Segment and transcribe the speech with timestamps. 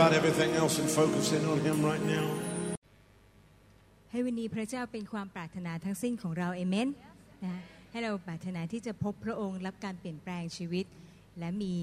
[0.00, 2.26] about everything else and focus in on Him right now.
[4.10, 6.88] ให้วันนี้พระเจ้าเป็นความปรารถนาทั้งสิ้นของเราเอเมน
[7.44, 10.86] นะให้เราปรารถนาที่จะพบพระองค์รับการเปลี่ยนแปลงชีวิต
[11.38, 11.74] และมี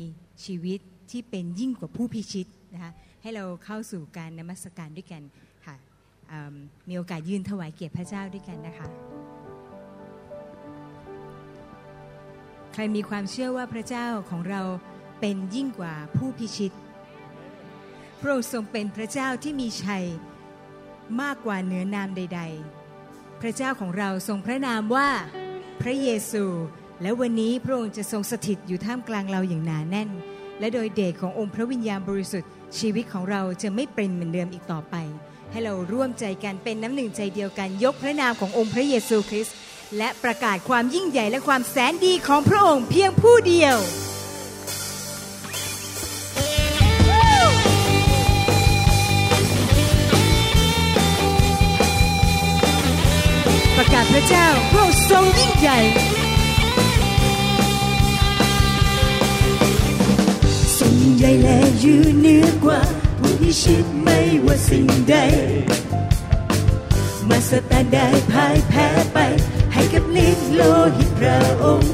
[0.45, 0.79] ชีวิต
[1.11, 5.21] ที่เป็นยิ่งกว่าผู้พิชิตนะคะให้เราเข้าสู่การนมัสการด้วยกัน
[5.65, 5.75] ค่ะ
[6.51, 6.55] ม
[6.87, 8.87] มีโอกาสยืนถวายเกียรติพระเจ้าด้วยกันนะคะ
[12.73, 14.61] ใครมีความเชื่อว่าพระเจ้าของเรา
[15.19, 16.73] เป็นยิ่งกว่าผู้พิชิต
[18.19, 20.05] พระองค์ทรงเป็นพระเจ้าที่มีชัย
[21.21, 22.41] มากกว่าเหนือนามใด
[22.91, 25.09] ๆ พระเจ้าของเราทรงพระนามว่า
[25.81, 26.45] พระเยซู
[27.01, 30.09] และวันนี้พระองค์จะทรงสถิตอยู่ท่ามกลางเราอย่างหนาแน่น
[30.59, 34.95] และโดยเดชขององค์พระวิญญาณบริสุทธิ์ ชีวิตของเราจะไม่เป็นเหมือนเดิมอีกต่อไป
[35.51, 39.55] ให้เราร่วมใจกันเป็นน้ำหนึ่งใจเดียวกันยกพระนามขององค์พระเยซูคริสต์
[39.97, 43.77] และประกาศความยิ่งใหญ่และความแสนดีของพระองค์เพียงผู้เดียว
[53.77, 55.79] ประกาศพระเจ้าพระองค์ทรงยิ่งใหญ่
[60.77, 62.81] ทรงใหญ่และอยู่เหนือกว่า
[63.19, 65.15] ผู้พิชิตไม่ว่าสิ่งใด
[67.27, 69.17] มาสแตนได้พ่ายแพ้ไป
[69.73, 70.61] ให้กับฤทธิ์โล
[70.97, 71.93] หิตพระองค์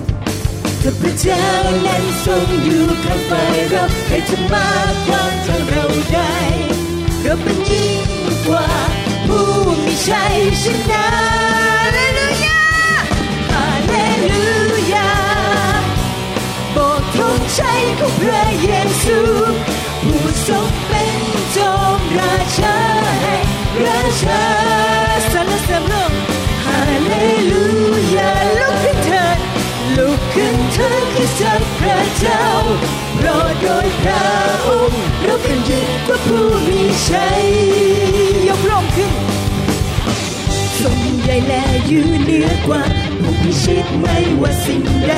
[0.82, 1.48] ถ้าพระเจ้า
[1.86, 4.68] นั้นทรงอยู่ข้างฝ่ายเราใครจะมา
[5.06, 6.34] ขวางทางเราได้
[7.22, 8.08] เราเป็นยิ่ง
[8.48, 8.68] กว่า
[9.28, 9.48] ผู้
[9.86, 12.62] มีชัยชนะฮาเลลูยา
[13.54, 13.94] ฮาเล
[14.32, 14.48] ลู
[14.94, 15.12] ยา
[16.74, 18.70] โบกธงชัยของพระเย
[19.04, 19.20] ซู
[20.04, 21.22] ผู้ทรงเป็น
[21.56, 22.78] จอมราชา
[23.22, 23.46] แห่ง
[23.86, 24.44] ราชา
[25.32, 26.12] สรรเสริญโลก
[26.66, 27.14] ฮาเล
[27.52, 27.66] ลู
[28.16, 29.38] ยาลุกขึ้นเถิด
[29.98, 32.44] ลุกขึ้นเถิดคือสัพระเจ้า
[33.26, 34.26] ราะโดยพระ
[34.68, 37.44] องค์เราเป็นยิ่งกว่าผู้มีชัย
[38.48, 39.14] ยกร่มขึ้น
[40.82, 42.84] ทรงใหญ่และอยู่เหนือกว่า
[43.20, 45.14] ผู้พิชิตไม่ว่าสิ่งใด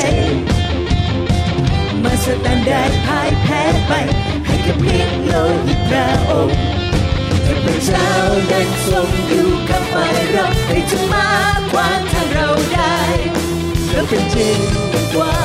[2.03, 3.91] มาสตันได้พ่ายแพ้ไป
[4.45, 5.33] ให้กับฤทธิ์โล
[5.65, 6.57] หิตพระองค์
[7.45, 8.09] ถ้าพระเจ้า
[8.51, 11.27] นั้นทรงอยู่ข้างฝ่ายเราใครจะมา
[11.71, 12.95] ขวาทางเราได้
[13.95, 14.59] เราเป็นจริง
[15.19, 15.35] ว่า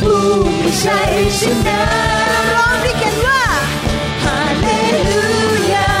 [0.00, 0.20] ผู้
[0.60, 1.00] ไม่ใช่
[1.38, 1.80] ฉันะ
[2.54, 3.42] ร้องด้วยกันว่า
[4.24, 4.66] ฮาเล
[5.08, 5.24] ลู
[5.72, 5.92] ยา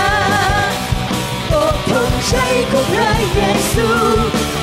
[1.48, 3.40] โอ้ธงชัยของพระเย
[3.72, 3.88] ซู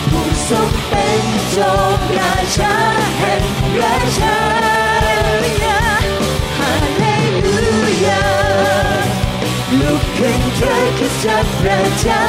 [0.10, 1.24] ผู้ทรงเป็น
[1.56, 2.76] จอมราชา
[3.18, 3.44] แห่ง
[3.82, 4.73] ราชา
[10.20, 12.26] ลุกขึ้นเถิดคือสัตว์พระเจ้า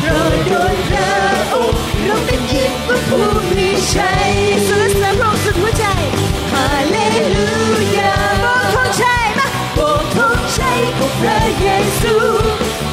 [0.00, 1.12] เพราโดยพระ
[1.52, 4.30] องค์เราเป็นยิ่งกว่าผู้มีชัย
[4.66, 5.84] สรรเสริญพระองค์สุดหัวใจ
[6.52, 6.96] ฮาเล
[7.36, 7.48] ลู
[7.96, 11.68] ยาโบกธงชัยมาโบกธงชัยของพระเย
[12.00, 12.14] ซู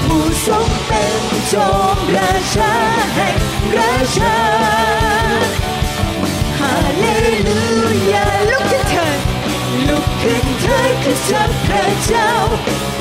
[0.05, 1.21] ผู้ทรงเป็น
[1.51, 2.73] จอมราชา
[3.15, 3.37] แห่ง
[3.77, 4.35] ราชา
[6.59, 7.05] ฮาเล
[7.47, 7.59] ลู
[8.11, 8.84] ยาลุกขึ้น
[9.89, 12.29] ลุกขึ้นเถิดคือสัพพระเจ้า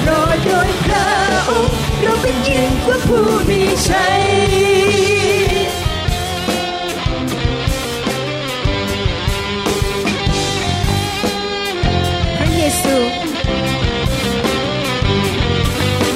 [0.07, 1.07] รอโดยพระ
[1.49, 5.25] องค์เราเป็นยิ่งกว่าผู้มีชัย
[12.39, 12.97] พระเยซู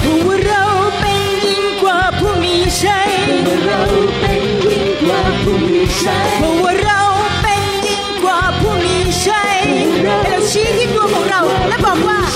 [0.03, 0.65] ผู้ว่าเรา
[0.99, 3.11] เป็นยิ่งกว่าผู้มีชัย
[3.65, 3.81] เรา
[4.19, 6.38] เป็นยิ่งกว่าผู้มีชัย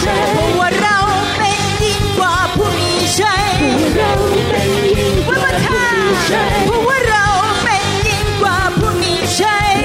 [0.02, 0.98] เพราะว่าเรา
[1.36, 4.12] เป็นยิ่งกว่าผู้มีชัเพราะว่าเรา
[4.50, 7.26] เป็นยิ่งกว่าผู้มีชัยเพราะว่าเรา
[7.62, 9.76] เป็นยิ่งกว่าผู้มีชัย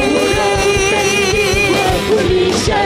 [2.07, 2.81] ผู้มีชั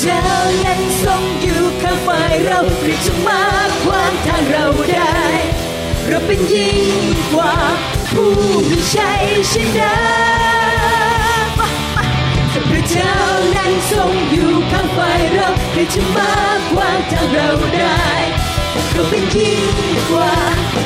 [0.00, 0.22] เจ้า
[0.64, 3.42] นนทรงอยู่ข้างฝ่เราหรือจา
[3.82, 5.18] ขวางทางเราได้
[6.08, 6.78] เราเป็นยิ่ง
[7.32, 7.54] กว่า
[8.10, 8.30] ผู้
[8.70, 10.63] มีชัยชนะ
[12.94, 13.18] เจ้า
[13.56, 18.04] นั้นทรงอยู่ข้างฝ่ายเราใครจะมากกว่าทางเราได้
[18.92, 19.62] เราเป็นยิ่ง
[20.08, 20.34] กว่า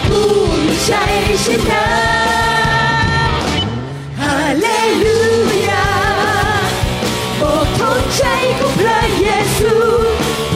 [0.07, 0.29] ผู้
[0.65, 1.15] มีชัย
[1.45, 1.87] ชนะ
[4.21, 4.67] ฮาเล
[5.05, 5.21] ลู
[5.69, 5.89] ยา
[7.39, 9.27] โอ้ทงชัยของพระเย
[9.59, 9.75] ซู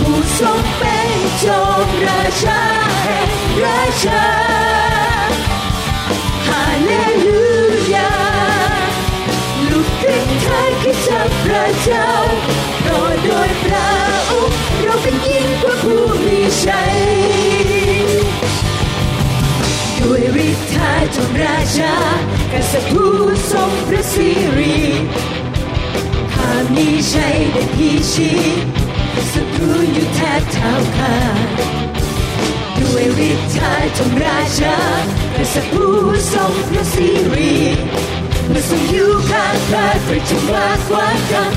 [0.00, 1.10] ผู้ทรงเป็น
[1.44, 2.60] จอมราชา
[3.02, 3.30] แห่ง
[3.64, 4.22] ราชา
[11.06, 12.08] ทางขึ้นจากพระเจ้า
[12.80, 13.90] เพราะโดยพระ
[14.30, 16.96] องค์เราเป็นยิ่งกว่าผู้มีชัย
[20.00, 21.94] ด้วยฤทธาจงราชา
[22.52, 23.14] กษัตริย์ผู้
[23.52, 24.28] ทรงพระสิ
[24.58, 24.80] ริ
[26.32, 28.30] ข้ามีชัยได้พี่ชี
[29.32, 31.14] ศัตรูอยู่แทบเท้าขา
[32.80, 34.76] ด้วยฤทธาจงราชา
[35.36, 35.94] กษัตริย์ผู้
[36.32, 37.56] ทรงพระสิริ
[38.50, 41.50] เมื่อทรงอยู่ข้างข้าใครจะมากกว่ากัน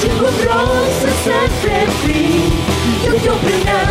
[0.00, 2.22] ้าจึงร้องร้องสรรเสริญเปรตปรี
[3.04, 3.88] ยกย่องพร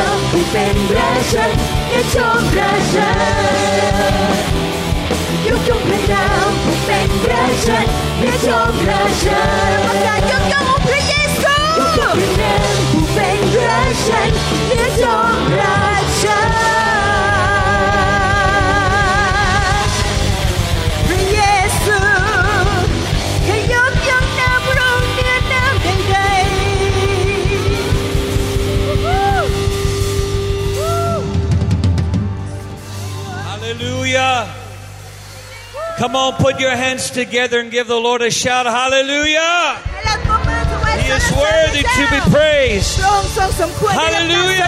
[35.98, 38.66] Come on, put your hands together and give the Lord a shout.
[38.68, 39.82] Hallelujah.
[41.02, 43.00] He is worthy to be praised.
[43.98, 44.68] Hallelujah.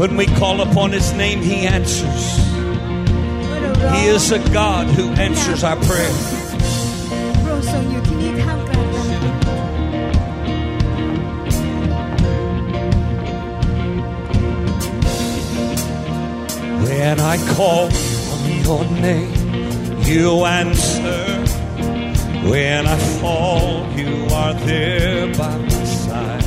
[0.00, 2.24] When we call upon His name, He answers.
[3.48, 6.16] เมื่อเราร้อง He is a God who answers our prayer.
[7.42, 9.02] พระองค์ทรงอยู่ที่นี่ท่ามกลางเรา
[16.84, 17.88] When I call
[18.32, 19.34] on your name,
[20.02, 21.44] you answer.
[22.50, 26.44] When I fall, you are there by my side.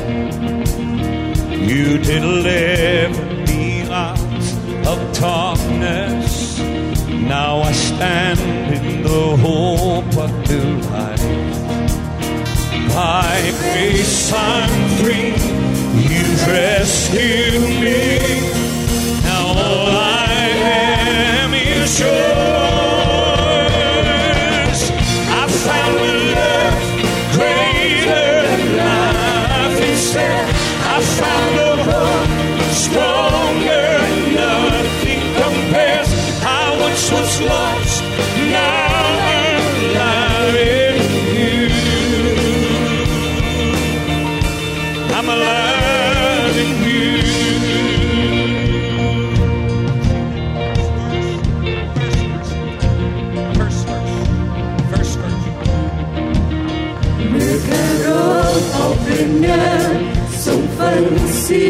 [1.69, 3.18] You deliver me out
[4.87, 6.59] of darkness.
[7.07, 8.39] Now I stand
[8.73, 11.21] in the hope of new life.
[12.93, 15.33] By grace I'm free.
[16.09, 18.19] You've rescued me.
[19.23, 20.27] Now all I
[21.43, 22.58] am is yours.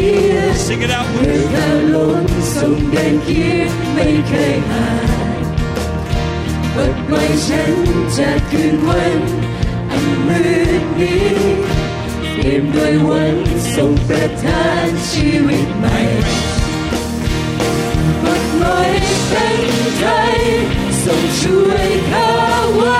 [0.00, 1.06] เสียง Sing it out.
[1.12, 4.88] เมื่อข้าล้นส่งเดินเคียงไม่เคยหา
[5.36, 5.40] ย
[6.74, 7.74] ปลดปล่อยฉัน
[8.16, 9.20] จากคืนวัน
[9.90, 10.42] อันมื
[10.80, 11.28] ดนี้
[12.32, 13.36] เตรียมด้วยวัน
[13.74, 15.98] ส่งประทานชีวิตใหม่
[18.20, 18.90] ปลดปล่อย
[19.28, 19.62] เป็น
[19.98, 20.04] ไท
[20.36, 20.40] ย
[21.04, 22.30] ส่งช่วยข้า
[22.76, 22.99] ไว้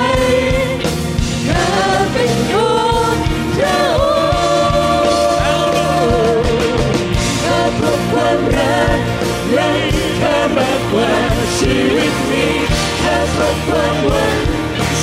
[13.41, 14.39] ข้าพบความหวัง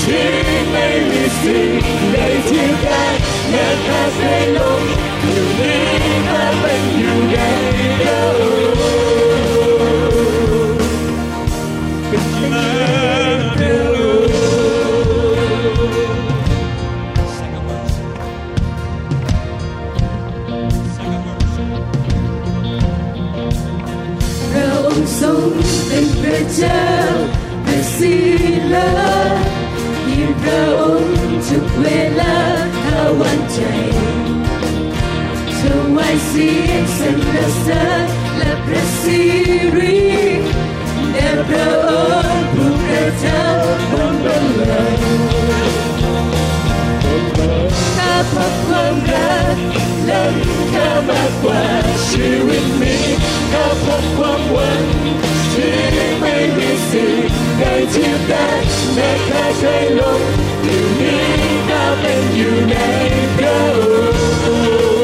[0.01, 0.27] ที่
[0.69, 1.71] ไม่มีสิ่ง
[2.11, 2.17] ใด
[2.49, 38.05] ที่ไวายเสียงสรรเสริญ
[38.37, 39.21] และพระสิ
[39.77, 39.99] ริ
[41.11, 41.89] แด่พระอ
[42.31, 45.09] งค์ผู้ประทับบนบัลลังก์
[47.97, 49.57] ข้าพบความรัก
[50.09, 51.63] ล้ำค่ามากกว่า
[52.09, 53.05] ชีวิตนี้
[53.51, 54.83] ข้าพบความหวัง
[55.53, 55.75] ที่
[56.19, 58.47] ไม่มีสิ่งใดทียบได้
[58.93, 60.21] แม้ข้าเคยหลง
[60.63, 61.23] อยู่นี้
[61.69, 62.75] ข้าเป็นอยู่ใน
[63.37, 63.79] พระอ
[64.11, 64.96] งค์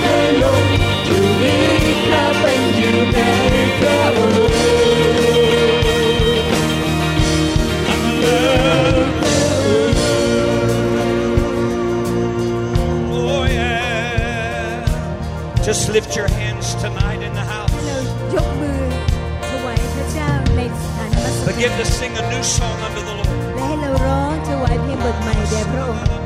[0.00, 0.64] เคยหลง
[1.04, 1.62] อยู่นี้
[2.10, 3.18] ข้าเป็นอยู่ใน
[3.78, 4.54] พระองค์
[13.16, 14.84] Oh, yeah.
[15.62, 16.43] Just lift your hands
[21.64, 23.28] Begin to sing a new song unto the Lord.
[23.56, 26.23] และให้เราร้องถวายเพลงบทใหม่แด่พระองค์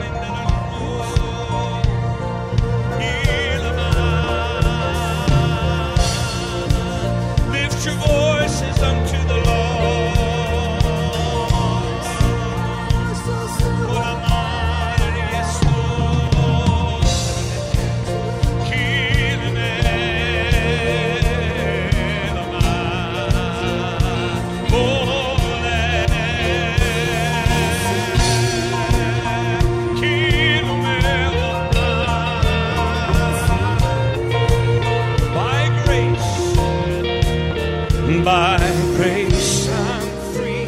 [38.09, 38.57] By
[38.97, 40.65] grace I'm free.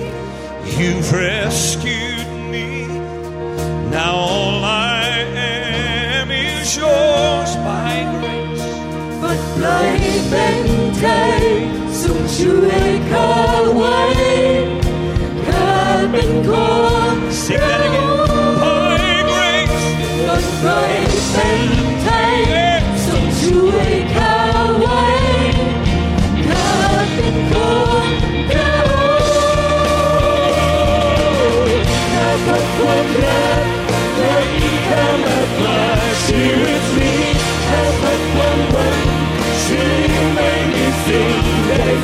[0.77, 2.87] You've rescued me.
[3.91, 8.65] Now all I am is yours by grace.
[9.23, 10.01] Bất lời
[10.31, 10.67] bên
[11.01, 13.70] thầy dùng Chúa ơi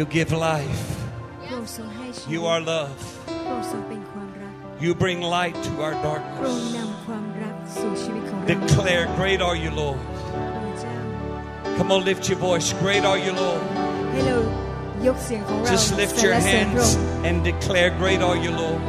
[0.00, 0.96] You give life.
[2.26, 2.96] You are love.
[4.80, 6.72] You bring light to our darkness.
[8.46, 10.00] Declare, Great are you, Lord.
[11.76, 12.72] Come on, lift your voice.
[12.80, 13.60] Great are you, Lord.
[15.68, 18.80] Just lift your hands and declare, Great are you, Lord.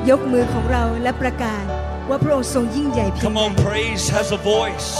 [3.19, 4.95] Come on, praise has a voice.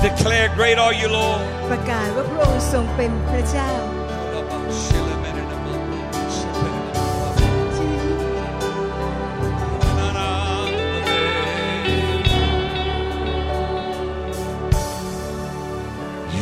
[0.00, 1.55] Declare, Great are you, Lord.
[1.70, 3.70] ประกาศว่าพระองค์ทรงเป็นพระเจ้า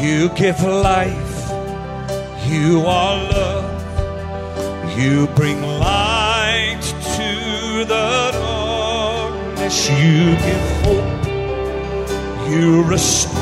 [0.05, 1.37] You give life,
[2.47, 3.71] you are love,
[4.99, 6.85] you bring light
[7.17, 7.31] to
[7.93, 8.07] the
[8.45, 11.11] darkness, you give hope,
[12.51, 13.34] you restore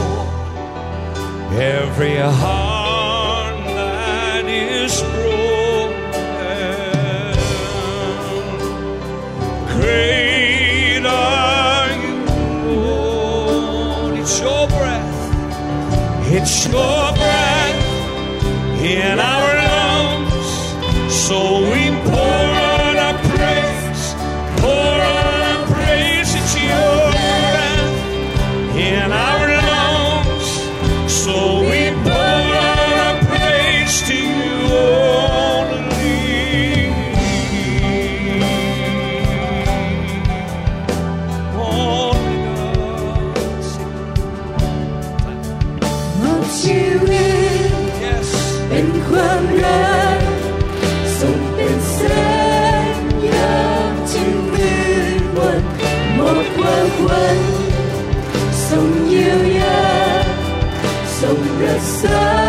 [1.61, 5.43] every heart that is broken.
[9.81, 12.17] Great are you,
[12.77, 14.19] Lord.
[14.19, 15.21] It's your breath.
[16.33, 17.81] It's your breath
[18.83, 19.42] in our
[62.03, 62.42] throne.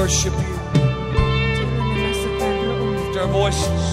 [0.00, 0.56] worship you.
[2.96, 3.84] Lift our voices.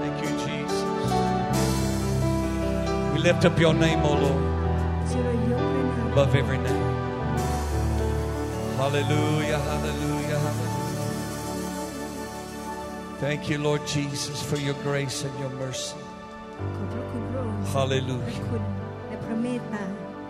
[0.00, 0.82] Thank you, Jesus.
[3.12, 4.40] We lift up your name, O oh Lord,
[6.12, 6.94] above every name.
[8.76, 10.03] Hallelujah, hallelujah.
[13.24, 15.96] Thank you, Lord Jesus, for your grace and your mercy.
[17.72, 18.20] Hallelujah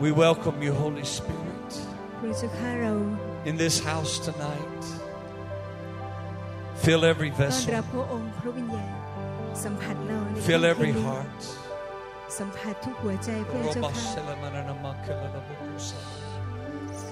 [0.01, 1.73] We welcome you, Holy Spirit,
[3.45, 4.85] in this house tonight.
[6.77, 7.83] Fill every vessel,
[10.43, 11.43] fill every heart.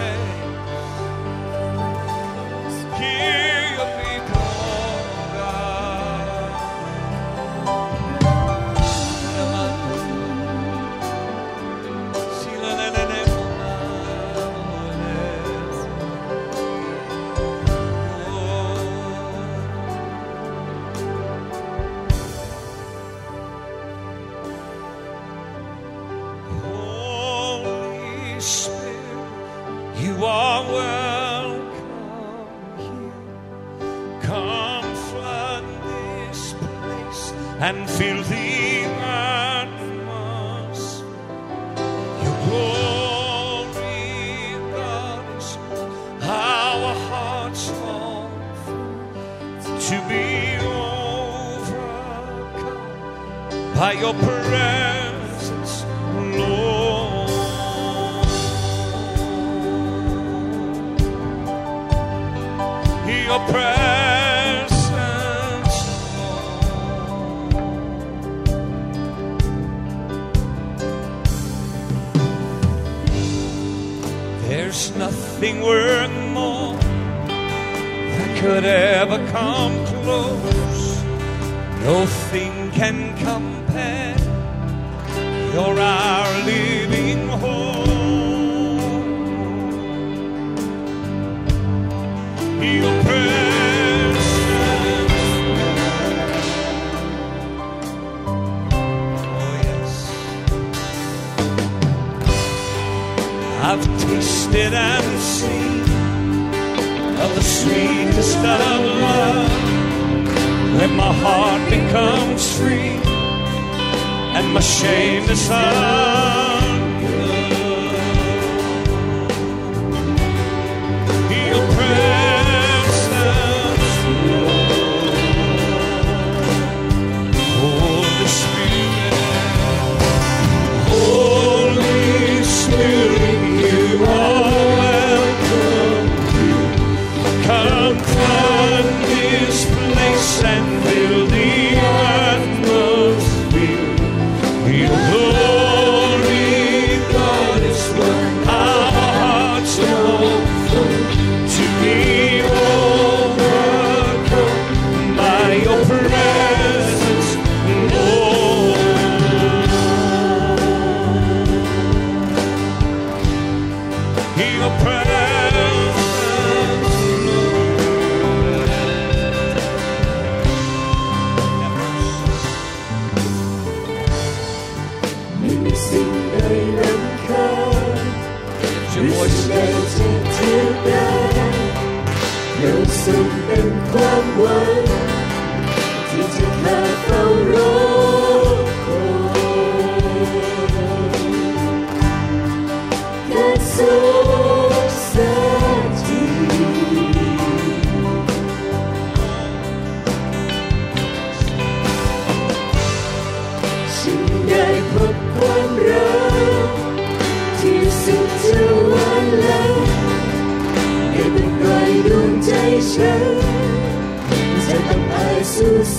[183.60, 184.89] รงเ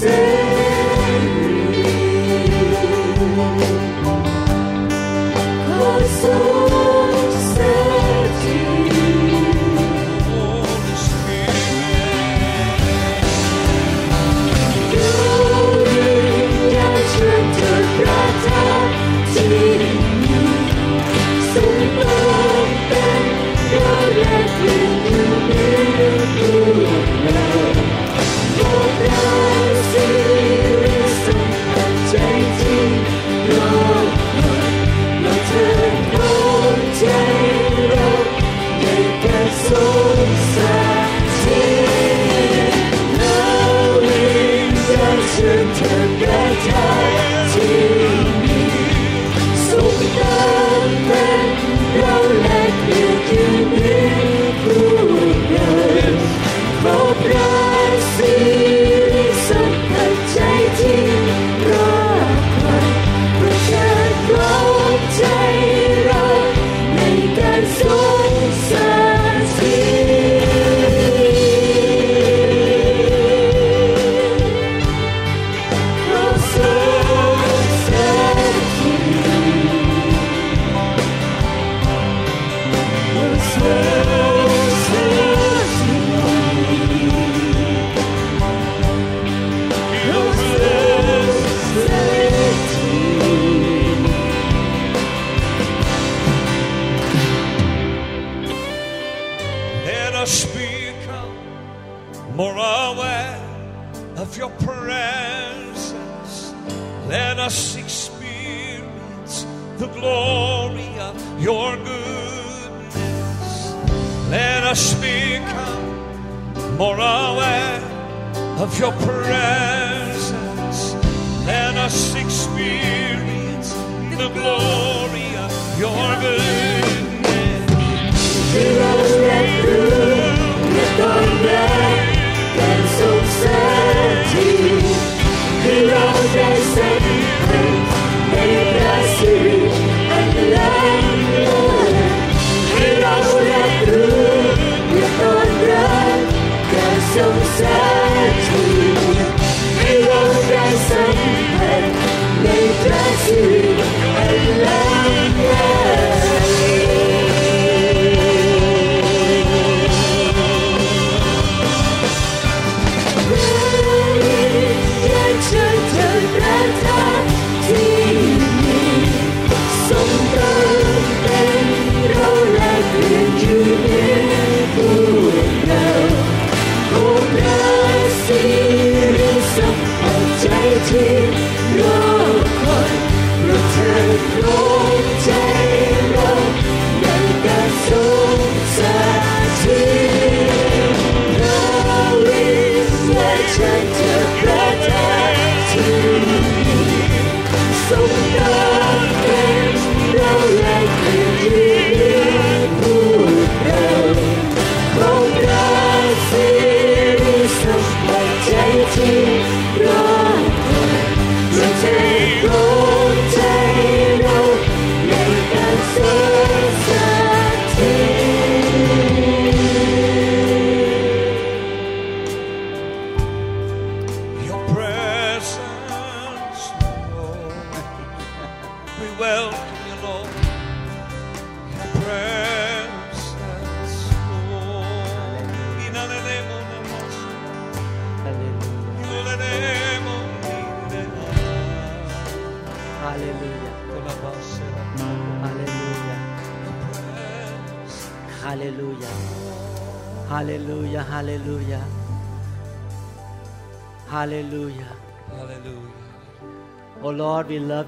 [0.03, 0.80] สู่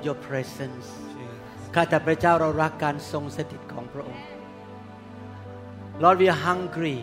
[0.07, 1.73] your presence Jesus.
[1.75, 4.25] ข้าแต่พระเจ้าเรารักการทรงสถิตของพระองค์
[6.03, 6.99] Lord we are hungry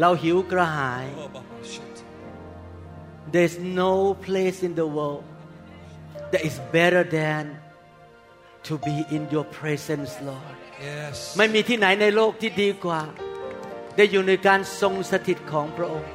[0.00, 1.94] เราหิวกระหาย Kolabashit.
[3.34, 3.92] There's no
[4.26, 5.24] place in the world
[6.32, 7.44] that is better than
[8.66, 10.56] to be in your presence Lord
[10.88, 11.16] Yes.
[11.38, 13.02] ไม่มีที่ไหนในโลกที่ดีกว่า
[13.96, 16.12] ได้อยู่ในการทรงสถิตของพระองค์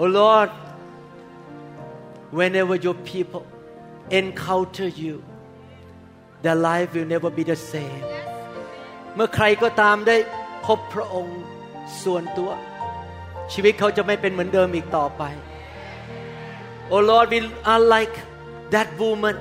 [0.00, 0.50] Oh Lord
[2.38, 3.44] whenever your people
[4.19, 5.15] encounter you
[6.43, 8.05] their life will never be the same
[9.15, 10.17] เมื่อใครก็ตามได้
[10.65, 11.39] พบพระองค์
[12.03, 12.51] ส่วนตัว
[13.53, 15.23] ชีวิตเขาจะไม่เป็นเหมือนเดิมอีกต่อไป
[16.93, 17.39] Oh Lord we
[17.71, 18.15] are like
[18.73, 19.37] that woman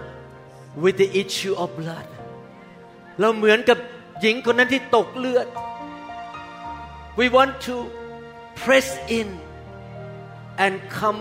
[0.82, 2.08] with the issue of blood
[3.20, 3.78] เราเหมือนกับ
[4.20, 5.46] หญิงคนนั้นที่ตกเลือด
[7.18, 7.76] we want to
[8.62, 9.28] press in
[10.64, 11.20] and come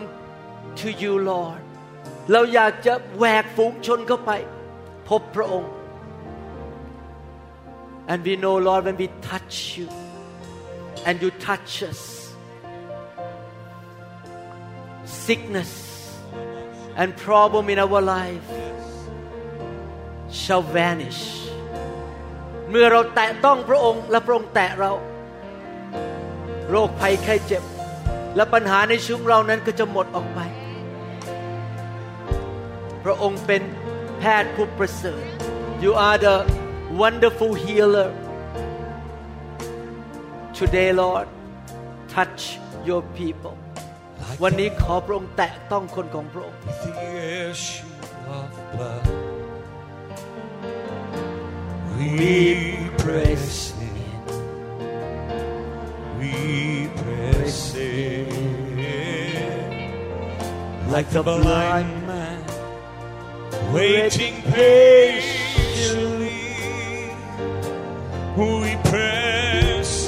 [0.80, 1.62] to you Lord
[2.32, 4.32] เราอยากจะแหวกฝูงชนเข้าไป
[5.10, 5.72] พบพระองค์
[8.12, 9.88] and we know Lord when we touch you
[11.08, 12.02] and you touch us
[15.26, 15.72] sickness
[17.02, 18.48] and problem in our life
[20.42, 21.22] shall vanish
[22.70, 24.92] เมื่อเราแตะต้องพระองค์และพระองค์แตะเรา
[26.70, 27.64] โรคภัยไข้เจ็บ
[28.36, 30.40] และปัญหาในชีวิตของเรานั้นก็จะหมดออกไป
[33.05, 33.63] พระองค์เป็น
[34.19, 35.25] แพทย์ผู้ประเสริฐ
[35.85, 36.37] You are the
[37.03, 38.11] wonderful healer
[40.59, 41.27] Today Lord
[42.15, 42.43] touch
[42.89, 43.55] your people
[44.43, 46.95] วันนี้ขอพระองค์แตะต้องคนของพระองค์ With the
[47.51, 47.95] issue
[48.39, 49.05] of blood,
[51.99, 52.37] we
[53.03, 53.47] press
[53.89, 53.97] in.
[56.21, 56.35] We
[57.03, 58.29] press in.
[60.95, 62.08] Like the blind man,
[63.74, 65.20] waiting patiently.
[68.36, 70.08] We press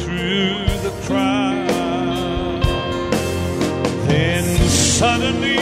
[0.00, 2.62] through the crowd.
[4.08, 5.56] Then suddenly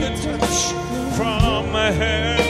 [0.00, 0.60] the touch
[1.16, 2.46] from heaven,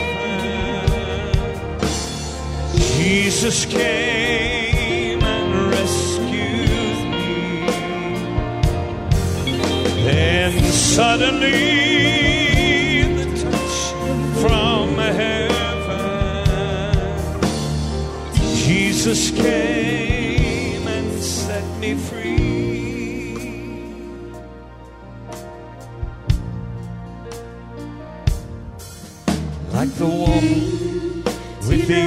[2.97, 4.60] Jesus came
[10.91, 11.53] Suddenly,
[13.15, 13.77] the touch
[14.41, 16.43] from heaven.
[18.35, 23.37] Jesus came and set me free.
[29.71, 31.23] Like the woman
[31.69, 32.03] with the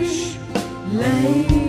[0.00, 1.63] issue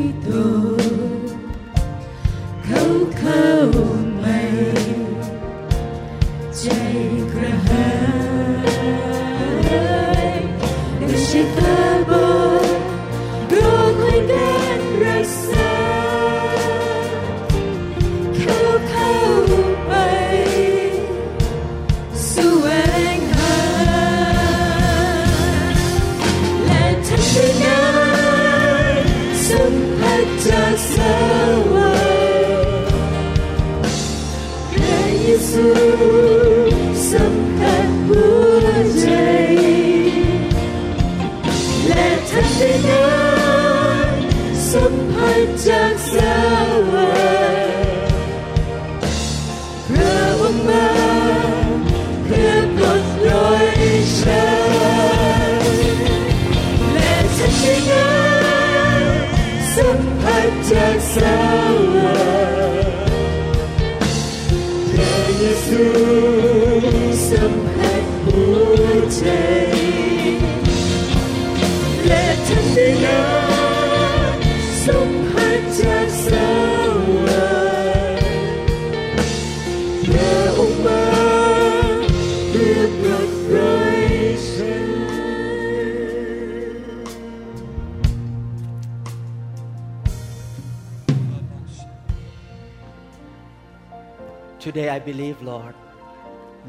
[95.09, 95.75] believe, Lord,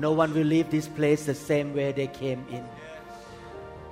[0.05, 2.65] no one will leave this place the same way they came in.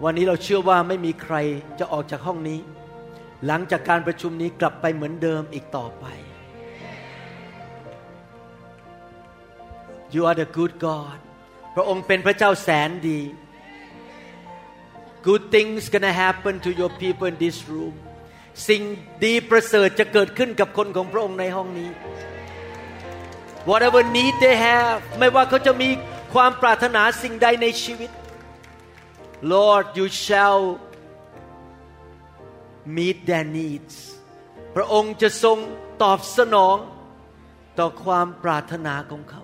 [0.05, 1.36] วันนี้เราเชื่อว่าไม่มีใคร
[1.78, 2.61] จะออกจากห้องนี้
[3.47, 6.07] หลังจากการประชุมนี้กลับไปเหมือนเดิมอีกต่อไป
[10.14, 11.18] You are the good God
[11.74, 13.20] พระองค์เป็นพระเจ้าแสนดี
[15.28, 17.95] Good things gonna happen to your people in this room
[18.68, 18.82] สิ่ง
[19.24, 21.90] ดีประเสริฐจะเกิดขึ้นกับคนของพระองค์ในห้องนี้
[23.71, 25.89] whatever need they have ไม่ว่าเขาจะมี
[26.35, 28.11] ความปรารถนาสิ่งใดในชีวิต
[29.53, 30.62] Lord you shall
[32.97, 33.95] meet their needs
[34.77, 35.59] พระองค์จะทรง
[36.03, 36.77] ตอบสนอง
[37.79, 39.43] ต่อความปรารถนาของเขา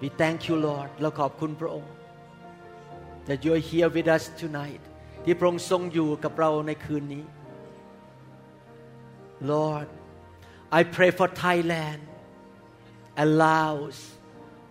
[0.00, 1.92] We thank you Lord เราขอบคุณพระองค์
[3.26, 4.82] that you're here with us tonight
[5.24, 7.24] ที่พระองค์ทรงอยู่กับเราในคืนนี้
[9.52, 9.88] Lord
[10.70, 12.00] I pray for Thailand
[13.20, 13.98] and Laos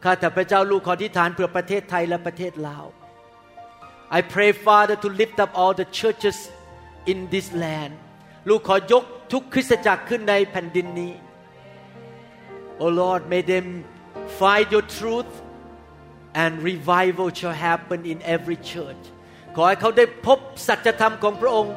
[0.04, 2.86] ข้าแต่พระเจ้าลูกขอที่ฐานเพื่อประเทศไทยและประเทศลาว
[4.18, 6.38] I pray Father to lift up all the churches
[7.12, 7.94] in this land
[8.50, 11.14] ลูกขอยกทุกคริสตจักรขึ้นในแผ่นดินนี้
[12.82, 13.68] Oh Lord may them
[14.40, 15.32] find your truth
[16.44, 19.04] and revival shall happen in every church
[19.56, 21.76] ขอให้เขาได้พบสัจธรรมของพระองค์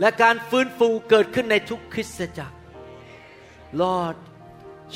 [0.00, 2.56] และการฟื้นฟูเกิดขึ้นในทุกคริสตจักร
[3.80, 4.16] Lord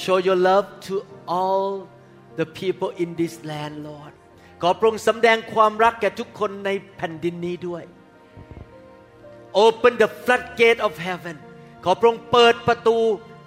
[0.02, 0.94] show your love to
[1.26, 1.88] all
[2.38, 4.12] the people in this land Lord
[4.62, 7.84] ขอพระองค์สำแดงความรักแก่ทุกคนในแผ่นดินนี้ด้วย
[9.64, 11.36] Open the floodgate of heaven
[11.84, 12.98] ขอพระองค์เปิดประตู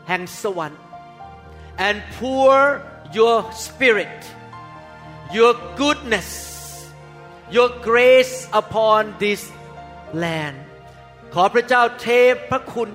[0.08, 0.82] แห่งสวรรค์
[1.88, 2.56] and pour
[3.18, 4.20] your spirit
[5.38, 6.30] your goodness
[7.56, 9.42] your grace upon this
[10.24, 10.58] land
[11.34, 12.08] ขอพระเจ้าเท
[12.50, 12.90] พระคุณ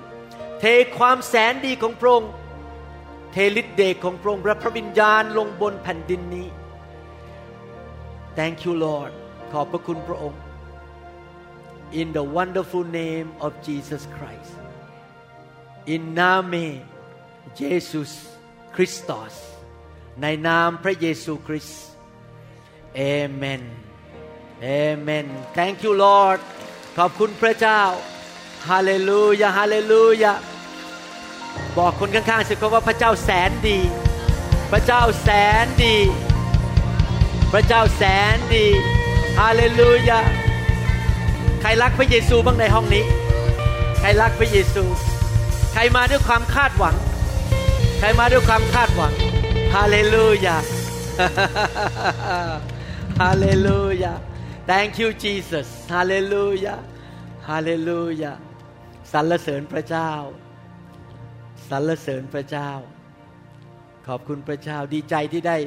[0.65, 2.31] ทความแสนดีของพระองค์
[3.31, 6.47] เทฤทธิเดชของพระองค์และพระวิญญาณลงบนแผ่นดินนี้
[8.37, 9.11] Thank you Lord
[9.51, 10.41] ขอบพระคุณพระองค์
[11.99, 14.53] In the wonderful name of Jesus Christ
[15.93, 16.65] In name
[17.59, 18.11] Jesus
[18.75, 19.35] Christos
[20.21, 21.83] ในนามพระเยซูคริสต์
[22.97, 23.63] Amen
[24.63, 26.39] Amen Thank you Lord
[26.97, 27.81] ขอบคุณพระเจ้า
[28.69, 30.33] ฮาเลลูยาฮาเลลูยา
[31.77, 33.79] บอกคนข้างๆสิครับว่าพระเจ้าแสนดี
[34.71, 35.29] พระเจ้าแส
[35.63, 35.97] นดี
[37.53, 38.03] พระเจ้าแส
[38.35, 38.65] นดี
[39.39, 40.21] ฮาเลลูยา
[41.61, 43.03] ใครรักพระเยซูบ้างในห้องนี้
[43.99, 44.83] ใครรักพระเยซู
[45.73, 46.95] ใครมาด้วยความคาดหวัง
[47.99, 49.13] ใครมาด้วยความคาดหวัง
[49.75, 50.57] ฮาเลลูยา
[53.21, 54.13] ฮาเลลูยา
[54.69, 56.75] thank you Jesus ฮาเลลูยา
[57.49, 58.33] ฮาเลลูยา
[59.11, 60.11] สรรเสริญพระเจ้า
[61.69, 62.69] สรรเสริญพระเจ้า
[64.07, 65.57] ขอบคุณพระเจ้าดีใจที่ได้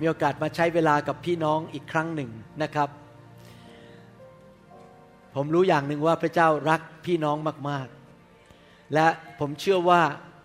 [0.00, 2.30] มีโอกาสมาใช้เวลากับพี่น้องอีกครั้งหนึ่ง
[2.62, 2.88] นะครับ
[5.34, 7.36] ผมรู้อย่างหนึ่งว่าพระเจ้ารักพี่น้อง
[7.68, 7.86] มาก
[8.38, 9.06] ๆ และ
[9.40, 10.02] ผมเชื่อว่า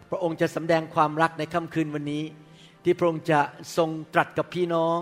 [0.09, 2.23] พระองค์จะสำแดงความรักในค่ำคืนวันนี้
[2.83, 3.41] ที่พระองค์จะ
[3.77, 4.99] ทรงตรัสกับพี่น้อง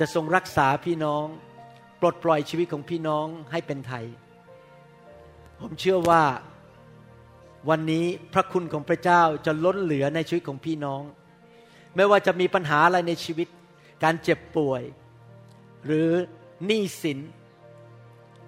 [0.00, 1.24] จะทรงรักษาพี่น้อง
[2.00, 4.04] ปลดปล่อยชีวิตของพี่น้องให้เป็นไทย
[5.60, 6.22] ผมเชื่อว่า
[7.68, 11.02] วันนี้พระคุณของพระเจ้าจะล้นเหลือในชีวิตของพี่น้อง
[11.96, 13.48] ไม่ว่าจะมีปัญหาอะไรในชีวิต
[14.04, 14.82] การเจ็บป่วย
[15.86, 16.08] หรือ
[16.66, 17.18] หนี้สิน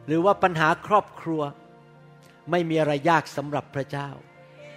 [0.07, 1.43] หรือว่าปัญหาครอบครัว
[2.51, 4.09] ไม่มีอะไรยากสำหรับพระเจ้า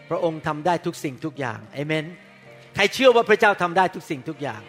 [0.10, 2.06] พระองค์ทำได้ทุกสิ่งทุกอย่างเอเมน
[2.76, 4.62] ใครเชื่อว่าพระเจ้าทำได้ทุกสิ่งทุกอย่าง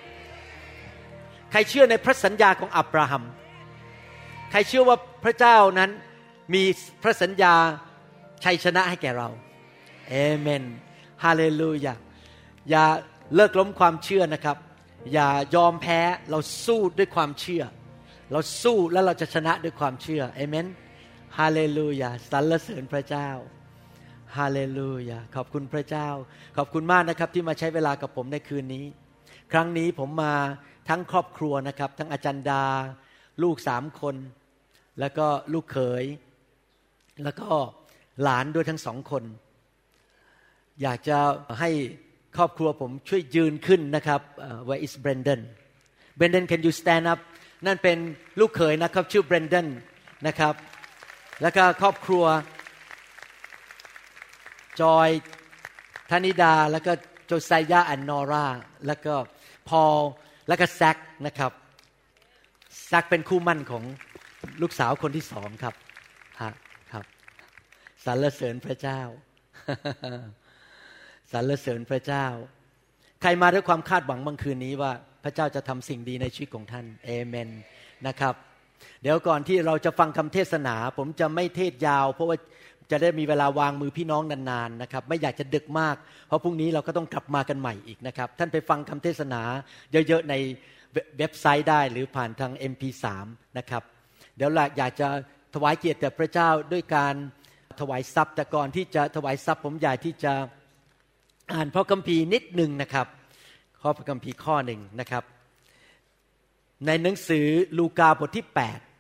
[1.50, 3.24] ใครเชื่อในพระสัญญาของอับราฮัม
[4.50, 5.90] ใครเชื่อว่าพระเจ้านั้น
[6.54, 6.62] มี
[7.02, 7.54] พระสัญญา
[8.44, 9.28] ชัยชนะให้แก่เรา
[10.08, 10.64] เอเมน
[11.24, 11.94] ฮาเลลูยา
[12.70, 12.84] อย่า
[13.34, 14.56] เลิกล้มความเชื่อนะครับ
[15.12, 16.00] อย่ายอมแพ้
[16.30, 17.62] เราสู้ด้วยความเชื่อ
[18.32, 20.66] เราสู้แล้วเราจะชนะด้วยความเชื่อเอเมน
[21.38, 23.28] ฮาเลลูยาสรรเสริญพระเจ้า
[24.36, 26.08] ฮาเลลูยาขอบคุณพระเจ้า
[26.56, 28.84] ขอบคุณมากนะครับที่มาใช้เวลากับผมในคืนนี้
[29.52, 30.34] ครั้งนี้ผมมา
[30.88, 32.64] ทั้งครอบครัวนะครับ ทั้งอาจารย์ดา
[33.42, 34.16] ลูกสามคน
[35.00, 36.04] แล้วก็ลูกเขย
[37.24, 37.48] แล้วก็
[38.22, 39.24] หลานด้วยทั้งสองคน
[40.82, 41.18] อยากจะ
[41.60, 41.70] ให้
[42.36, 44.20] ครอบครัวผมช่วยยืนขึ้นนะครับ
[44.68, 45.40] Where is Brendan
[46.18, 47.20] Brendan can you stand up
[47.66, 47.98] นั่นเป็น
[48.40, 49.66] ลูกเขยนะครับชื่อ Brendan
[50.26, 50.54] นะครับ
[51.42, 52.24] แล้วก็ครอบครัว
[54.80, 55.08] จอย
[56.10, 56.92] ธนิดา แล้วก็
[57.26, 58.46] โจไซยาแอนนอรา
[58.86, 59.14] แล้วก็
[59.68, 59.98] พอล
[60.48, 60.96] แล้วก็แซก
[61.26, 61.52] นะครับ
[62.86, 63.84] แซกเป็นคู่มั่นของ
[64.62, 65.74] ลูกสาวคนที่สองครับ
[66.92, 67.04] ครับ
[68.04, 69.00] สรรเสริญพระเจ้า
[71.32, 72.26] สรรเสริญพระเจ้า
[73.22, 74.92] ใครมาด้วยความคาดหวังบางคืนนี้ว่า
[75.24, 77.48] พระเจ้าจะทำสิ่งดีในชีวิตของท่านเอเมน
[78.06, 78.34] นะครับ
[79.02, 82.36] เดี๋ยวก่อนที่เราจะฟังคำเทศนา ผมจะไม่เทศยาว เพราะว่า
[82.90, 85.96] จะได้มีเวลาวางมือพี่น้องนานๆนะครับ ไม่อยากจะดึกมาก
[86.28, 89.42] เพราะพรุ่งนี้เราก็ต้องกลับมากันใหม่อีกนะครับ ท่านไปฟังคำเทศนา
[89.92, 90.34] เยอะๆใน
[91.18, 93.04] เว็บไซต์ได้หรือผ่านทาง MP3
[93.58, 93.82] นะครับ
[94.36, 95.08] เดี๋ยวอยากจะ
[95.54, 97.14] ถวายเกียรติแด่พระเจ้าด้วยการ
[97.80, 100.32] ถวายทรัพย์แต่ก่อนที่จะถวายทรัพย์ผมอยากที่จะ
[101.52, 103.06] อ่านพระคัมภีร์นิดหนึ่งนะครับ
[103.80, 105.24] ข้อพระคัมภีร์ข้อหนึ่งนะครับ
[106.86, 107.46] ในหนังสือ
[107.78, 108.46] ลูกาบทที่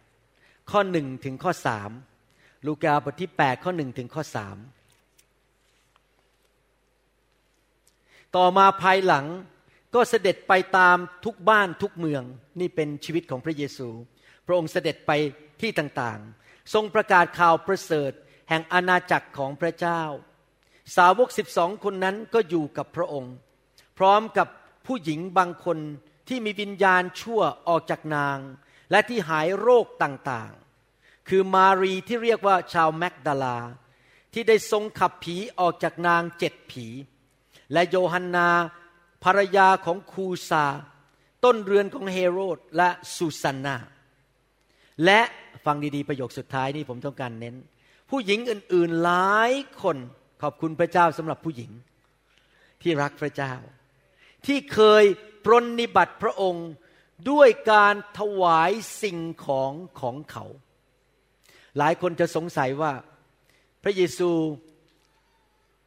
[0.08, 1.90] 8 ข้อหนึ่งถึงข้อสาม
[2.66, 4.56] ลูกาบทที่ 8 ข้อหนึ่งถึงข้อสาม
[8.36, 9.26] ต่อมาภายหลัง
[9.94, 12.22] ก็เสด็จไปตามทุกบ้านทุกเมือง
[12.60, 13.88] นี่เป็นชีวิตของพระเยซู
[14.46, 15.12] พระองค์เสด็จไป
[15.60, 18.12] ที่ต่างๆ ทรงประกาศข่าวประเสริฐ
[18.48, 20.02] แห่งอาณาจักรของพระเจ้า
[20.96, 23.34] สาวกสิบสองคนนั้นก็อยู่กับพระองค์
[23.98, 24.48] พร้อมกับ
[24.86, 25.78] ผู้หญิงบางคน
[26.28, 28.38] ที่มีวิญญาณชั่วออกจากนาง
[28.90, 33.58] และที่หายโรคต่างๆ คือมารีที่เรียกว่าชาวแมกดาลา
[34.32, 36.86] ที่ได้ทรงขับผีออกจากนางเจ็ดผี
[37.72, 38.48] และโยฮันนา
[39.24, 40.66] ภรรยาของคูซา
[41.44, 43.76] ต้นเรือนของเฮโรดและสุสันนา
[45.04, 45.20] และ
[45.64, 47.56] ฟังดีๆประโยคสุดท้ายนี่ผมต้องการเน้น
[48.10, 49.96] ผู้หญิงอื่นๆหลายคน
[50.42, 51.70] ขอบคุณพระเจ้าสำหรับผู้หญิง
[52.82, 53.54] ที่รักพระเจ้า
[54.46, 55.04] ที่เคย
[55.44, 56.68] ปรนนิบัติพระองค์
[57.30, 58.70] ด้วยการถวาย
[59.02, 60.44] สิ่งของของเขา
[61.78, 62.92] หลายคนจะสงสัยว่า
[63.82, 64.30] พระเยซู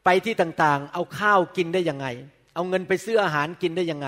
[0.05, 2.07] ไปที่ต่างๆ เอาข้าวกินได้ยังไง
[2.55, 4.07] เอาเงินไปซื้ออาหารกินได้ยังไง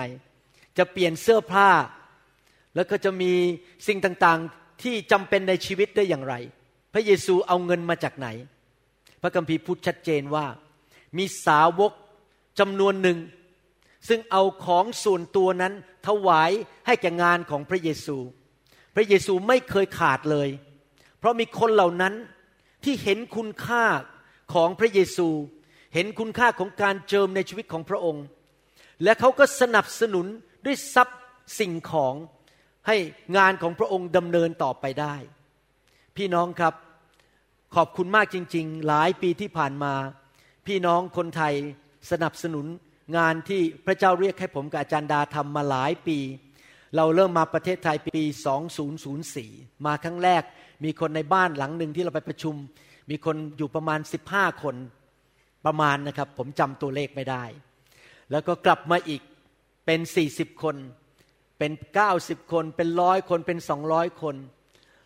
[0.78, 1.70] จะเปลี่ยนเสื้อผ้า
[2.74, 3.32] แล้วก็จะมี
[3.86, 6.34] สิ่งต่างๆที่จำเป็นในชีวิตได้อย่างไร
[6.92, 8.28] พระเยซูเอาเงินมาจากไหน
[9.22, 10.46] พระคัมภีร์พูดชัดเจนว่า
[11.18, 11.92] มีสาวก
[12.58, 13.18] จำนวนหนึ่ง
[14.08, 15.72] ซึ่งเอาของส่วนตัวนั้น
[16.06, 16.50] ถวาย
[16.86, 18.16] ให้แก่งานของพระเยซู
[18.94, 20.48] พระเยซูไม่เคยขาดเลย
[21.18, 22.14] เพราะมีคนเหล่านั้น
[22.84, 23.84] ที่เห็นคุณค่า
[24.54, 25.28] ของพระเยซู
[25.94, 28.24] เห็นคุณค่าของการเจิมในชีวิตของพระองค์
[29.04, 30.26] และเขาก็สนับสนุน
[30.66, 31.20] ด้วยทรัพย์
[31.58, 32.14] สิ่งของ
[32.86, 32.96] ให้
[33.36, 35.14] งานของพระองค์ดำเนินต่อไปได้
[36.16, 36.74] พี่น้องครับ
[37.78, 39.94] ขอบคุณมากจริง ๆ หลายปีที่ผ่านมา
[40.66, 41.54] พี่น้องคนไทย
[42.10, 42.66] สนับสนุน
[43.16, 46.18] งานที่พระเจ้าเรียกให้ผมกับอาจารย์ดาทำมาหลายปี
[46.96, 48.22] เราเริ่มมาประเทศไทยปี
[49.04, 50.42] 2004 มาครั้งแรก
[50.84, 52.54] มีคนในบ้านหลังหนึ่งที่เราไปประชุม
[53.10, 54.00] มีคนอยู่ประมาณ
[54.30, 54.76] 15 คน
[55.66, 57.44] ประมาณนะครับ ผมจำตัวเลขไม่ได้
[58.30, 59.22] แล้วก็กลับมาอีก
[59.86, 60.00] เป็น
[60.32, 60.76] 40 คน
[61.58, 61.72] เป็น
[62.12, 63.58] 90 คน เป็นร้อยคนเป็น
[63.90, 64.36] 200 คน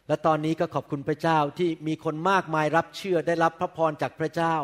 [0.09, 4.57] และตอนนี้ก็ขอบคุณพระเจ้าที่มีคนมากมายรับเชื่อได้รับพระพรจากพระเจ้า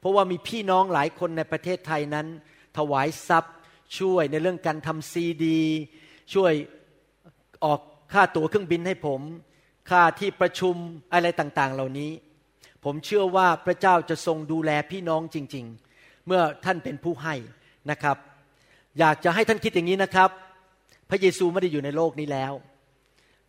[0.00, 2.26] เพราะว่ามีพี่น้องหลายคนในประเทศไทยนั้น
[2.78, 3.54] ถวายทรัพย์
[3.98, 5.60] ช่วยในเรื่องการทำซีดี
[6.34, 6.52] ช่วย
[7.64, 7.80] ออก
[8.12, 9.20] ค่าตั๋วเครื่องบินให้ผม
[9.90, 10.74] ค่าที่ประชุม
[11.12, 12.10] อะไรต่างๆ เหล่านี้
[12.84, 15.64] ผมเชื่อว่าพระเจ้าจะทรงดูแลพี่น้องจริง
[15.96, 17.34] ๆ เมื่อท่านเป็นผู้ให้
[17.90, 18.16] นะครับ
[18.98, 20.30] อยากจะให้ท่านคิดอย่างนี้นะครับ
[21.10, 22.52] พระเยซูไม่ได้อยู่ในโลกนี้แล้ว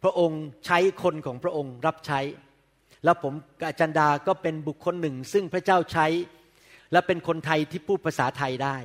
[0.03, 2.19] พระองค์ใช้คนของพระองค์รับใช้
[3.03, 6.07] แล้วผมกับอาจารย์ดาก็เป็นบุคคลหนึ่ง ซึ่งพระเจ้าใช้
[6.91, 8.77] และเป็นคนไทยที่พูดภาษาไทยได้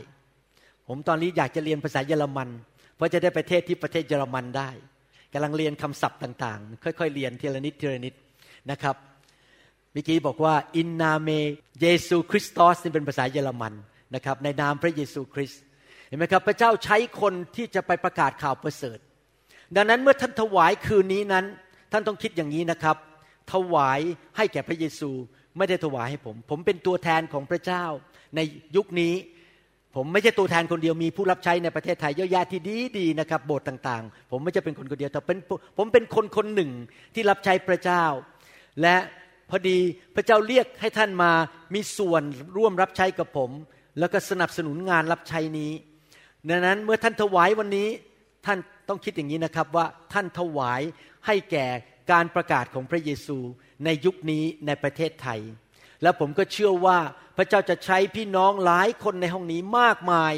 [0.89, 2.49] ผมตอนนี้อยากจะเรียนภาษาเยอรมัน
[2.97, 4.71] เพราะจะได้ไปเทศที่ประเทศเยอรมันได้
[5.33, 8.15] กำลังเรียนคำศัพท์ต่างๆ ค่อย ๆ เรียนทีละนิดทีละนิด
[8.71, 8.97] นะครับ
[9.93, 11.29] เมื่อกี้บอกว่าอินนาเม
[11.81, 13.75] เยซูคริสตอสนี่เป็นภาษาเยอรมัน
[14.15, 15.61] นะครับในนามพระเยซูคริสต์
[16.09, 18.99] เห็นไหมครับพระเจ้าใช้คนที่จะไปประกาศข่าวประเสริฐ
[19.75, 21.45] ดังนั้นเมื่อท่านถวายคืนนี้นั้น
[21.93, 22.97] ท่านต้องคิดอย่างนี้นะครับ
[23.53, 24.01] ถวาย
[24.37, 25.11] ให้แก่พระเยซู
[25.57, 27.85] ไม่ได้ถวายให้ผม ผมเป็นตัวแทนของพระเจ้า
[28.37, 28.41] ใน
[28.77, 29.15] ยุคนี้
[29.97, 35.39] ผมไม่ใช่ตัวแทนคนเดียวมีผู้รับใช้ในประเทศไทยเยอะแยะที่ดีดีนะครับ โบสถ์ต่างๆ ผมไม่ใช่เป็นคนคนเดียวแต่เป็น
[35.79, 36.71] ผมเป็นคนคนหนึ่ง
[37.15, 38.05] ที่รับใช้พระเจ้า
[38.83, 38.97] และ
[39.51, 39.79] พอดี
[40.15, 41.33] พระเจ้าเรียกให้ท่านมา
[41.75, 42.23] มีส่วน
[42.57, 43.51] ร่วมรับใช้กับผม
[43.99, 45.73] แล้วก็สนับสนุนงานรับใช้นี้
[46.51, 47.89] ดังนั้นเมื่อท่านถวายวันนี้
[48.47, 48.59] ท่าน
[48.89, 50.83] ต้องคิดอย่างนี้นะครับว่าท่านถวาย
[51.27, 51.67] ให้แก่
[52.13, 53.39] การประกาศของพระเยซู
[53.85, 55.41] ในยุคนี้ในประเทศไทย
[56.03, 56.99] แล้วผมก็เชื่อว่า
[57.37, 60.35] พระเจ้าจะใช้พี่น้องหลายคนในห้องนี้มากมาย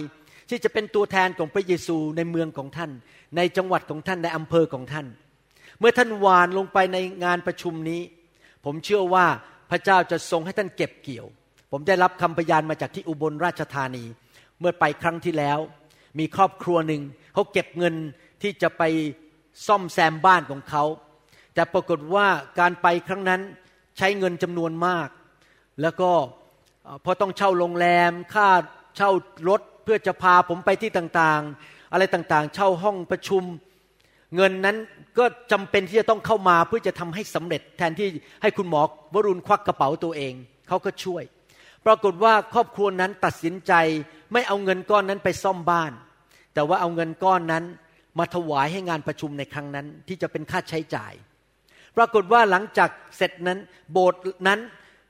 [0.49, 2.91] ที่จะเป็นตัวแทนของพระเยซูในเมืองของท่าน
[3.37, 5.07] ในจังหวัดของท่านในอำเภอของท่าน
[5.79, 8.01] เมื่อท่านหวานลงไปในงานประชุมนี้
[8.65, 9.27] ผมเชื่อว่า
[9.71, 11.27] พระเจ้าจะทรงให้ท่านเก็บเกี่ยว
[11.71, 14.05] ผมได้รับคำพยานมาจากที่อุบลราชธานี
[14.61, 15.59] เมื่อไปครั้งที่แล้ว
[16.19, 17.03] มีครอบครัวหนึ่ง
[17.35, 17.95] เขาเก็บเงิน
[18.43, 18.83] ที่จะไป
[19.67, 20.85] ซ่อมแซมบ้านของเขา
[21.55, 22.27] แต่ปรากฏว่า
[22.61, 23.41] การไปครั้งนั้น
[23.99, 25.09] ใช้เงินจำนวนมาก
[25.83, 26.11] แล้วก็
[27.05, 28.49] พอต้องเช่าโรงแรม ค่า
[28.97, 29.11] เช่า
[29.49, 33.43] รถเพื่อจะพาผมไปที่ต่างๆ อะไรต่างๆ เช่าห้องประชุม
[34.37, 34.77] เงินนั้น
[35.19, 38.09] ก็จำเป็นที่จะต้องเข้ามาเพื่อจะทำให้สำเร็จ แทนที่
[38.43, 38.81] ให้คุณหมอ
[39.15, 40.35] วรุณควักกระเป๋าตัวเอง
[40.69, 41.23] เขาก็ช่วย
[41.87, 43.73] ปรากฏว่าครอบครัวนั้นตัดสินใจ
[44.33, 45.93] ไม่เอาเงินก้อนนั้นไปซ่อมบ้าน
[46.55, 47.65] แต่ว่าเอาเงินก้อนนั้น
[48.19, 51.13] มาถวายให้งานประชุมในครั้งนั้น ที่จะเป็นค่าใช้จ่าย
[51.97, 53.59] ปรากฏว่าหลังจากเสร็จนั้น
[53.93, 54.61] โบสถ์นั้น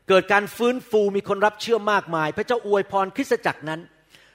[0.09, 3.81] เกิดการฟื้นฟูมีคนรับเชื่อมากมาย พระเจ้าอวยพรคริสตจักรนั้น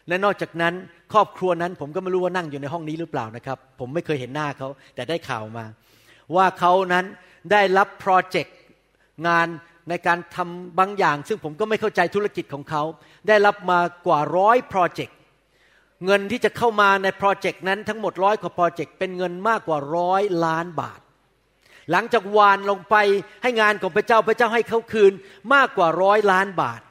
[0.07, 0.73] และนอกจากนั้น
[1.13, 5.65] ครอบครัวนั้นผมก็ไม่รู้ว่านั่งอยู่ในห้องนี้หรือเปล่านะครับ ผมไม่เคยเห็นหน้าเขาแต่ได้ข่าวมา
[6.35, 7.05] ว่าเขานั้น
[7.51, 8.55] ได้รับโปรเจกต์
[9.27, 9.47] งาน
[9.89, 12.83] ในการทำบางอย่าง ซึ่งผมก็ไม่เข้าใจธุรกิจของเขา
[13.27, 15.17] ได้รับมากว่าร้อยโปรเจกต์
[16.05, 21.01] เงินที่จะเข้ามาในโปรเจกต์นั้นทั้งหมดร้อยกว่าโปรเจกต์เป็นเงินมากกว่าร้อยล้านบาท
[21.91, 22.95] หลังจากวานลงไป
[23.43, 25.13] ให้งานของพระเจ้าพระเจ้าให้เขาคืน
[25.53, 26.81] มากกว่าร้อยล้านบาท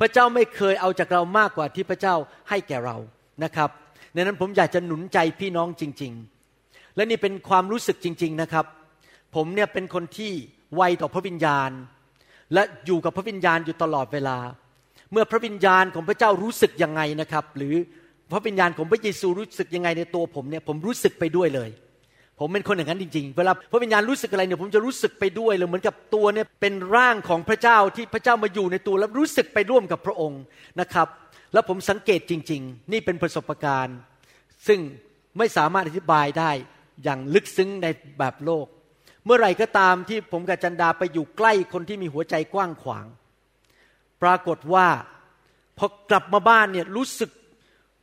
[0.00, 2.14] พระเจ้าไม่เคยเอาจากเรามากกว่าที่พระเจ้า
[2.48, 2.96] ให้แก่เรา
[3.44, 3.70] นะครับ
[4.14, 6.12] ดังนั้นผมอยากจะหนุนใจพี่น้องจริง
[6.54, 8.66] ๆ และนี่เป็นความรู้สึกจริง ๆนะครับ
[9.34, 10.32] ผมเนี่ยเป็นคนที่
[10.76, 11.70] ไวต่อพระวิญญาณ
[12.54, 14.38] และอยู่กับพระวิญญาณอยู่ตลอดเวลา
[15.12, 17.74] เมื่อพระวิญญาณของพระเจ้ารู้สึกยังไงนะครับ หรือ
[18.32, 21.70] พระวิญญาณของพระเยซูรู้สึกยังไงในตัวผมเนี่ยผมรู้สึกไปด้วยเลย
[22.38, 30.42] ผมเป็นคนอย่างนั้นจริงๆ เวลาพระวิญญาณรู้สึกอะไรเนี่ยผมจะรู้สึกไปด้วยเลยเหมือนกับตัวเนี่ยเป็นร่างของพระเจ้าที่พระเจ้ามาอยู่ในตัวแล้วรู้สึกไปร่วมกับพระองค์
[30.80, 31.08] นะครับ
[31.52, 33.96] แล้วผมสังเกตจริง ๆ นี่เป็นประสบการณ์
[34.66, 34.80] ซึ่ง
[35.38, 36.50] ไม่สามารถอธิบายได้
[37.04, 37.86] อย่างลึกซึ้งใน
[38.18, 38.66] แบบโลก
[39.24, 43.06] เมื่อไหร่ก็ตามที่ผมกับจันดาไปอยู่ใกล้คนที่มีหัวใจกว้างขวาง
[44.22, 44.86] ปรากฏว่า
[45.78, 47.30] พอกลับมาบ้านเนี่ยรู้สึก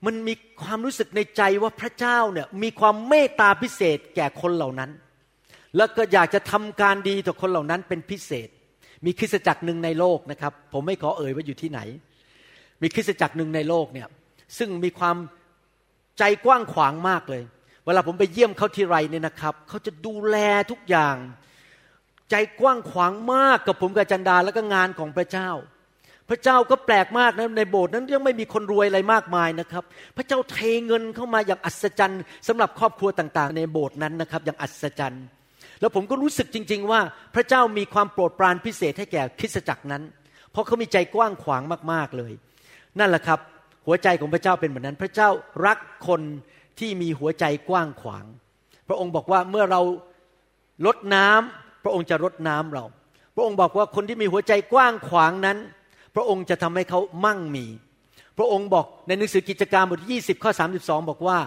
[0.05, 4.91] มันมีความรู้สึกในใจว่าพระเจ้าเนี่ยมีความเมตตาพิเศษแก่คนเหล่านั้น
[5.77, 8.49] แล้วก็อยากจะทำการดีต่อคนเหล่านั้นเป็นพิเศษ
[9.05, 11.79] มีคริสตจักรหนึ่งในโลกนะครับ ผมไม่ขอเอ่ยว่าอยู่ที่ไหน
[12.81, 14.07] มีคริสตจักรหนึ่งในโลกเนี่ย
[14.57, 15.17] ซึ่งมีความ
[16.17, 17.43] ใจกว้างขวางมากเลย
[17.85, 20.37] เวลาผมไปเยี่ยมเขาทีไรเนี่ยนะครับเขาจะดูแล
[20.71, 21.15] ทุกอย่าง
[22.29, 25.49] ใจกว้างขวางมากกับผมกับจันดาแล้วก็งานของพระเจ้า
[26.29, 29.83] พระเจ้าก็แปลกมากนะในโบสถ์นั้นยังไม่มีคนรวยอะไรมากมายนะครับ
[30.17, 30.57] พระเจ้าเท
[30.87, 35.25] เงินเข้ามาอย่างอัศจรรย์สำหรับครอบครัวต่างๆ ในโบสถ์นั้นนะครับอย่างอัศจรรย์
[35.81, 37.01] แล้วผมก็รู้สึกจริง ๆ ว่า
[37.35, 40.03] พระเจ้ามีความโปรดปรานพิเศษให้แก่คริสตจักรนั้น
[40.51, 41.61] เพราะเขามีใจกว้างขวาง
[41.91, 42.33] มากๆเลย
[42.99, 43.39] นั่นแหละครับ
[43.85, 45.29] หัวใจของพระเจ้าเป็นแบบนั้น พระเจ้า
[45.65, 46.21] รักคน
[46.79, 48.25] ที่มีหัวใจกว้างขวาง
[48.87, 49.81] พระองค์บอกว่าเมื่อเรา
[50.85, 52.85] ลดน้ำพระองค์จะลดน้ำเรา
[53.35, 55.57] พระองค์บอกว่าคนที่มีหัวใจกว้างขวางนั้น
[56.15, 57.65] พระองค์จะทำให้เขามั่งมี
[58.37, 61.39] พระองค์บอกในหนังสือกิจการบทที่20 ข้อ 32 บอกว่า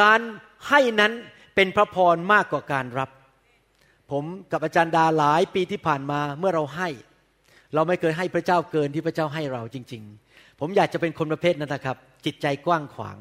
[0.00, 0.20] การ
[0.68, 1.12] ให้นั้น
[1.54, 3.10] เป็นพระพรมากกว่าการรับ
[4.12, 6.88] ผมกับอาจารย์ดาหลายปีที่ผ่านมาเมื่อเราให้
[7.74, 13.16] เราไม่เคยให้พระเจ้าเกินที่พระเจ้าให้เราจริง ๆ ผมอยากจะเป็นคนประเภทนั้นนะครับ จิตใจกว้างขวาง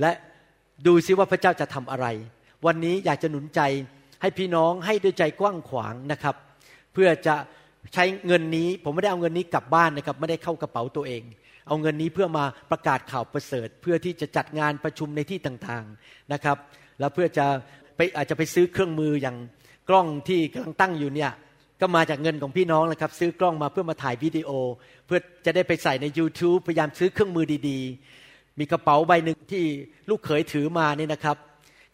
[0.00, 0.10] และ
[0.86, 2.06] ดูซิว่าพระเจ้าจะทำอะไร
[2.66, 3.60] วันนี้อยากจะหนุนใจ
[4.20, 6.36] ให้พี่น้องให้ด้วยใจกว้างขวางนะครับ
[6.92, 7.34] เพื่อจะ
[7.94, 11.22] ใช้เงินนี้ ผมไม่ได้เอาเงินนี้กลับบ้านนะครับไม่ได้เข้ากระเป๋าตัวเอง
[11.68, 16.56] เอาเงินนี้เพื่อมาประกาศข่าวประเสริฐ เพื่อที่จะจัดงานประชุมในที่ต่างๆนะครับ
[17.00, 17.46] แล้วเพื่อจะ
[17.96, 19.36] ไปอาจจะไปซื้อเครื่องมืออย่าง
[19.88, 21.32] กล้องที่กำลังตั้งอยู่เนี่ย
[21.80, 24.50] ก็มาจากเงินของพี่น้องนะครับ ซื้อกล้องมาเพื่อมาถ่ายวิดีโอ
[25.06, 29.64] เพื่อจะได้ไปใส่ใน YouTube พยายามซื้อเครื่องมือดีๆ มีกระเป๋าใบหนึ่งที่
[30.10, 31.36] ลูกเขยถือมานี่นะครับ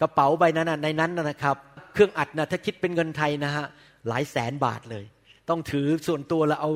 [0.00, 1.56] กระเป๋าใบนั้นในนั้นนะครับ
[1.94, 3.66] เครื่องอัดนะถ้าคิดเป็นเงินไทยนะฮะ
[4.08, 5.04] หลายแสนบาทเลย
[5.50, 6.70] ต้องถือส่วนตัวแล้วเอา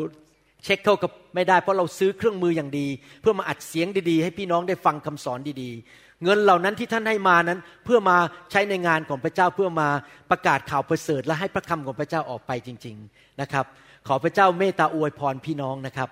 [0.64, 2.86] เช็คเข้ากับไม่ได้เพราะเราซื้อเครื่องมืออย่างดี
[3.20, 8.16] เพื่อมาอัดเสียงดีๆ ให้พี่น้องได้ฟังคำสอนดีๆ เงินเหล่านั้นที่ท่านให้มานั้น เพื่อมา
[8.50, 9.88] ใช้ในงานของพระเจ้าเพื่อมา
[10.30, 13.64] ประกาศข่าวประเสริฐและให้พระคำของพระเจ้าออกไปจริง ๆนะครับ
[14.08, 16.08] ขอพระเจ้าเมตตาอวยพรพี่น้องนะครับ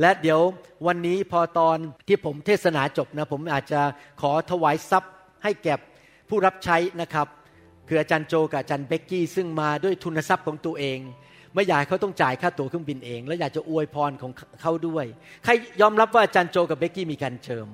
[0.00, 0.40] และเดี๋ยว
[0.86, 1.76] วันนี้พอตอน
[2.08, 3.80] ที่ผมเทศนาจบนะผมอาจจะ
[4.20, 5.12] ขอถวายทรัพย์
[5.42, 5.74] ให้แก่
[6.28, 7.26] ผู้รับใช้นะครับ
[7.88, 10.98] คืออาจารย์โจกับอาจารย์เบกกี้ซึ่งมาด้วยทุนทรัพย์ของตัวเอง
[11.54, 14.32] ไม่อยากเขาต้องจ่ายค่าตั๋วเครื่องบินเอง แล้วอยากจะอวยพรของ
[14.62, 15.04] เขาด้วย
[15.44, 17.68] ใครยอมรับว่าอาจารย์โจกับเบกกี้มีการเชิม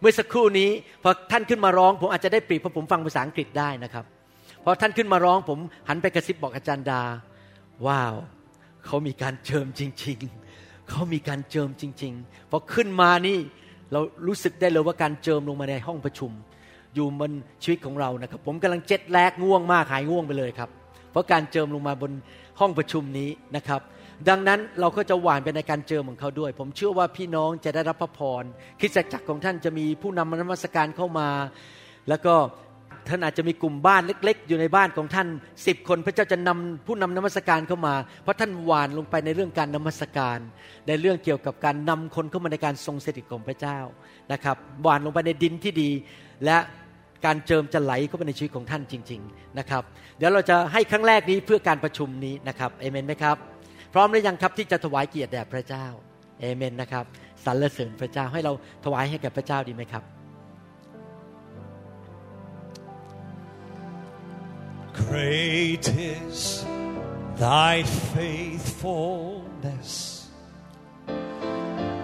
[0.00, 0.70] เมื่อสักครู่นี้
[1.02, 4.04] พอท่านขึ้นมาร้อง ผมอาจจะได้ปรีเพราะผมฟังภาษาอังกฤษได้นะครับ
[4.64, 5.58] พอท่านขึ้นมาร้องผม
[5.88, 7.02] หันไปกระซิบบอกอาจารย์ดา
[7.86, 8.14] ว้าว
[8.86, 10.18] เขามีการเจิมจริง
[10.54, 13.38] ๆเขามีการเจิมจริงๆพอขึ้นมานี่
[13.92, 16.32] เรารู้สึกได้เลยว่าการเจิมลงมาในห้องประชุม
[16.94, 20.70] อยู่บนชีวิตของเรานะครับ ผมกำลังเจ็ดแลกง่วงมากหายง่วงไปเลยครับ
[21.10, 22.12] เพราะการเจิมลงมาบน
[22.58, 23.80] ห้องประชุมนี้นะครับ
[24.28, 28.44] ดังนั้นเราก็จะหวานไปในการเจิมของเขาด้วย ผมเชื่อว่าพี่น้องจะได้รับพระพร
[28.80, 31.28] คริสตจักรของท่านจะมีผู้นำนมัสการเข้ามา
[32.08, 32.34] แล้วก็
[33.08, 35.28] ท่านอาจจะมีกลุ่มบ้านเล็ก ๆ อยู่ในบ้านของท่าน
[35.66, 40.38] สิบคนพระเจ้าจะนำผู้นำนมัสการเข้ามา เพราะท่านหวานลงไปในเรื่องการนมัสการ
[40.88, 43.78] ในเรื่องเกี่ยวกับการนำคนเข้ามาในการทรงสถิตของพระเจ้า
[44.32, 45.90] นะครับหวานลงไปในดินที่ดี
[46.44, 46.56] และ
[47.24, 49.82] การเจิมจะไหลเข้าไปในชีวิตของท่านจริง ๆนะครับ
[50.18, 53.36] เดี๋ยวเราจะให้ครั้งแรกนี้เพื่อการประชุมนี้นะครับเอเมนไหมครับ
[53.94, 55.86] พร้อมหรือยังครับที่จะถวายเกียรติแด่พระเจ้า
[56.40, 57.04] เอเมนนะครับ
[57.44, 58.52] สรรเสริญพระเจ้าให้เรา
[58.84, 60.04] ถวายให้แก่พระเจ้าดีไหมครับ
[65.06, 66.38] Great is
[67.44, 67.74] thy
[68.12, 69.92] faithfulness,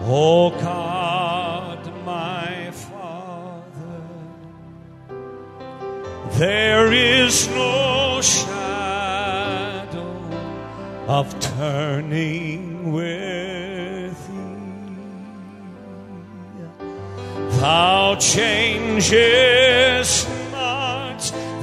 [0.07, 2.49] O God, my
[6.37, 10.11] There is no shadow
[11.07, 14.97] of turning with thee.
[17.61, 21.21] Thou changest not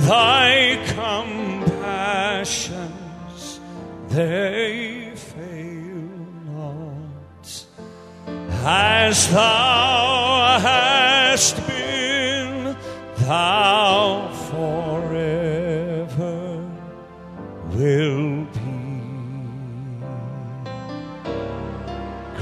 [0.08, 2.80] thy compassions,
[4.08, 6.08] they fail
[6.48, 7.66] not.
[8.64, 12.01] As thou hast been,
[13.32, 16.36] thou forever
[17.76, 18.26] will
[18.56, 18.76] be.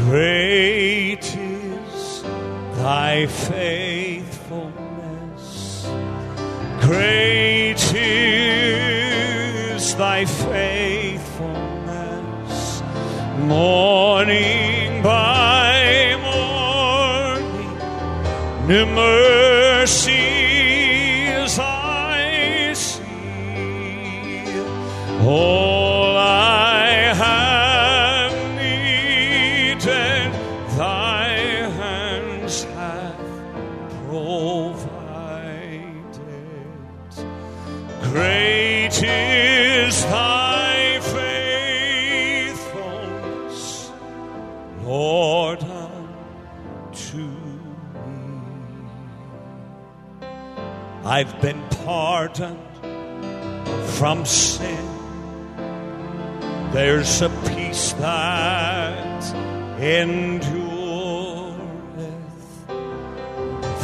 [0.03, 2.23] Great is
[2.81, 5.47] thy faithfulness.
[6.87, 12.81] Great is thy faithfulness.
[13.37, 17.77] Morning by morning,
[18.67, 20.38] new mercies
[25.32, 30.34] All I have needed,
[30.75, 31.27] thy
[31.69, 33.15] hands have
[34.07, 34.89] provided.
[38.01, 43.91] Great is thy faithfulness,
[44.82, 47.27] Lord, unto me.
[51.05, 52.57] I've been pardoned
[53.99, 54.88] from sin.
[56.72, 59.24] There's a peace that
[59.82, 60.53] endureth.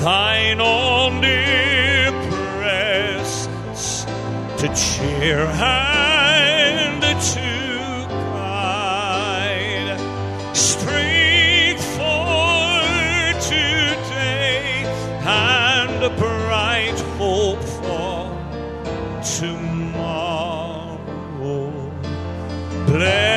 [0.03, 1.25] Thine omnipresence
[4.59, 9.97] to cheer and to guide.
[10.55, 12.83] Strength for
[13.49, 14.85] today
[15.25, 16.09] and a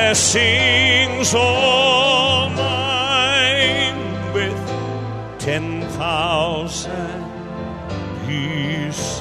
[0.09, 4.57] Blessings all mine with
[5.37, 7.25] ten thousand
[8.25, 9.19] besides.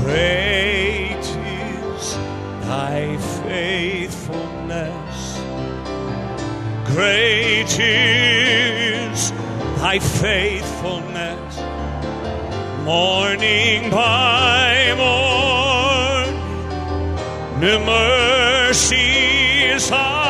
[0.00, 2.16] Great is
[2.64, 5.38] thy faithfulness.
[6.94, 9.32] Great is
[9.82, 11.56] thy faithfulness.
[12.84, 14.51] morning by
[17.62, 18.92] new mercies
[19.92, 20.21] I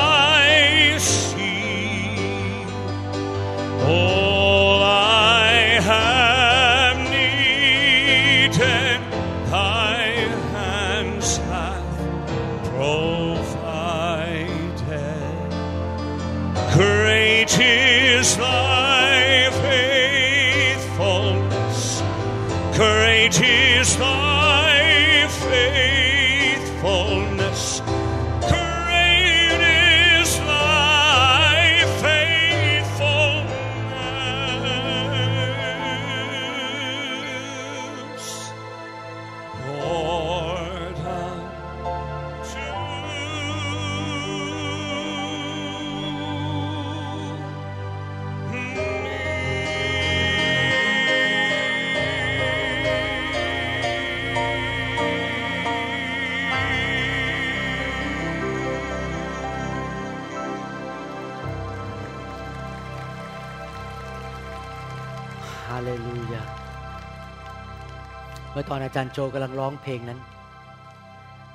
[68.72, 70.20] อตอนอาจารย์โจกำลังร้องเพลงนั้น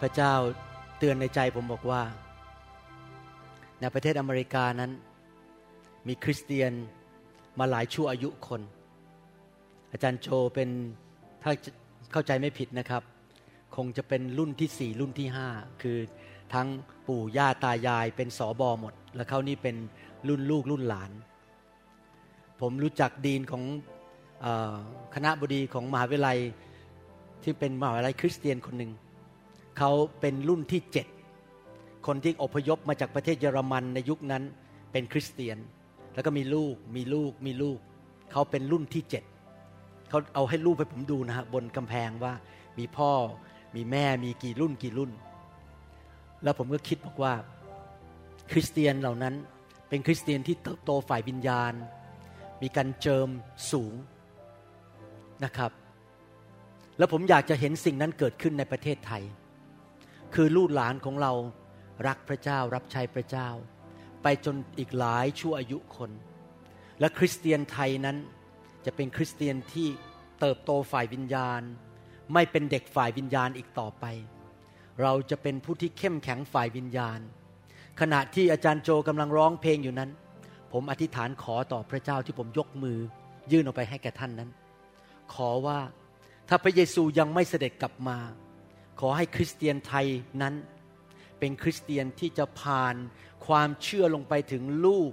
[0.02, 0.34] พระเจ้า
[1.00, 2.02] เตือนในใจผมบอกว่า
[3.80, 4.92] ในประเทศอเมริกานั้น
[6.08, 6.72] มีคริสเตียน
[7.60, 8.62] มาหลายชั่วอายุคน
[9.92, 10.70] อาจารย์โจเป็น
[11.44, 11.52] ถ้า
[12.12, 13.04] เข้าใจไม่ผิดนะครับ
[13.76, 15.48] คงจะเป็นรุ่นที่สี่รุ่นที่ห้า
[15.82, 15.98] คือ
[16.54, 16.68] ทั้ง
[17.08, 19.76] ปู่ย่าตายายเป็นสอบอหมด แล้วเขานี่เป็น
[20.28, 21.12] รุ่นลูกรุ่นหลาน
[22.62, 23.64] ผมรู้จักดีนของ
[24.46, 24.48] อ
[25.16, 26.40] คณะบดีของมหาวิทยาลัย
[27.44, 28.92] ที่เป็นมหาวิทยาลัยคริสเตียนคนหนึ่ง
[29.78, 31.08] เขาเป็นรุ่นที่เจ็ด
[32.08, 34.44] คนที่อพยพมาจากประเทศเยอรมันในยุคนั้น
[34.92, 35.58] เป็นคริสเตียน
[36.14, 37.80] แล้วก็มีลูกมีลูกมีลูก
[38.32, 39.24] เขาเป็นรุ่นที่เจ็ด
[40.10, 42.34] เขาเอาให้รูปให้ผมดูนะฮะบนกำแพงว่า
[42.80, 43.12] มีพ่อ
[43.76, 45.12] มีแม่มีกี่รุ่นกี่รุ่น
[46.44, 47.34] แล้วผมก็คิดบอกว่า
[48.52, 49.36] คริสเตียนเหล่านั้น
[49.90, 51.74] เป็นคริสเตียนที่เติบโตฝ่ายวิญญาณ
[52.62, 53.30] มีการเจิม
[53.72, 53.94] สูง
[55.44, 55.72] นะครับ
[56.98, 59.24] แล้วผมอยากจะเห็นสิ่งนั้นเกิดขึ้นในประเทศไทย
[60.36, 61.34] คือลูกหลานของเรา
[62.08, 63.50] รักพระเจ้ารับใช้พระเจ้า
[64.24, 66.12] ไปจนอีกหลายชั่วอายุคน
[67.00, 68.18] และคริสเตียนไทยนั้น
[68.86, 69.88] จะเป็นคริสเตียนที่
[70.40, 71.62] เติบโตฝ่ายวิญญาณ
[72.34, 74.06] ไม่เป็นเด็กฝ่ายวิญญาณอีกต่อไป
[75.02, 77.20] เราจะเป็นผู้ที่เข้มแข็งฝ่ายวิญญาณ
[78.00, 80.10] ขณะที่อาจารย์โจกำลังร้องเพลงอยู่นั้น
[80.74, 83.00] ผมอธิษฐานขอต่อพระเจ้าที่ผมยกมือ
[83.52, 84.50] ยื่นออกไปให้แก่ท่านนั้น
[85.34, 85.80] ขอว่า
[86.50, 88.20] ถ้าพระเยซูยังไม่เสด็จกลับมา
[89.00, 90.08] ขอให้คริสเตียนไทย
[90.42, 90.56] นั้น
[91.40, 92.96] เป็นคริสเตียนที่จะผ่าน
[93.48, 95.12] ความเชื่อลงไปถึงลูก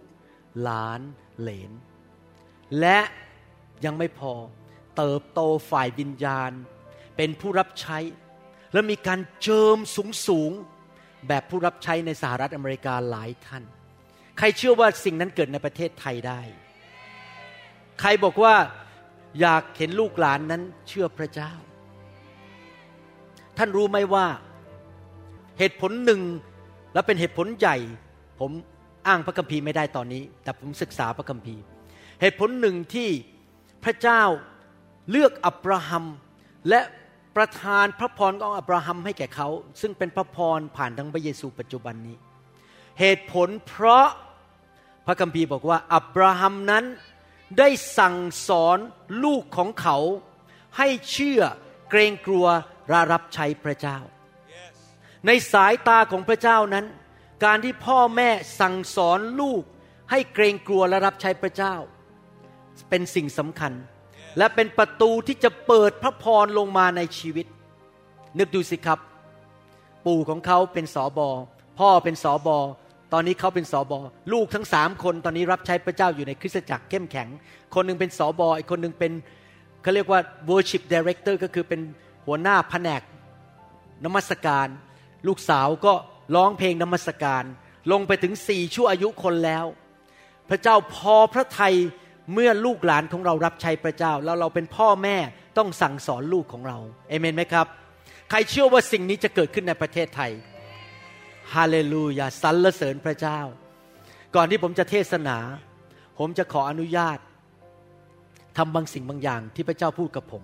[0.63, 1.01] หลาน
[1.41, 1.71] เหลน
[2.81, 2.99] และ
[3.85, 4.33] ยังไม่พอ
[4.97, 6.53] เติบโตฝ่ายวิญญาณ
[7.17, 7.99] เป็นผู้รับใช้
[8.73, 10.53] และมีการเจิมสูงสูง
[11.29, 13.65] แบบผู้รับใช้ในสหรัฐอเมริกาหลายท่าน
[14.39, 16.41] ใครเชื่อว่าสิ่งนั้นเกิดในประเทศไทยได้
[18.01, 18.55] ใครบอกว่า
[19.41, 21.53] อยากเห็นลูกหลานนั้นเชื่อพระเจ้า
[23.57, 24.27] ท่านรู้ไหมว่า
[25.59, 26.21] เหตุผลหนึ่ง
[26.95, 27.77] และเป็นเหตุผลใหญ่
[28.41, 28.51] ผม
[29.07, 31.63] อ้างพระคัมภีร์ไม่ได้ตอนนี้ แต่ผมศึกษาพระคัมภีร์
[32.21, 33.09] เหตุผลหนึ่งที่
[33.85, 34.23] พระเจ้า
[35.11, 36.05] เลือกอับราฮัม
[36.69, 36.81] และ
[37.37, 39.49] ประทานพระพรของอับราฮัมให้แก่เขา
[39.81, 42.17] ซึ่งเป็นพระพรผ่านทั้งพระเยซูปัจจุบันนี้
[43.01, 44.07] เหตุผลเพราะ
[45.07, 46.85] พระคัมภีร์บอกว่าอับราฮัมนั้น
[47.59, 47.69] ได้
[47.99, 48.19] สั่ง
[48.49, 48.79] สอน
[49.25, 49.99] ลูกของเขา
[50.79, 51.41] ให้เชื่อ
[51.91, 52.47] เกรงกลัว
[52.93, 53.99] รารับใช้พระเจ้า
[55.27, 56.87] ในสายตาของพระเจ้านั้น
[57.45, 59.63] การที่พ่อแม่สั่งสอนลูก
[60.11, 61.75] ให้เกรงกลัวและรับใช้พระเจ้า
[62.91, 63.73] เป็นสิ่งสำคัญ
[64.39, 67.47] และเป็นประตูที่จะเปิดพระพรลงมาในชีวิต
[68.39, 68.99] นึกดูสิครับ
[70.07, 71.29] ปู่ของเขาเป็นสอบอ
[71.79, 72.59] พ่อเป็นสอบอ
[73.15, 73.99] ตอนนี้เขาเป็นสอบอ
[74.33, 77.29] ลูกทั้งสามคนตอนนี้รับใช้พระเจ้าอยู่ในคริสตจักรเข้มแข็ง
[77.75, 79.13] คนหนึ่งเป็นสอบออีกคนหนึ่งเป็น
[79.83, 80.21] เขาเรียกว่า
[80.51, 81.81] worship director ก็คือเป็น
[82.27, 83.03] หัวหน้าแผนก
[84.05, 84.69] นมัสการ
[85.27, 85.95] ลูกสาวก็
[86.37, 87.45] ร้องเพลงนมัสการ
[87.93, 89.65] ลงไปถึงสี่ชั่วอายุคนแล้ว
[90.51, 91.75] พระเจ้าพอพระทัย
[92.35, 95.17] เมื่อลูกหลานของเรารับใช้พระเจ้า แล้วเราเป็นพ่อแม่
[95.59, 96.79] ต้องสั่งสอนลูกของเรา
[97.09, 97.67] เอเมนไหมครับ
[98.31, 100.33] ใครเชื่อว่าสิ่งนี้จะเกิดขึ้นในประเทศไทย
[101.55, 103.41] ฮาเลลูยาสรรเสริญพระเจ้า
[104.35, 105.39] ก่อนที่ผมจะเทศนา
[106.19, 107.19] ผมจะขออนุญาต
[108.57, 110.43] ทำบางสิ่งบางอย่างที่พระเจ้าพูดกับผม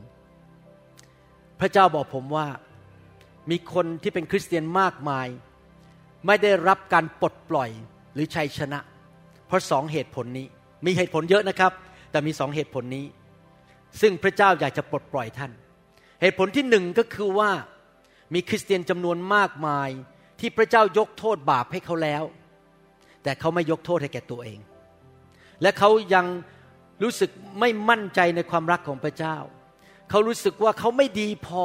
[1.60, 2.46] พระเจ้าบอกผมว่า
[3.50, 5.28] มีคนที่เป็นคริสเตียนมากมาย
[6.26, 7.70] ไม่ได้รับการปลดปล่อย
[8.14, 8.78] หรือชัยชนะ
[9.46, 10.46] เพราะสองเหตุผลนี้
[10.86, 11.72] มีเหตุผลเยอะนะครับ
[12.10, 13.06] แต่มีสองเหตุผลนี้
[14.00, 15.52] ซึ่งพระเจ้าอยากจะปลดปล่อยท่าน
[16.20, 17.50] เหตุผลที่หนึ่งก็คือว่า
[18.34, 19.88] มีคริสเตียนจำนวนมากมาย
[20.40, 22.22] ที่พระเจ้ายกโทษบาปให้เขาแล้ว
[23.22, 24.58] แต่เขาไม่ยกโทษให้แก่ตัวเอง
[25.62, 26.26] และเขายัง
[27.02, 27.30] รู้สึก
[27.60, 29.36] ไม่มั่นใจในความรักของพระเจ้า
[30.10, 31.64] เขารู้สึกว่าเขาไม่ดีพอ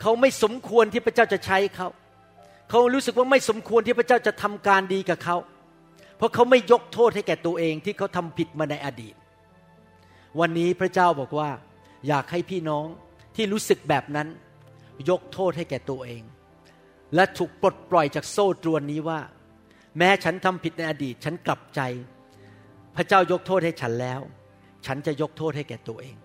[0.00, 1.88] เขาไม่สมควรที่พระเจ้าจะใช้เขา
[2.70, 5.36] เขารู้สึกว่าไม่สมควรที่พระเจ้าจะทำการดีกับเขา
[6.16, 9.14] เพราะเขาไม่ยกโทษให้แก่ตัวเองที่เขาทำผิดมาในอดีต
[10.40, 11.50] วันนี้พระเจ้าบอกว่า
[12.08, 12.86] อยากให้พี่น้อง
[13.36, 14.28] ที่รู้สึกแบบนั้น
[15.10, 16.22] ยกโทษให้แก่ตัวเอง
[17.14, 19.20] และถูกปลดปล่อยจากโซ่ตรวนนี้ว่า
[19.98, 21.80] แม้ฉันทำผิดในอดีตฉันกลับใจ
[22.96, 24.20] พระเจ้ายกโทษให้ฉันแล้ว
[24.86, 26.16] ฉันจะยกโทษให้แก่ตัวเอง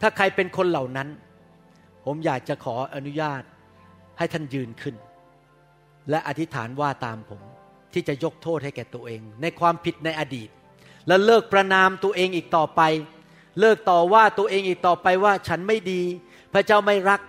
[0.00, 1.08] ถ้าใครเป็นคนเหล่านั้น
[2.04, 3.42] ผมอยากจะขออนุญาต
[4.18, 4.94] ให้ท่านยืนขึ้น
[6.10, 7.42] และอธิษฐานว่าตามผม
[7.92, 10.48] ที่จะยกโทษให้แก่ตัวเอง ในความผิดในอดีต
[11.06, 12.80] และเลิกประนามตัวเองอีกต่อไป
[13.60, 16.02] เลิกต่อว่าตัวเองอีกต่อไปว่าฉันไม่ดี
[16.52, 17.20] พระเจ้าไม่รัก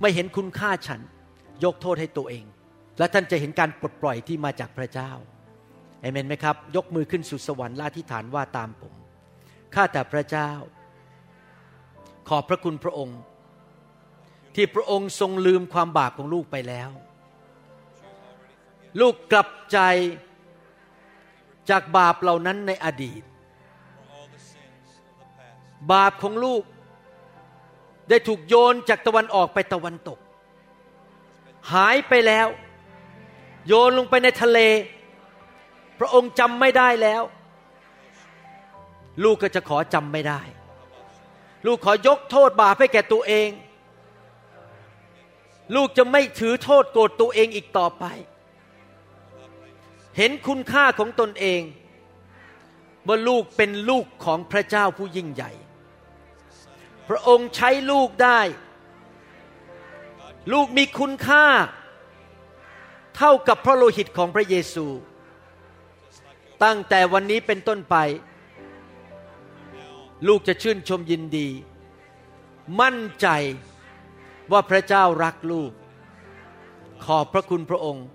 [0.00, 1.00] ไม่เห็นคุณค่าฉัน
[1.64, 2.44] ยกโทษให้ตัวเอง
[2.98, 5.10] และท่านจะเห็นการปลดปล่อยที่มาจากพระเจ้า
[6.00, 8.94] เอเมนไหมครับ ยกมือขึ้นสู่สวรรค์และอธิษฐานว่าตามผม
[9.74, 10.50] ข้าแต่พระเจ้า
[12.28, 13.20] ขอบพระคุณพระองค์
[14.54, 16.90] ที่พระองค์ทรงลืมความบาปของลูกไปแล้ว
[19.00, 19.78] ลูกกลับใจ
[21.70, 23.22] จากบาปเหล่านั้นในอดีต
[25.92, 26.62] บาปของลูก
[28.08, 30.18] ได้ถูกโยนจากตะวันออกไปตะวันตก
[31.72, 32.48] หายไปแล้ว
[33.66, 34.58] โยนลงไปในทะเล
[35.98, 37.22] พระองค์จำไม่ได้แล้ว
[39.24, 40.40] ลูกก็จะขอจำไม่ได้
[41.66, 43.50] ลูกขอยกโทษบาปให้แก่ตัวเอง
[45.74, 48.04] ลูกจะไม่ถือโทษโกรธตัวเองอีกต่อไป
[50.16, 51.60] เห็นคุณค่าของตนเอง
[53.06, 55.52] ว่าลูกเป็นลูกของพระเจ้าผู้ยิ่งใหญ่
[57.08, 58.40] พระองค์ใช้ลูกได้
[60.52, 61.46] ลูกมีคุณค่า
[63.16, 64.86] เท่ากับพระโลหิตของพระเยซู
[66.64, 67.96] ตั้งแต่วันนี้เป็นต้นไป
[70.28, 71.48] ลูกจะชื่นชมยินดี
[72.80, 73.28] มั่นใจ
[74.52, 75.72] ว่าพระเจ้ารักลูก
[77.04, 78.06] ขอบพระคุณพระองค์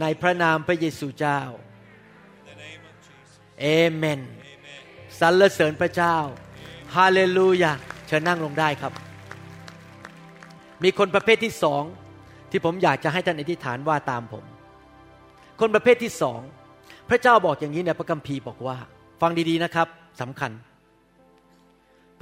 [0.00, 1.40] ในพระนามพระเยซูเจ้า
[3.60, 4.20] เอเมน
[5.20, 6.16] สรรเสริญพระเจ้า
[6.96, 7.72] ฮาเลลูยา
[8.06, 8.92] เชิญนั่งลงได้ครับ
[10.84, 11.82] มีคนประเภทที่สอง
[12.50, 14.44] ที่ผมอยากจะให้ท่านอธิษฐานว่าตามผม
[15.60, 16.40] คนประเภทที่สอง
[17.08, 18.76] พระเจ้าบอกอย่างนี้ในพระคัมภีร์บอกว่า
[19.20, 19.88] ฟังดีๆนะครับ
[20.20, 20.50] สำคัญ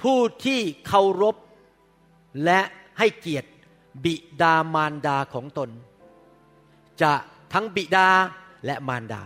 [0.03, 1.37] ผู้ที่เคารพ
[2.45, 2.61] และ
[2.99, 3.49] ให้เกียรติ
[4.05, 5.71] บิดามารดาของตน
[7.03, 7.13] จะ
[7.53, 8.09] ทั้งบิดา
[8.67, 9.23] และมารดา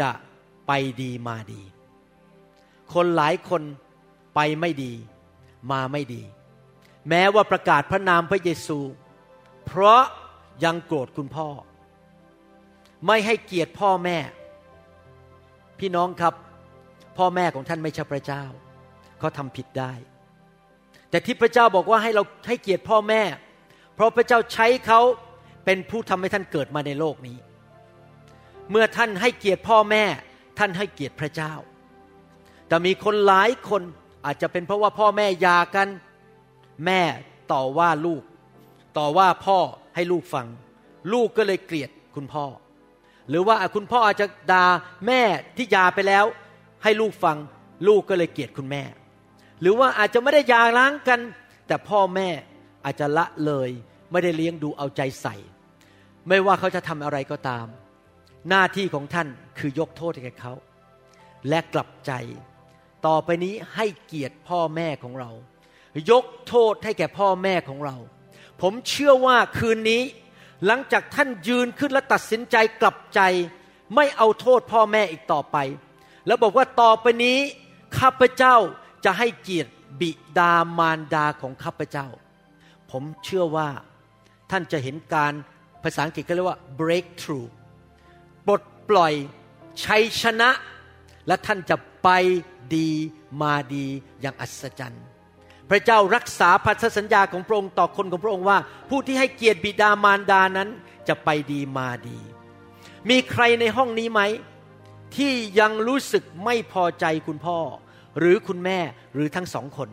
[0.00, 0.10] จะ
[0.66, 0.72] ไป
[1.02, 1.62] ดีมาดี
[2.94, 3.62] คนหลายคน
[4.34, 4.92] ไปไม่ดี
[5.72, 6.22] มาไม่ดี
[7.08, 8.78] แม้ว่าประกาศพระนามพระเยซู
[9.66, 10.02] เพราะ
[10.64, 11.48] ยังโกรธคุณพ่อ
[13.06, 14.18] ไม่ให้เกียรติพ่อแม่
[15.78, 16.34] พี่น้องครับ
[17.18, 18.44] พ่อแม่ของท่านไม่ใช่พระเจ้า
[19.18, 19.92] เขาทำผิดได้
[21.10, 23.22] แต่ที่พระเจ้าบอกว่าให้เราให้เกียรติพ่อแม่
[23.94, 25.00] เพราะพระเจ้าใช้เขา
[25.64, 27.36] เป็นผู้ทำให้ท่านเกิดมาในโลกนี้
[28.70, 30.04] เมื่อท่านให้เกียรติพ่อแม่
[30.58, 31.52] ท่านให้เกียรติพระเจ้า
[32.68, 33.82] แต่มีคนหลายคน
[34.26, 35.88] อาจจะเป็นเพราะว่าพ่อแม่ยากัน
[36.86, 37.02] แม่
[37.52, 38.22] ต่อว่าลูก
[38.98, 39.58] ต่อว่าพ่อ
[39.94, 40.46] ให้ลูกฟัง
[41.12, 42.44] ลูกก็เลยเกลียดคุณพ่อ
[43.28, 44.66] หรือว่าคุณพ่ออาจจะด่า
[45.06, 45.20] แม่
[45.56, 46.24] ที่ยาไปแล้ว
[46.82, 47.36] ให้ลูกฟัง
[47.88, 48.82] ลูกก็เลยเกลียดคุณแม่
[49.60, 51.20] หรือว่าอาจจะไม่ได้ยาล้างกัน
[51.66, 52.28] แต่พ่อแม่
[52.84, 53.70] อาจจะละเลย
[54.10, 55.36] ไม่ได้เลี้ยงดูเอาใจใส่
[56.28, 57.66] ไม่ว่าเขาจะทำอะไรก็ตาม
[58.48, 59.28] หน้าที่ของท่าน
[59.58, 60.54] คือยกโทษให้แก่เขา
[61.48, 62.12] และกลับใจ
[63.06, 65.30] ต่อไปนี้ให้เกียรติพ่อแม่ของเรา
[66.10, 67.96] ยกโทษให้แก่พ่อแม่ของเรา
[68.62, 70.02] ผมเชื่อว่าคืนนี้
[70.66, 73.20] หลังจากท่านยืนขึ้นและตัดสินใจกลับใจ
[73.94, 75.56] ไม่เอาโทษพ่อแม่อีกต่อไป
[76.26, 77.38] แล้วบอกว่าต่อไปนี้
[77.98, 78.56] ข้าพเจ้า
[79.04, 82.06] จะให้เกียรติบิดามารดาของข้าพเจ้า
[82.90, 83.68] ผมเชื่อว่า
[84.50, 85.32] ท่านจะเห็นการ
[85.82, 87.48] ภาษาอังกฤษเขาเรียกว่า breakthrough
[88.46, 89.12] ปลดปล่อย
[89.84, 90.50] ชัยชนะ
[91.26, 92.08] และท่านจะไป
[92.76, 92.90] ดี
[93.42, 93.86] มาดี
[94.20, 95.04] อย่างอัศจรรย์
[95.70, 98.58] พระเจ้ารักษาพันธสัญญาของพระองค์ต่อคนของพระองค์ว่า
[98.90, 100.68] ผู้ที่ให้เกียรติบิดามารดานั้น
[101.08, 102.18] จะไปดีมาดี
[103.10, 104.20] มีใครในห้องนี้ไหม
[105.16, 107.58] ที่ยังรู้สึกไม่พอใจคุณพ่อ
[108.18, 108.78] หรือคุณแม่
[109.14, 109.88] หรือทั้งสองคน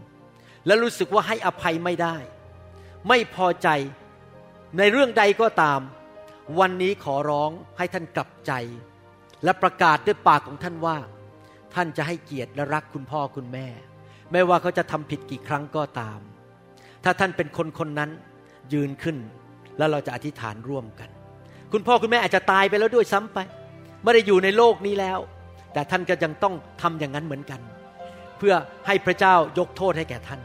[0.66, 2.16] และรู้สึกว่าให้อภัยไม่ได้
[3.08, 3.70] ไม่พอใจ
[4.78, 5.80] ในเรื่องใดก็ตาม
[6.60, 8.52] วันนี้ขอร้องให้ท่านกลับใจ
[9.44, 10.98] และประกาศด้วยปากของท่านว่า
[11.74, 13.68] ท่านจะให้เกียรติและรักคุณพ่อคุณแม่
[14.32, 16.20] ไม่ว่าเขาจะทำผิดกี่ครั้งก็ตาม
[17.04, 18.10] ถ้าท่านเป็นคนคนนั้น
[18.74, 19.18] ยืนขึ้น
[19.78, 21.10] แล้วเราจะอธิษฐานร่วมกัน
[21.72, 23.40] คุณพ่อคุณแม่อาจจะตายไปแล้วด้วยซ้ำไป
[24.04, 25.20] ไม่ได้อยู่ในโลกนี้แล้ว
[25.74, 27.62] แต่ท่านก็ยังต้องทำอย่างนั้นเหมือนกัน
[28.38, 28.54] เพื่อ
[28.88, 30.42] ให้พระเจ้ายกโทษให้แก่ท่าน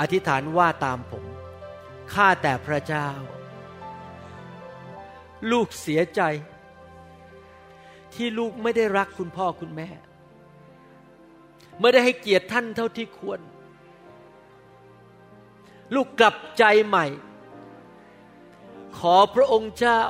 [0.00, 1.24] อธิษฐานว่าตามผม
[2.14, 3.08] ข้าแต่พระเจ้า
[5.50, 6.20] ลูกเสียใจ
[8.14, 9.88] ที่ลูกไม่ได้รักคุณพ่อคุณแม่
[11.80, 13.40] ไม่ได้ให้เกียรติท่านเท่าที่ควร
[15.94, 17.06] ลูกกลับใจใหม่
[18.98, 20.02] ขอพระองค์เจ้า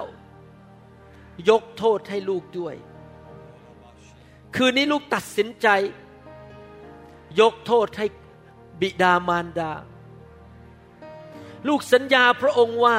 [1.50, 2.74] ยกโทษให้ลูกด้วย
[4.56, 5.68] คืนนี้ลูกตัดสินใจ
[7.40, 8.06] ยกโทษให้
[8.80, 9.72] บิดามารดา
[11.68, 12.98] ลูกสัญญาพระองค์ว่า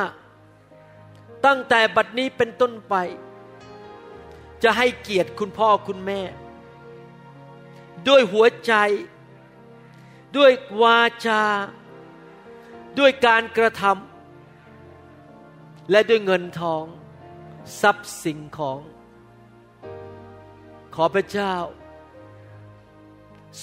[1.46, 2.96] ตั้งแต่บัดนี้เป็นต้นไป
[4.64, 6.22] จะให้เกียรติคุณพ่อคุณแม่
[8.08, 8.74] ด้วยหัวใจ
[10.38, 10.52] ด้วย
[10.82, 11.44] วาจา
[13.00, 16.84] ด้วยการกระทำและด้วยเงินทอง
[17.82, 18.80] ทรัพย์สิ่งของ
[20.96, 21.56] ขอพระเจ้า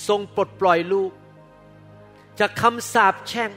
[0.06, 1.12] ทรงปลดปล่อยลูก
[2.38, 3.50] จากคำสาปแช่ง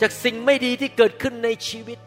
[0.00, 1.98] จากสิ่งไม่ดีที่เกิดขึ้นในชีวิต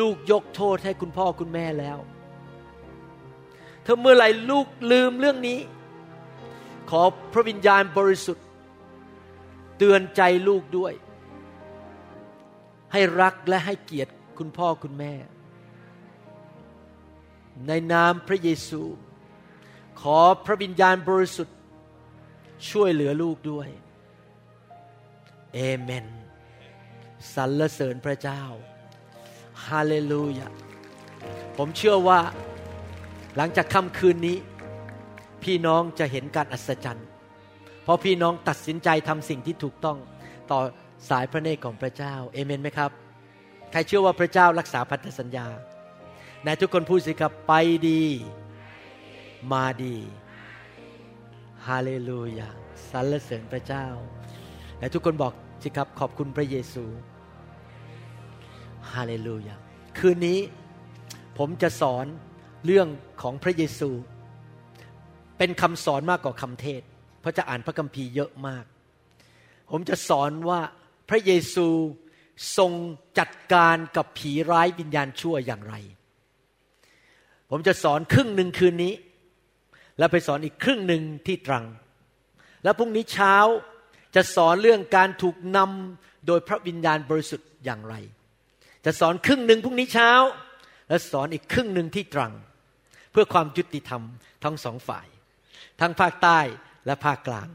[0.00, 1.98] ลูกยกโทษให้คุณพ่อคุณแม่แล้ว
[3.86, 5.58] ถ้าเมื่อไหร่ลูกลืมเรื่องนี้
[6.90, 7.02] ขอ
[7.32, 8.46] พระวิญญาณบริสุทธิ์
[9.78, 10.92] เตือนใจลูกด้วย
[12.92, 15.14] ให้รักและให้เกียรติคุณพ่อคุณแม่
[17.66, 18.82] ในนามพระเยซู
[20.00, 21.56] ขอพระวิญญาณบริสุทธิ์
[22.70, 23.68] ช่วยเหลือลูกด้วย
[25.54, 26.06] เอเมน
[27.34, 28.42] สรรเสริญพระเจ้า
[29.66, 30.48] ฮาเลลูยา
[31.56, 32.20] ผมเชื่อว่า
[33.36, 34.36] หลังจากค่ำคืนนี้
[35.44, 37.06] พี่น้องจะเห็นการอัศจรรย์
[37.82, 39.98] เพราะพี่น้องตัดสินใจทำสิ่งที่ถูกต้อง
[40.50, 40.60] ต่อ
[41.10, 42.90] สายพระเนตรของพระเจ้าเอเมนไหมครับ
[43.70, 45.46] ใครเชื่อว่าพระเจ้ารักษาพันธสัญญา
[46.44, 47.52] นายทุกคนพูดสิครับไป
[47.88, 48.02] ดี
[49.52, 49.96] มาดี
[51.66, 52.48] ฮาเลลูยา
[52.90, 53.86] สรรเสริญพระเจ้า
[54.78, 55.32] และทุกคนบอก
[55.62, 56.84] สิครับขอบคุณพระเยซู
[58.92, 59.56] ฮาเลลูยา
[59.98, 60.38] คืนนี้
[61.38, 62.06] ผมจะสอน
[62.66, 62.88] เรื่อง
[63.22, 63.90] ของพระเยซู
[65.38, 66.82] เป็นคำสอนมากกว่าคำเทศ
[67.20, 68.64] เพราะจะอ่านพระคัมภีร์เยอะมาก
[69.70, 70.60] ผมจะสอนว่า
[71.08, 71.68] พระเยซู
[72.56, 72.72] ทรง
[73.18, 75.74] จัดการกับผีร้ายวิญญาณชั่วอย่างไร
[77.50, 78.94] ผมจะสอนครึ่งหนึ่งคืนนี้
[79.98, 81.64] แล้วไปสอนอีกครึ่งหนึ่งที่ตรัง
[82.64, 83.36] แล้วพรุ่งนี้เช้า
[84.14, 87.94] จะสอนเรื่องการถูกนำโดยพระวิญญาณบริสุทธิ์อย่างไร
[88.84, 90.10] จะสอนครึ่งหนึ่งพรุ่งนี้เช้า
[90.88, 92.32] และสอนอีกครึ่งหนึ่งที่ตรัง
[93.18, 94.02] พื่อความยุติธรรม
[94.44, 95.06] ทั้งสองฝ่าย
[95.80, 96.40] ทั้งภาคใต้
[96.86, 97.48] และภาคกลาง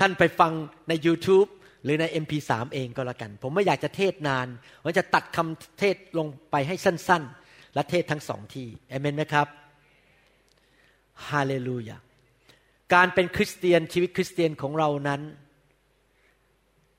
[0.00, 0.52] ท่านไปฟัง
[0.88, 1.48] ใน YouTube
[1.84, 4.46] หรือใน MP3 เองก็แล้วกัน ผมไม่อยากจะเทศนาน
[4.82, 9.46] ว่าจะตัดคำเทศลงไปให้สั้น ๆ และเทศทั้งสองที่เอเมนไหมครับ
[11.28, 11.96] ฮาเลลูยา
[12.94, 15.20] การเป็นคริสเตียนชีวิตคริสเตียนของเรานั้น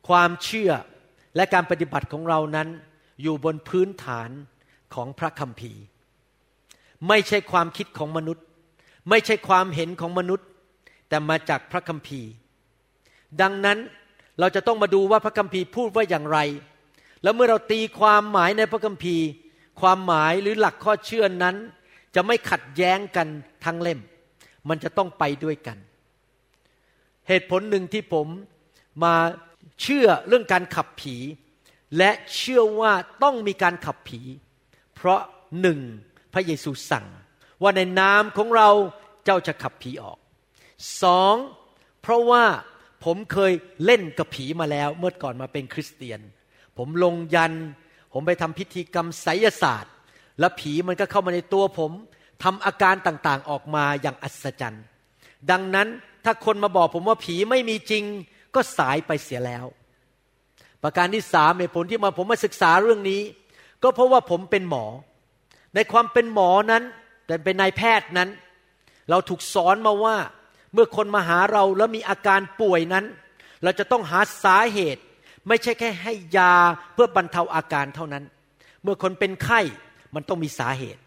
[0.09, 0.71] ความเชื่อ
[1.35, 2.67] และการปฏิบัติของเรานั้น
[3.21, 4.29] อยู่บนพื้นฐาน
[4.95, 5.83] ของพระคัมภีร์
[7.07, 8.43] ไม่ใช่ความคิดของมนุษย์
[9.09, 10.47] ไม่ใช่ความเห็นของมนุษย์
[11.09, 12.29] แต่มาจากพระคัมภีร์
[13.41, 13.77] ดังนั้น
[14.39, 16.39] เราจะต้องมาดูว่าพระคัมภีร์พูดว่าอย่างไร
[17.23, 19.25] แล้วเมื่อเราตีความหมายในพระคัมภีร์
[19.81, 21.55] ความหมายหรือหลักข้อเชื่อนั้น
[22.15, 23.27] จะไม่ขัดแย้งกัน
[23.65, 23.99] ทั้งเล่ม
[24.69, 25.77] มันจะต้องไปด้วยกัน
[27.27, 28.27] เหตุผลหนึ่งที่ผม
[29.03, 29.15] มา
[29.81, 31.15] เชื่อเรื่องการขับผี
[31.97, 32.93] และเชื่อว่า
[33.23, 34.21] ต้องมีการขับผี
[34.95, 35.21] เพราะ
[35.61, 35.79] หนึ่ง
[36.33, 37.05] พระเยซูสั่ง
[37.61, 38.69] ว่าในนามของเรา
[39.25, 40.17] เจ้าจะขับผีออก
[41.03, 41.35] สอง
[42.01, 42.43] เพราะว่า
[43.03, 43.53] ผมเคย
[43.85, 46.19] เล่นกับผีมาแล้ว เมื่อก่อนมาเป็นคริสเตียน
[46.77, 47.53] ผมลงยัน
[48.13, 49.93] ผมไปทำพิธีกรรมไสยศาสตร์
[50.39, 51.91] แล้วผีมันก็เข้ามาในตัวผม
[52.43, 54.83] ทำอาการต่างๆออกมาอย่างอัศจรรย์
[55.51, 55.87] ดังนั้น
[56.25, 58.03] ถ้าคนมาบอกผมว่าผีไม่มีจริง
[58.55, 59.65] ก็สายไปเสียแล้ว
[60.83, 63.21] ประการที่สามเหตุผลที่มาผมมาศึกษาเรื่องนี้
[63.83, 64.85] ก็เพราะว่าผมเป็นหมอ
[65.75, 66.83] ในความเป็นหมอนั้น
[67.27, 68.29] แต่เป็นนายแพทย์นั้น
[69.09, 70.17] เราถูกสอนมาว่า
[70.73, 73.05] เมื่อคนมาหาเราแล้วมีอาการป่วยนั้น
[73.63, 75.01] เราจะต้องหาสาเหตุ
[75.47, 76.55] ไม่ใช่แค่ให้ยา
[76.93, 78.23] เพื่อบรรเทาอาการเท่านั้น
[78.83, 79.61] เมื่อคนเป็นไข้
[80.15, 81.01] มันต้องมีสาเหตุ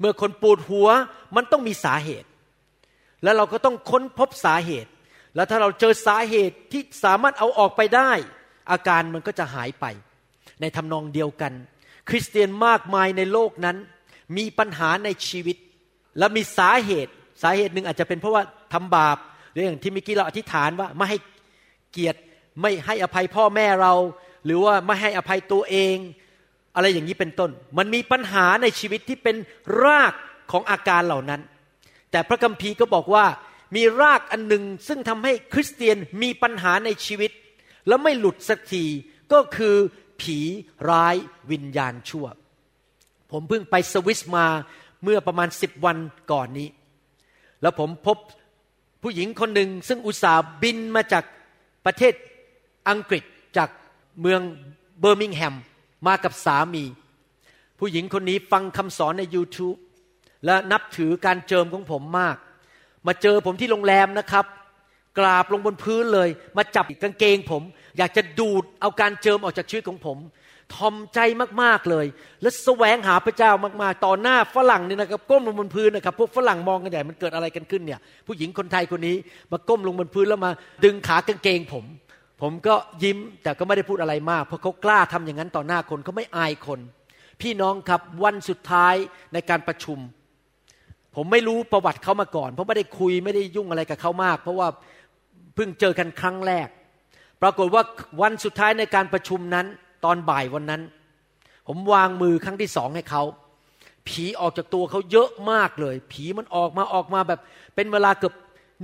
[0.00, 0.88] เมื่อคนปวดหัว
[1.36, 2.28] มันต้องมีสาเหตุ
[3.22, 4.90] แล้วเราก็ต้องค้นพบสาเหตุ
[5.34, 8.10] แล้วถ้าเราเจอสาเหตุที่สามารถเอาออกไปได้
[8.70, 9.86] อาการมันก็จะหายไป
[10.60, 11.52] ในทำนองเดียวกัน
[12.08, 13.76] คริสเตียนมากมายในโลกนั้น
[14.36, 15.56] มีปัญหาในชีวิต
[16.18, 17.12] และมีสาเหตุ
[17.42, 18.42] สาเหตุหนึ่งอาจจะเป็นเพราะว่า
[18.72, 19.18] ทำบาป
[19.52, 21.18] หรืออย่างที่เมื่อกี้เราอธิษฐานว่าไม่ให้
[21.92, 22.20] เกียรติ
[22.60, 23.94] ไม่ให้อภัยพ่อแม่เรา
[24.44, 25.96] หรือว่าไม่ให้อภัยตัวเอง
[26.74, 29.36] อะไรอย่างนี้เป็นต้น มันมีปัญหาในชีวิตที่เป็น
[29.84, 30.14] ราก
[30.52, 31.40] ของอาการเหล่านั้น
[32.10, 33.26] แต่พระคัมภีร์ก็บอกว่า
[33.76, 37.30] มีรากอันหนึ่งซึ่งทำให้คริสเตียนมีปัญหาในชีวิต
[37.88, 38.84] แล้วไม่หลุดสักที
[39.32, 39.76] ก็คือ
[40.20, 40.38] ผี
[40.90, 41.16] ร้าย
[41.50, 42.26] วิญญาณชั่ว
[43.32, 44.46] ผมเพิ่งไปสวิสมา
[45.04, 45.96] เมื่อประมาณสิบวัน
[46.32, 46.68] ก่อนนี้
[47.62, 48.16] แล้วผมพบ
[49.02, 51.24] ผู้หญิงคนหนึ่งซึ่งอุตส่าห์บินมาจาก
[51.86, 52.14] ประเทศ
[52.88, 53.24] อังกฤษ
[53.56, 53.68] จาก
[54.20, 54.40] เมือง
[55.00, 55.54] เบอร์มิงแฮม
[56.06, 56.84] มากับสามี
[57.78, 59.78] ผู้หญิงคนนี้ฟังคำสอนใน YouTube
[60.44, 62.36] และนับถือการเจิมของผมมาก
[63.06, 64.46] มาเจอผมที่โรงแรมนะครับ
[65.18, 67.62] กราบลงบนพื้นเลย มาจับกางเกงผม
[67.98, 70.18] อยากจะดูดเอาการเจิมออกจากชีวิตของผม
[70.74, 71.18] ทอมใจ
[71.62, 72.06] มากๆเลย
[72.42, 73.50] และแสวงหาพระเจ้า
[73.82, 79.16] มากๆ ต่อหน้าฝรั่งนี่นะครับก้มลงบนพื้นนะครับพวกฝรั่งมองกันใหญ่มันเกิดอะไรกันขึ้นเนี่ย ผู้หญิงคนไทยคนนี้
[79.52, 80.50] มาก้มลงบนพื้นแล้วมา
[80.84, 81.84] ดึงขากางเกงผม
[82.42, 86.80] ผมก็ยิ้มแต่ก็ไม่ได้พูดอะไรมากเพราะเขากล้าทำอย่างนั้นต่อหน้าคนเขาไม่อายคน
[87.40, 88.94] พี่น้องครับวันสุดท้าย
[89.32, 89.98] ในการประชุม
[91.16, 94.68] ผมไม่รู้ประวัติเขามาก่อน เพราะไม่ได้คุยไม่ได้ยุ่งอะไรกับเขามาก เพราะว่า
[95.54, 96.68] เพิ่งเจอกันครั้งแรก
[97.42, 97.82] ปรากฏว่า
[98.22, 99.66] วันสุดท้ายในการประชุมนั้น
[100.04, 100.82] ตอนบ่ายวันนั้น
[101.66, 103.22] ผมวางมือครั้งที่สองให้เขา
[104.08, 107.40] ผีออกจากตัวเขาเยอะมากเลย ผีมันออกมาออกมาแบบ
[107.74, 108.34] เป็นเวลาเกือบ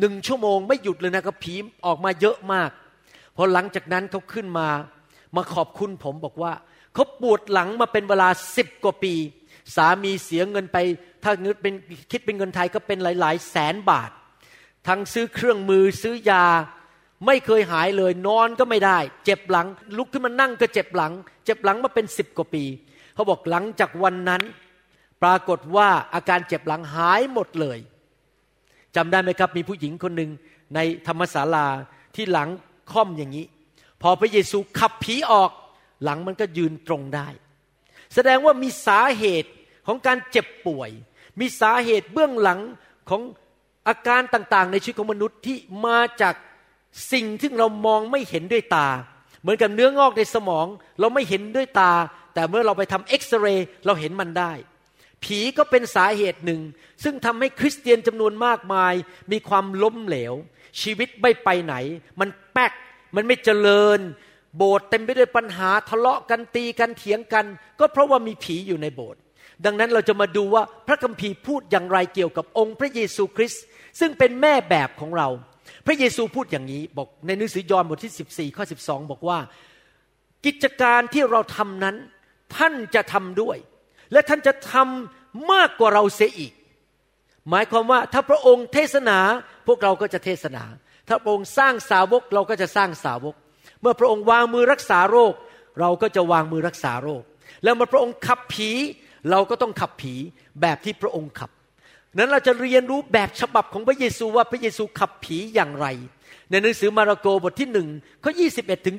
[0.01, 1.55] หนึ่งชั่วโมงไม่หยุดเลยนะครับผี
[1.87, 2.71] ออกมาเยอะมาก
[3.37, 4.69] พอหลังจากนั้นเขาขึ้นมา
[5.37, 6.53] มาขอบคุณผมบอกว่า
[6.95, 9.15] เขาปวดหลังมาเป็นเวลาสิบกว่าปี
[9.77, 10.79] สามีเสียเงินไป
[11.23, 11.75] ถ้าเงินเป็น
[12.11, 14.11] คิดเป็นเงินไทยก็เป็นหลาย ๆ แสนบาท
[14.89, 16.45] ทั้งซื้อเครื่องมือซื้อยา
[17.27, 19.67] ไม่เคยหายเลยนอนก็ไม่ได้ เจ็บหลัง
[19.97, 21.13] ลุกขึ้นมานั่งก็เจ็บหลัง
[21.45, 22.65] เจ็บหลังมาเป็นสิบกว่าปี
[23.15, 24.43] เขาบอกหลังจากวันนั้น
[25.23, 27.79] ปรากฏว่าอาการเจ็บหลังหายหมดเลย
[28.97, 30.31] จำได้ไหมครับ มีผู้หญิงคนหนึ่ง
[30.75, 31.67] ในธรรมศาลา
[32.15, 32.49] ที่หลัง
[32.93, 33.47] ค่อมอย่างนี้
[34.03, 35.51] พอพระเยซูขับผีออก
[36.05, 37.29] หลังมันก็ยืนตรงได้
[38.15, 39.51] แสดงว่ามีสาเหตุ
[39.87, 40.91] ของการเจ็บป่วย
[41.41, 42.61] มีสาเหตุเบื้องหลัง
[43.11, 43.23] ของ
[43.89, 45.57] อาการต่างๆ ในชีวิตของมนุษย์ที่
[45.87, 46.35] มาจาก
[47.13, 48.89] สิ่งที่เรามองไม่เห็นด้วยตา
[49.41, 50.67] เหมือนกับเนื้องอกในสมอง
[51.01, 51.93] เราไม่เห็นด้วยตา
[52.35, 54.53] แต่เมื่อเราไปทำเอ็กซเรย์เราเห็นมันได้
[55.25, 56.61] ผีก็เป็นสาเหตุหนึ่ง
[57.05, 58.95] ซึ่งทำให้คริสเตียนจำนวนมากมาย
[59.33, 60.35] มีความล้มเหลว
[60.83, 61.75] ชีวิตไม่ไปไหน
[62.21, 62.73] มันแป๊ก
[63.17, 64.01] มันไม่เจริญ
[64.57, 67.47] โบสถ์เต็มไปด้วยปัญหาทะเลาะกันตีกันเถียงกัน
[67.81, 69.21] ก็เพราะว่ามีผีอยู่ในโบสถ์
[69.65, 73.63] ดังนั้นเราจะมาดูว่าพระคัมภีร์พูดอย่างไรเกี่ยวกับองค์พระเยซูคริสต์
[74.01, 75.29] ซึ่งเป็นแม่แบบของเรา
[75.87, 79.39] พระเยซูพูดอย่างนี้บอกในหนังสือยอห์นบทที่ 14 ข้อ 12 บอกว่า
[80.47, 81.97] กิจการที่เราทำนั้น
[82.57, 83.57] ท่านจะทำด้วย
[84.13, 86.53] และท่านจะทำมากกว่าเราเสียอีก
[87.51, 89.19] หมายความว่าถ้าพระองค์เทศนา
[89.67, 90.65] พวกเราก็จะเทศนา
[91.09, 93.35] ถ้าพระองค์สร้างสาวกเราก็จะสร้างสาวก
[93.81, 95.35] เมื่อพระองค์วางมือรักษาโรค
[95.81, 97.23] เราก็จะวางมือรักษาโรค
[97.65, 98.71] แล้วเมื่อพระองค์ขับผี
[99.31, 100.15] เราก็ต้องขับผี
[100.61, 101.51] แบบที่พระองค์ขับ
[102.19, 105.87] นั้นเราจะเรียนรู้แบบฉบับของพระเยซูว่าพระเยซูขับผีอย่างไร
[106.51, 107.89] ในหนังสือมาระโกบทที่หนึ่ง
[108.25, 108.97] ข้อ21ถึง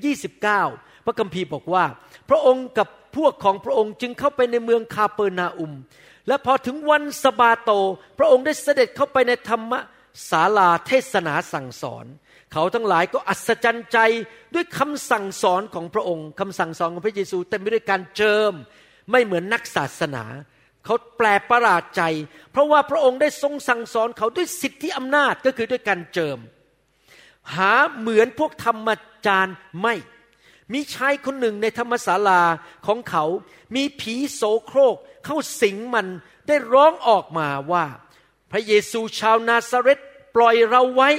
[0.51, 1.83] 29 พระคัมภีร์บอกว่า
[2.29, 2.87] พระองค์กับ
[3.17, 5.73] พวกของพระองค์จึงเข้าไปในเมืองคาเปอร์นาอุม
[6.27, 7.71] และพอถึงวันสบาโต
[8.17, 9.73] พระองค์ได้เสด็จเข้าไปในธรรม
[10.29, 12.05] ศาลาเทศนาสั่งสอน
[12.53, 13.97] เขาทั้งหลายก็อัศจรรย์ใจ
[14.53, 18.53] ด้วยคำสั่งสอนของพระองค์คำสั่งสอนของพระเยซูเต็มไปด้วยการเจิม
[19.11, 20.23] ไม่เหมือนนักศาสนา
[20.87, 22.01] เขาแปลประหลาดใจ
[22.51, 26.39] เพราะว่าพระองค์ได้ทรงสั่งสอนเขาด้วยสิทธิอำนาจก็คือด้วยการเจิม
[27.55, 28.89] หาเหมือนพวกธรรม
[29.25, 29.95] จารย์ไม่
[30.73, 32.41] มีชายคนหนึ่งในธรรมศาลา
[32.87, 33.25] ของเขา
[33.75, 34.95] มีผีโสโครก
[35.25, 36.07] เข้าสิงมัน
[36.47, 37.85] ได้ร้องออกมาว่า
[38.51, 39.99] พระเยซูชาวนาซาเรต
[40.35, 41.09] ปล่อยเราไว้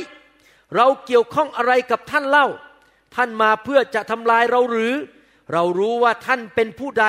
[0.77, 2.47] เราเกี่ยวข้องอะไรกับท่านเล่า
[3.15, 4.95] ท่านมาเพื่อจะทำลายเราหรือ
[5.53, 7.07] เรารู้ว่าท่านเป็นผู้ใด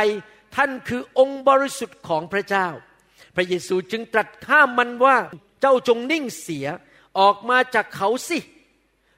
[0.55, 2.67] ท่านคือองค์บริสุทธิ์ของพระเจ้า
[3.35, 5.17] พระเยซูจึงตรัสห้ามมันว่า
[5.61, 6.67] เจ้าจงนิ่งเสีย
[7.19, 8.39] ออกมาจากเขาสิ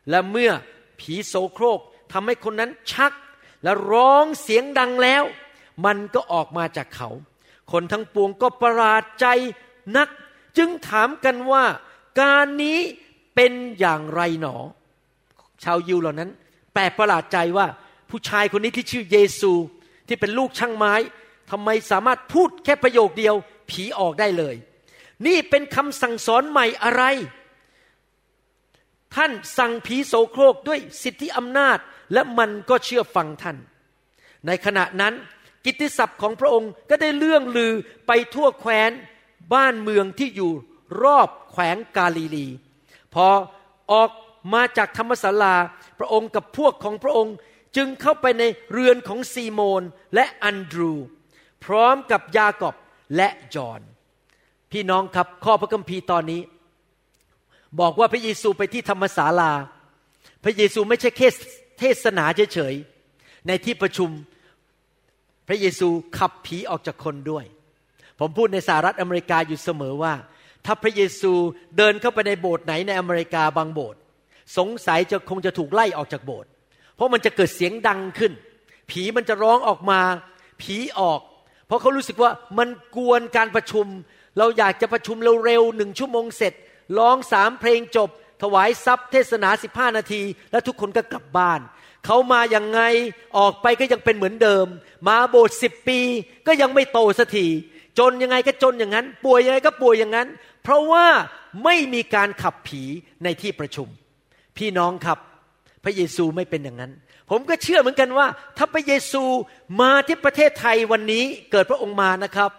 [0.10, 0.52] และเมื่อ
[1.00, 1.80] ผีโสโครก
[2.12, 3.14] ทำให้คนนั้นชัก
[3.64, 5.24] และร้องเสียงดังแล้ว
[5.86, 7.10] มันก็ออกมาจากเขา
[7.72, 9.26] คนทั้งปวงก็ประหลาดใจ
[9.98, 10.10] นัก
[10.58, 11.66] จึงถามกันว่า
[12.20, 12.80] การนี้
[13.36, 14.56] เป็นอย่างไรหนอ
[15.64, 16.30] ชาวยิวเหล่านั้น
[16.74, 17.68] แปลกประหลาดใจว่า
[18.10, 19.52] ผู้ชายคนนี้ที่ชื่อเยซู
[20.12, 20.94] ที่เป็นลูกช่างไม้
[21.52, 23.36] ทำไมสามารถพูดแค่ประโยคเดียว
[23.70, 24.56] ผีออกได้เลย
[25.28, 27.04] นี่เป็นคำสั่งสอนใหม่อะไร
[29.16, 31.78] ท่านสั่งผีโสโครกด้วยสิทธิอำนาจ
[32.14, 33.58] และมันก็เชื่อฟังท่าน
[34.46, 35.14] ในขณะนั้น
[35.66, 37.74] กิตติศัพท์ของพระองค์ก็ได้เลื่องลือ
[38.08, 38.92] ไปทั่วแคว้น
[39.54, 40.52] บ้านเมืองที่อยู่
[41.04, 42.48] รอบแขวงกาลิลี
[43.14, 43.28] พอ
[43.92, 44.10] ออก
[44.54, 45.56] มาจากธรรมศาลา
[46.00, 47.36] พระองค์กับพวกของพระองค์
[47.76, 49.84] จึงเข้าไปในเรือนของซีโมน
[50.16, 50.94] และอันดรู
[51.64, 52.76] พร้อมกับยากอบ
[53.16, 53.82] และจอห์น
[54.72, 56.42] พี่น้องครับข้อพระคัมภีร์ตอนนี้
[57.80, 59.52] บอกว่าพระเยซูไปที่ธรรมศาลา
[60.44, 61.28] พระเยซูไม่ใช่แค่
[61.80, 64.10] เทศนาเฉยๆในที่ประชุม
[65.48, 65.88] พระเยซู
[66.18, 67.46] ขับผีออกจากคนด้วย
[68.20, 70.14] ผมพูดในสหรัฐอเมริกาอยู่เสมอว่า
[70.66, 71.34] ถ้าพระเยซู
[71.78, 74.00] เดินเข้าไปในโบสถ์ไหนในอเมริกาบางโบสถ์
[74.58, 76.50] สงสัยจะคงจะถูกไล่ออกจากโบสถ์
[76.96, 78.32] เพราะมันจะเกิดเสียงดังขึ้น
[78.90, 80.02] ผีมันจะร้องออกมา
[80.62, 81.22] ผีออก
[81.68, 83.86] เพราะเขารู้สึกว่ามันกวนการประชุม
[84.38, 86.54] เราอยากจะประชุมเร็วๆหนึ่งชั่วโมงเสร็จ
[86.98, 88.10] ร้องสามเพลงจบ
[88.42, 91.60] ถวายทรัพย์เทศนาสิบห้านาที แล้วทุกคนก็กลับบ้าน
[92.06, 92.82] เขามาอย่างไง
[93.38, 94.66] ออกไปก็ยังเป็นเหมือนเดิม
[95.08, 96.00] มาโบสถ์สิบปี
[96.48, 97.48] ก็ยังไม่โตสักที
[98.00, 100.28] จนยังไงก็จนอย่างนั้น ป่วยยังไงก็ป่วยอย่างนั้น
[100.64, 101.06] เพราะว่า
[101.64, 102.84] ไม่มีการขับผี
[103.24, 103.88] ในที่ประชุม
[104.58, 105.20] พี่น้องครับ
[105.84, 106.92] พระเยซูไม่เป็นอย่างนั้น
[107.32, 108.28] ผมก็เชื่อเหมือนกันว่า
[108.58, 109.24] ถ้าพระเยซู
[109.82, 112.52] มาที่ประเทศไทยวันนี้เกิดพระองค์มานะครับ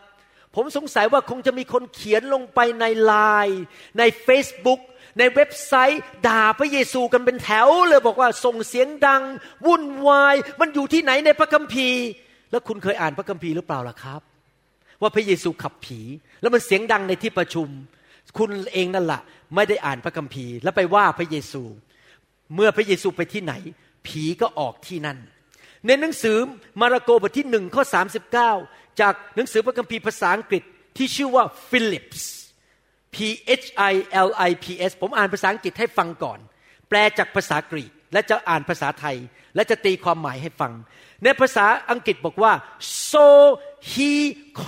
[0.55, 3.12] ผมสงสัยว่าคงจะมีคนเขียนลงไปในไล
[3.47, 3.61] น์
[3.99, 4.81] ใน Facebook
[5.19, 9.23] ในเว็บไซต์ด่าพระเยซูกันเป็นแถวเลยบอกว่าส่งเสียงดัง
[9.66, 12.03] วุ่นวาย มันอยู่ที่ไหนในพระคัมภีร์
[12.51, 14.20] แล้วคุณเคยอ่านพระคัมภีร์หรือเปล่าล่ะครับ
[15.03, 16.01] ว่าพระเยซูขับผี
[16.40, 17.69] แล้วมันเสียงดังในที่ประชุม
[18.39, 19.20] คุณเองนั่นแหละ
[19.55, 21.62] ไม่ได้อ่านพระคัมภีร์ แล้วไปว่าพระเยซู
[22.54, 23.54] เมื่อพระเยซูไปที่ไหน
[24.06, 25.18] ผีก็ออกที่นั่น
[25.86, 26.38] ในหนังสือ
[26.80, 27.82] มาระโกบทที่หนึ่งข้อ
[28.40, 30.62] 39 จากหนังสือพระคัมภีร์ภาษาอังกฤษ
[30.96, 32.30] ที่ชื่อว่าฟิลิปส์
[33.14, 33.16] P
[33.62, 33.94] H I
[34.26, 36.38] L I P S ผมอ่านภาษาอังกฤษให้ฟังก่อน
[36.88, 39.16] แปลจากภาษากรีกและจะอ่านภาษาไทย
[39.54, 40.72] และจะตีความหมายให้ฟัง
[41.24, 42.52] ในภาษาอังกฤษบอกว่า
[43.10, 43.26] so
[43.92, 44.12] he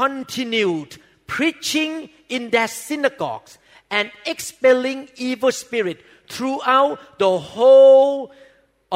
[0.00, 0.90] continued
[1.34, 1.92] preaching
[2.36, 3.52] in their synagogues
[3.96, 5.98] and expelling evil spirit
[6.32, 6.92] throughout
[7.22, 8.14] the whole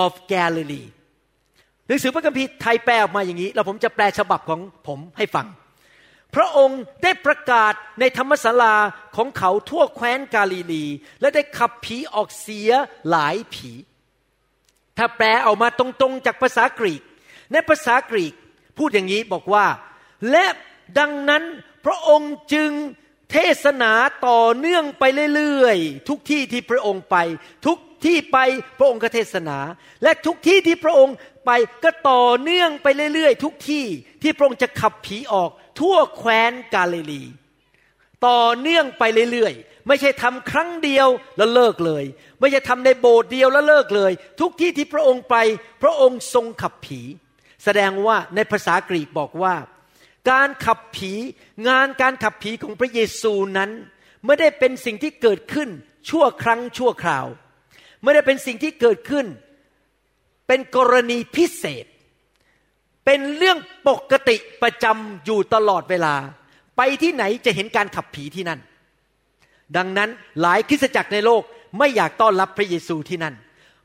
[0.04, 0.88] of Galilee
[1.86, 5.46] หนังสือพระคัมภีร์ไทยแปลออกมาอย่างนี้ แล้วผมจะแปลฉบับของผมให้ฟัง
[6.34, 8.74] พระองค์ได้ประกาศในธรรมศาลา
[9.16, 10.84] ของเขาทั่วแคว้นกาลิลี
[11.20, 12.70] และได้ขับผีออกเสีย
[13.10, 13.70] หลายผี
[14.98, 17.02] ถ้าแปลออกมาตรงๆจากภาษากรีก
[17.52, 18.34] ในภาษากรีก
[18.78, 19.66] พูดอย่างนี้บอกว่า
[20.30, 20.46] และ
[20.98, 21.42] ดังนั้น
[21.84, 22.70] พระองค์จึง
[23.32, 23.92] เทศนา
[24.26, 27.16] ต่อเนื่องไปเรื่อยๆ ทุกที่ที่พระองค์ไป
[27.66, 28.38] ทุกที่ไป
[28.78, 29.58] พระองค์ก็เทศนา
[30.02, 31.50] และทุกที่ที่พระองค์ไป
[31.84, 33.84] ก็ต่อเนื่องไปเรื่อยๆ ทุกที่
[34.22, 35.50] ที่พระองค์จะขับผีออก
[35.80, 37.22] ทั่วแคว้นกาลิลี
[38.26, 39.02] ต่อเนื่องไป
[39.32, 42.04] เรื่อยๆ ไม่ใช่ทำครั้งเดียวแล้วเลิกเลย
[42.40, 45.36] ไม่ใช่ทำในโบสถ์เดียวแล้วเลิกเลย ทุกที่ที่พระองค์ไป
[45.82, 47.00] พระองค์ทรงขับผี
[47.64, 49.54] แสดงว่าในภาษากรีกบอกว่า
[50.30, 51.12] การขับผี
[51.68, 53.70] งานการขับผีของพระเยซูนั้น
[54.26, 55.68] ไม่ได้เป็นสิ่งที่เกิดขึ้น
[56.08, 57.26] ชั่วครั้งชั่วคราว
[58.02, 59.26] ไม่ได้เป็นสิ่งที่เกิดขึ้น
[60.46, 61.86] เป็นกรณีพิเศษ
[63.04, 66.14] เป็นเรื่องปกติประจำอยู่ตลอดเวลา
[66.76, 68.60] ไปที่ไหนจะเห็นการขับผีที่นั่น
[69.76, 70.10] ดังนั้น
[70.40, 71.42] หลายคริสตจักรในโลก
[71.78, 73.34] ไม่อยากต้อนรับพระเยซูที่นั่น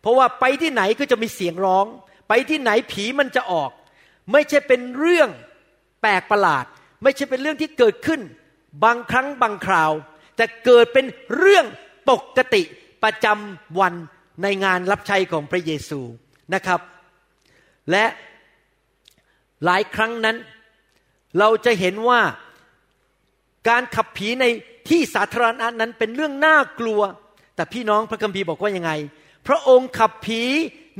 [0.01, 1.85] เพราะว่าไปที่ไหนก็จะมีเสียงร้อง
[2.29, 3.71] ไปที่ไหนผีมันจะออก
[4.31, 5.29] ไม่ใช่เป็นเรื่อง
[6.03, 6.65] แปลกประหลาด
[7.03, 8.21] ไม่ใช่เป็นเรื่องที่เกิดขึ้น
[8.83, 9.91] บางครั้งบางคราว
[10.35, 11.05] แต่เกิดเป็น
[11.37, 11.65] เรื่อง
[12.09, 12.63] ปกติ
[13.03, 13.93] ประจำวัน
[14.43, 16.01] ในงานรับใช้ของพระเยซู
[16.53, 16.79] นะครับ
[17.91, 18.05] และ
[19.65, 20.37] หลายครั้งนั้น
[21.39, 22.21] เราจะเห็นว่า
[23.69, 24.45] การขับผีใน
[24.89, 27.01] ที่สาธารณะนั้นเป็นเรื่องน่ากลัว
[27.55, 28.91] แต่พี่น้องพระคัมภีร์บอกว่ายังไง
[29.47, 30.41] พระองค์ขับผี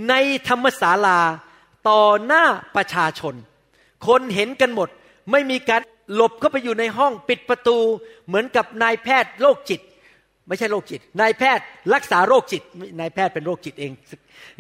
[0.10, 0.14] ใน
[0.48, 1.20] ธรรมศาลา
[1.90, 2.44] ต่อหน้า
[2.76, 3.36] ประชาชน
[4.08, 4.90] คนเห็นกันหมด
[5.32, 5.82] ไม่มีการ
[6.14, 7.78] หลบเข้าไปอยู่ในห้องปิดประตู
[8.28, 9.82] เหมือนกับนายแพทย์โรคจิต
[10.48, 11.64] ไม่ใช่โรคจิต นายแพทย์
[11.94, 12.64] รักษาโรคจิต
[13.00, 13.92] นายแพทย์เป็นโรคจิตเอง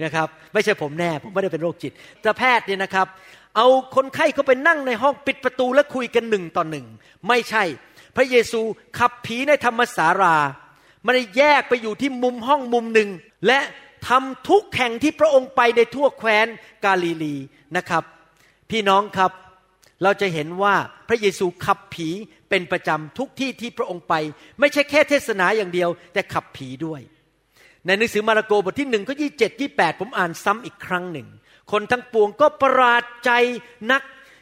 [0.03, 1.91] นะครับ ไม่ใช่ผมแน่ ผมไม่ได้เป็นโรคจิต
[2.21, 3.07] แต่แพทย์เนี่ยนะครับ
[3.55, 6.85] เอาคนไข้เข้าไปนั่งในห้องปิดประตูและคุยกันหนึ่งต่อหนึ่ง
[7.27, 7.63] ไม่ใช่
[8.15, 8.61] พระเยซู
[8.97, 10.35] ขับผีในธรรมสารา
[11.05, 13.09] ม่ได้แยกไปอยู่ที่มุมห้องมุมหนึ่ง
[13.47, 13.59] และ
[14.07, 16.47] ทำทุกแห่งที่พระองค์ไปในทั่วแคว้น
[16.85, 17.35] กาลิลี
[17.77, 18.03] นะครับ
[18.73, 19.31] พี่น้องครับ
[20.03, 20.75] เราจะเห็นว่า
[21.07, 22.09] พระเยซูขับผี
[22.49, 24.13] เป็นประจำทุกที่ที่พระองค์ไป
[24.59, 27.01] ไม่ใช่แค่เทศนาอย่างเดียว แต่ขับผีด้วย
[27.85, 31.27] ในหนังสือมาระโกบทที่หนึ่งข้อยี่เจ็ดยี่แปดผมอ่านซ้ำอีกครั้งหนึ่ง
[31.71, 33.31] คนทั้งปวงก็ประหลาดใจ
[33.91, 34.01] นัก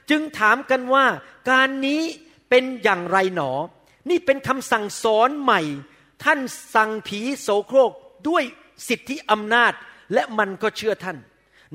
[0.10, 1.06] จึงถามกันว่า
[1.50, 2.02] การนี้
[2.50, 3.52] เป็นอย่างไรหนอ
[4.10, 5.62] นี่เป็นคำสั่งสอนใหม่
[6.24, 6.40] ท่าน
[6.76, 7.92] สั่งผีโสโครก
[8.30, 8.44] ด้วย
[8.88, 9.74] สิทธิอำนาจ
[10.14, 11.18] และมันก็เชื่อท่าน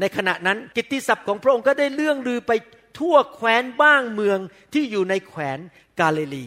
[0.01, 2.53] ในขณะนั้นกิตติศัพท์ของพระองค์ก็ได้เลื่องลือไป
[2.99, 4.39] ทั่วแคว้นบ้างเมือง
[4.73, 5.59] ที่อยู่ในแขวน
[6.01, 6.47] กาเลลี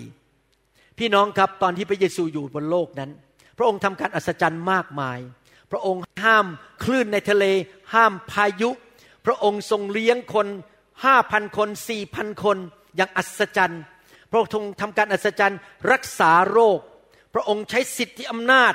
[0.98, 3.12] พี่น้องครับตอนที่พระเยซูอยู่บนโลกนั้น
[3.58, 5.20] พระองค์ทำการอัศจรรย์มากมาย
[5.72, 6.46] พระองค์ห้าม
[6.84, 7.46] คลื่นในทะเล
[7.94, 8.70] ห้ามพายุ
[9.26, 10.48] พระองค์ทรงเลี้ยงคน
[11.06, 12.58] ห้าพันคนสี่พันคน
[12.96, 13.82] อย่างอัศจรรย์
[14.30, 14.52] พระองค์
[14.82, 15.60] ทำการอัศจรรย์
[15.92, 16.80] รักษาโรค
[17.34, 18.74] พระองค์ใช้สิทธิอำนาจ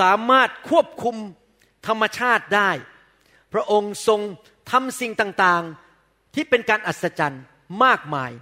[0.00, 1.16] สามารถควบคุม
[1.86, 2.70] ธรรมชาติได้
[3.52, 4.20] พระองค์ทรง
[4.70, 7.42] ทำสิ่งต่างๆที่เป็นการอัศจรรย์
[7.84, 8.32] มากมาย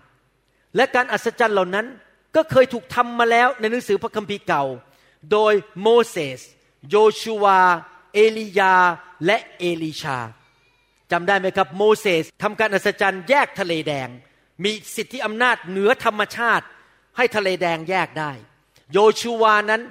[0.76, 1.86] และการอัศจรรย์เหล่านั้น
[2.36, 4.64] ก็เคยถูกทำมาแล้วในหนังสือพระคัมภีร์เก่า
[5.32, 6.40] โดยโมเสส
[6.90, 7.60] โยชูวา
[8.14, 8.74] เอลียา
[9.26, 10.18] และเอลิชา
[11.12, 14.08] จำได้ไหมครับโมเสสทำการอัศจรรย์แยกทะเลแดง
[14.64, 16.66] มีสิทธิอำนาจเหนือธรรมชาติ
[17.16, 18.32] ให้ทะเลแดงแยกได้
[18.92, 19.82] โยชูวานั้น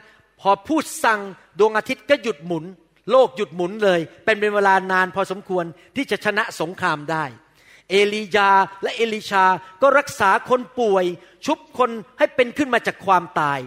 [0.41, 1.21] พอพูดสั่ง
[1.59, 2.65] ดวงอาทิตย์ก็หยุดหมุน
[3.11, 5.65] โลกหยุดหมุนเลย เป็นเป็นเวลานานพอสมควร
[5.95, 7.25] ที่จะชนะสงครามได้
[7.89, 8.51] เอลียา
[8.83, 9.45] และเอลิชา
[9.81, 11.05] ก็รักษาคนป่วย
[11.45, 13.59] ชุบคนให้เป็นขึ้นมาจากความตาย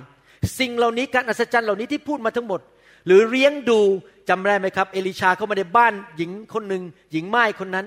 [0.58, 2.60] สิ่งเหล่านี้การอัศจรรย์เหล่านี้ที่พูดมาทั้งหมด
[3.06, 3.80] หรือเลี้ยงดู
[4.28, 6.82] จำได้ไหมครับ เอลิชาเข้ามาในบ้านหญิงคนหนึ่ง
[7.12, 7.86] หญิงไม้คนนั้น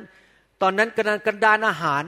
[0.61, 2.03] ตอนนั้นกำลังกันดานอาหาร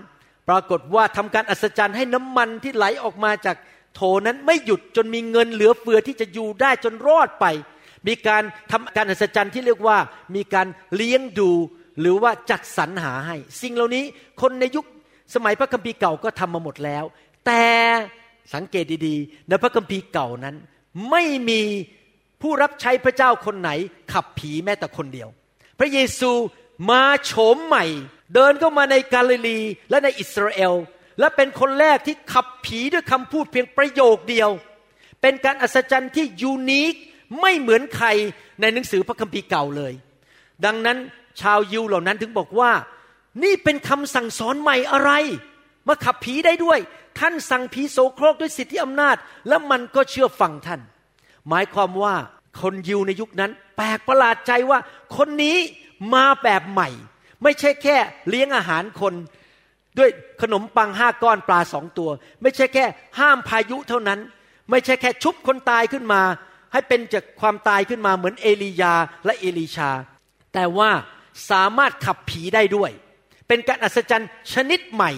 [0.50, 3.56] ปรากฏว่าทำการอัศจรรย์ให้น้ำมันที่ไหลออกมาจาก
[3.96, 7.46] โถนั้นไม่หยุดจนมีเงินเหลือเฟือที่จะอยู่ได้จนรอดไป
[8.08, 9.98] มีการทำการอัศจรรย์ที่เรียกว่า
[10.36, 11.52] มีการเลี้ยงดู
[12.00, 14.04] หรือว่าจัดสรรหาให้ สิ่งเหล่านี้
[14.42, 14.86] คนในยุค
[15.36, 17.04] สมัยพระคัมภีร์เก่าก็ทำมาหมดแล้ว
[17.46, 17.66] แต่
[18.54, 20.56] สังเกตดีๆ ในพระคัมภีร์เก่านั้น
[21.10, 21.62] ไม่มี
[22.42, 23.72] ผู้รับใช้พระเจ้าคนไหน
[24.14, 25.30] ขับผีแม้แต่คนเดียว
[25.80, 26.32] พระเยซู
[26.90, 27.86] มาโฉมใหม่
[28.34, 29.60] เดินเข้ามาในกาลิลี
[29.90, 30.74] และในอิสราเอล
[31.20, 34.50] และเป็นคนแรกที่ขับผีด้วยคำพูดเพียงประโยคเดียว
[35.22, 36.96] เป็นการอัศจรรย์ที่ยูนิค
[37.42, 38.08] ไม่เหมือนใคร
[38.62, 39.94] ในหนังสือพระคัมภีร์เก่าเลย
[40.66, 40.98] ดังนั้น
[41.42, 42.72] ชาวยิวเหล่านั้นถึงบอกว่า
[43.44, 45.12] นี่เป็นคำสั่งสอนใหม่อะไร
[45.88, 46.80] มาขับผีได้ด้วย
[47.20, 49.16] ท่านสั่งผีโสโครกด้วยสิทธิอำนาจ
[49.48, 50.82] แล้วมันก็เชื่อฟังท่าน
[51.50, 52.16] หมายความว่า
[52.62, 54.80] คนยิวในยุคนั้น แปลกประหลาดใจว่า
[55.18, 55.58] คนนี้
[56.14, 56.90] มาแบบใหม่
[57.44, 57.98] ไม่ใช่แค่
[58.30, 59.14] เลี้ยงอาหารคน
[59.98, 60.10] ด้วย
[60.42, 62.10] ขนมปังห้าก้อนปลาสองตัว
[62.42, 62.86] ไม่ใช่แค่
[63.20, 64.20] ห้ามพายุเท่านั้น
[64.70, 66.22] ไม่ใช่แค่ชุบคนตายขึ้นมา
[66.74, 68.94] ให้เป็นจากความตายขึ้นมาเหมือนเอลียา
[69.26, 69.92] และเอลีชา
[70.54, 70.90] แต่ว่า
[71.52, 72.92] สามารถขับผีได้ด้วย
[73.48, 75.12] เป็นการอัศจรรย์ชนิดใหม่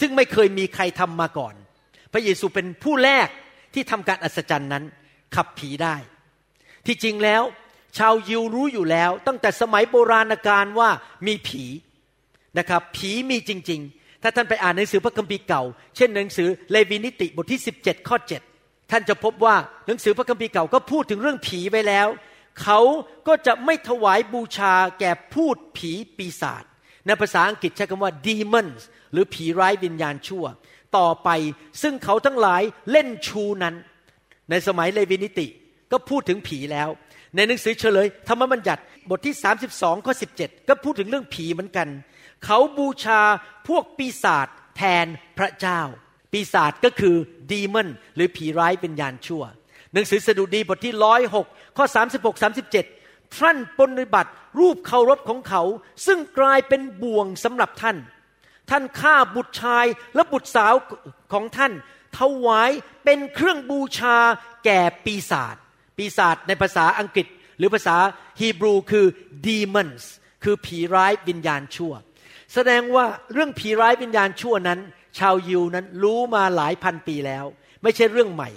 [0.00, 1.54] ซึ่งไม่เคยมีใครทำมาก่อน
[2.12, 3.28] พระเยซูเป็นผู้แรก
[3.74, 4.84] ที่ทำการอัศจรรย์นั้น
[5.36, 5.96] ขับผีได้
[6.86, 7.42] ที่จริงแล้ว
[7.98, 10.90] ชาวยิวรู้อยู่แล้ว ตั้งแต่สมัยโบราณกาลว่า
[11.26, 11.64] มีผี
[12.58, 15.62] นะครับ ผีมีจริง ๆ ถ้าท่านไปอ่านหนังสือพระคัมภีร์เก่า
[15.96, 18.53] เช่นหนังสือเลวีนิติบทที่ 17 ข้อ 7
[18.90, 19.56] ท่านจะพบว่า
[19.86, 22.08] หนังสือพระคัมภีร์เก่าก็พูดถึงเรื่องผีไว้แล้ว
[22.62, 22.80] เขา
[23.28, 26.64] ก็จะไม่ถวายบูชาแก่พูดผีปีศาจ
[27.06, 28.80] ในภาษาอังกฤษใช้คำว่า demons
[29.12, 30.44] หรือผีร้ายวิญญาณชั่ว
[30.96, 31.28] ต่อไป
[31.82, 33.74] ซึ่งเขาทั้งหลายเล่นชูนั้น
[34.50, 35.46] ในสมัยเลวินิติ
[35.92, 36.88] ก็พูดถึงผีแล้ว
[37.34, 39.34] ในหนังสือเฉลยธรรมบัญญัติบทที่
[39.70, 41.88] 32ข้อ17 ก็พูดถึงเรื่องผีเหมือนกัน
[42.44, 43.20] เขาบูชา
[43.68, 45.06] พวกปีศาจแทน
[45.38, 45.80] พระเจ้า
[46.34, 47.16] ปีศาจก็คือ
[47.50, 49.42] ดีมอนหรือผีร้ายวิญญาณชั่ว
[49.92, 51.46] หนังสือสดุดีบทที่ร้อยหก
[51.76, 51.84] ข้อ
[52.14, 52.42] 36
[52.82, 55.62] 37ท่านปฏิบัติรูปเคารพของเขา
[56.06, 57.96] ซึ่งกลายเป็นบ่วงสำหรับท่าน
[58.70, 60.74] ท่านฆ่าบุตรชายและบุตรสาว
[61.32, 61.72] ของท่าน
[62.18, 62.70] ถวาย
[63.04, 64.16] เป็นเครื่องบูชา
[64.64, 65.56] แก่ปีศาจ
[65.96, 67.26] ปีศาจในภาษาอังกฤษ
[67.58, 67.96] หรือภาษา
[68.40, 69.06] ฮีบรูคือ
[69.46, 70.04] demons
[70.44, 71.92] คือผีร้ายวิญญาณชั่ว
[72.54, 74.80] แสดงว่าเรื่องผีร้ายวิญญาณชั่วนั้น
[75.18, 77.44] ชาวยิวนั้นรู้มาหลายพันปีแล้ว
[77.82, 78.50] ไม่ใช่เรื่องใหม่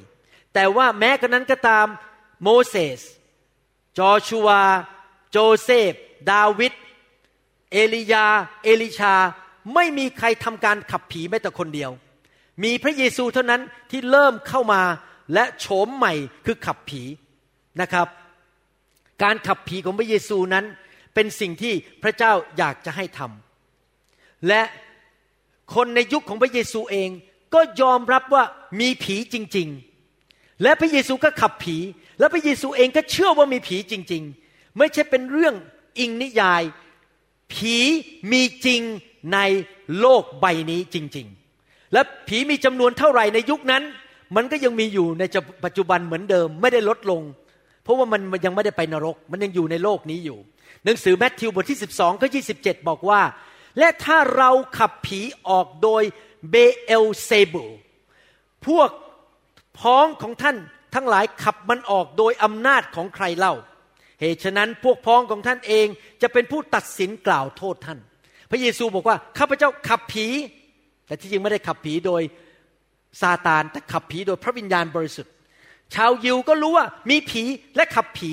[0.53, 1.87] แต่ว่าแม้กระนั้นก็ตาม
[2.43, 2.99] โมเสส
[3.97, 4.49] จอชัว
[5.31, 5.93] โจเซฟ
[6.31, 6.73] ดาวิด
[7.71, 8.25] เอลียา
[8.63, 9.15] เอลิชา
[9.73, 11.91] ไม่มีใครทำการขับผีแม้แต่คนเดียว
[12.63, 13.61] มีพระเยซูเท่านั้น
[13.91, 14.81] ที่เริ่มเข้ามา
[15.33, 16.13] และโฉมใหม่
[16.45, 17.03] คือขับผี
[17.81, 18.07] นะครับ
[19.23, 20.65] การขับผีของพระเยซูนั้น
[21.13, 21.73] เป็นสิ่งที่
[22.03, 24.61] พระเจ้าอยากจะให้ทำและ
[25.75, 27.09] คนในยุคของพระเยซูเอง
[27.53, 28.43] ก็ยอมรับว่า
[28.79, 29.67] มีผีจริง
[30.13, 31.77] ๆ และพระเยซูก็ขับผี
[32.19, 35.55] แล้วพระเยซูเองก็เชื่อว่ามีผีจริง ๆ ไม่ใช่เป็นเรื่อง
[35.99, 36.63] อิงนิยาย
[37.53, 37.75] ผี
[38.31, 38.81] มีจริง
[39.33, 39.39] ใน
[39.99, 41.27] โลกใบนี้จริง
[41.59, 43.83] ๆ และผีมีจำนวนเท่าไหร่ในยุคนั้น
[44.35, 45.23] มันก็ยังมีอยู่ใน
[45.63, 47.21] ปัจจุบันเหมือนเดิมไม่ได้ลดลง
[47.83, 50.37] เพราะว่ามันยังไม่ได้ไปนรก มันยังอยู่ในโลกนี้อยู่
[50.85, 52.29] หนังสือแมทธิวบทที่ 12ข้อ
[52.59, 53.21] 27บอกว่า
[53.79, 56.03] และถ้าเราขับผีออกโดย
[56.51, 57.65] เบเอลเซบู
[58.67, 58.89] พวก
[59.79, 60.57] พ้องของท่าน
[60.95, 63.53] ทั้งหลายขับมันออกโดยอำนาจของใครเล่า
[64.21, 65.87] เหตุฉะนั้นพวกพ้องของท่านเอง
[66.21, 67.99] จะเป็นผู้ตัดสินกล่าวโทษท่าน
[68.49, 70.27] พระเยซูบอกว่าข้าพเจ้าขับผี
[71.05, 72.21] แต่ที่จริงไม่ได้ขับผีโดย
[73.21, 75.33] ซาตานแต่ขับผีโดยพระวิญญาณบริสุทธิ์
[75.95, 77.43] ชาวยิวก็รู้ว่ามีผี
[77.75, 78.31] และขับผี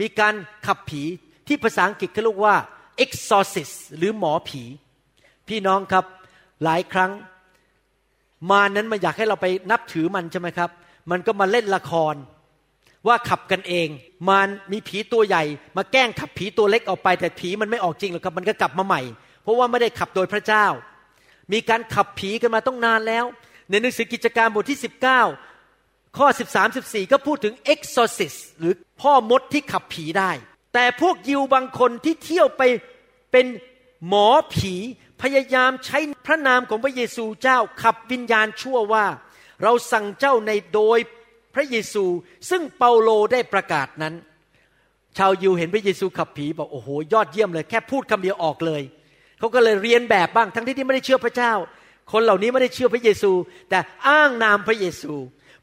[0.00, 0.34] มีการ
[0.66, 1.02] ขับผี
[1.46, 2.56] ที่ภาษาอังกฤษเขาเรียกว่า
[3.04, 4.62] exorcist หรือหมอผี
[5.48, 6.04] พี่น้องครับ
[6.64, 7.10] หลายครั้ง
[8.50, 10.70] มานั้นมันอยากให้เราไปนับถือมันใช่ไหมครับ
[11.10, 12.14] มันก็มาเล่นละคร
[13.06, 13.88] ว่าขับกันเอง
[14.28, 15.44] มันมีผีตัวใหญ่
[15.76, 19.02] มาแกล้งขับผีตัวเล็กออกไป แต่ผีมันไม่ออกจริงหรอกครับมันก็กลับมาใหม่
[19.42, 20.66] เพราะว่าไม่ได้ขับโดยพระเจ้า
[21.52, 23.24] มีการขับผีกันมาต้องนานแล้ว
[23.70, 24.78] ในหนังสือกิจการบทที่
[25.48, 30.30] 19 ข้อ 13 14 ก็พูดถึง exorcist หรือพ่อมดที่ขับผีได้
[30.74, 32.62] แต่พวกยิวบางคนที่เที่ยวไป
[33.32, 33.46] เป็น
[34.08, 34.74] หมอผี
[35.22, 39.06] พยายามใช้พระนามของพระเยซูเจ้าขับวิญญาณชั่วว่า
[39.62, 40.98] เราสั่งเจ้าในโดย
[41.54, 42.04] พระเยซู
[42.50, 44.14] ซึ่งเปาโลได้ประกาศนั้น
[45.18, 48.82] ชาวยิวเห็นพระเยซูขับผีบอกโอ้โหยอดเยี่ยมเลย แค่พูดคำเดียวออกเลย
[49.38, 51.52] เขาก็เลยเรียนแบบบ้างทั้งที่ที่ไม่ได้เชื่อพระเจ้า
[52.12, 53.32] คนเหล่านี้ไม่ได้เชื่อพระเยซู
[53.70, 53.78] แต่
[54.08, 55.14] อ้างนามพระเยซู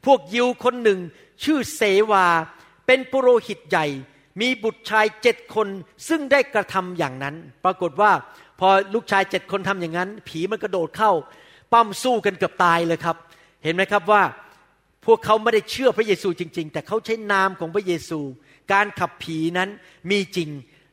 [0.06, 0.98] พวกยิวคนหนึ่ง
[1.44, 2.26] ชื่อเสวา
[2.86, 3.86] เป็นปุโรหิตใหญ่
[4.40, 5.68] มีบุตรชายเจ็ดคน
[6.08, 7.34] ซึ่งได้กระทำอย่างนั้น
[7.64, 8.12] ปรากฏว่า
[8.60, 11.12] พอลูกชายเจ็ดคนทำอย่างนั้น ผีมันกระโดดเข้า
[11.72, 13.16] ปั้มสู้กันเกือบตายเลยครับ
[13.64, 14.22] เห็นไหมครับว่า
[15.06, 18.20] พวกเขาไม่ได้เชื่อพระเยซูจริง ๆ แต่เขาใช้นามของพระเยซู
[18.72, 19.68] การขับผีนั้น
[20.10, 20.48] มีจริง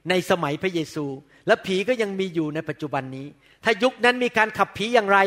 [0.10, 1.06] ในสมัยพระเยซู
[1.48, 3.28] และผีก็ยังมีอยู่ในปัจจุบันนี้
[3.64, 5.20] ถ้ายุคนั้นมีการขับผีอย่างไร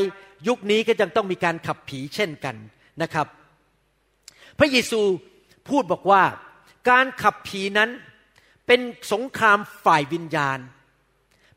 [0.49, 2.57] ยุคนี้ก็ยังต้องมีการขับผีเช่นกัน
[3.03, 3.27] นะครับ
[4.59, 5.01] พระเยซู
[5.69, 6.23] พูดบอกว่า
[6.89, 7.91] การขับผีนั้น
[8.67, 8.81] เป็น
[9.13, 10.59] สงครามฝ่ายวิญญาณ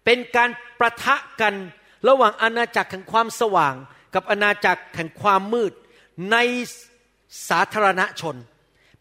[0.05, 0.49] เป็นการ
[0.79, 1.53] ประทะกัน
[2.07, 3.75] ระหว่างอาณาจักรแห่งความสว่าง
[4.13, 5.73] กับอาณาจักรแห่งความมืด
[6.31, 6.37] ใน
[7.49, 8.35] สาธารณชน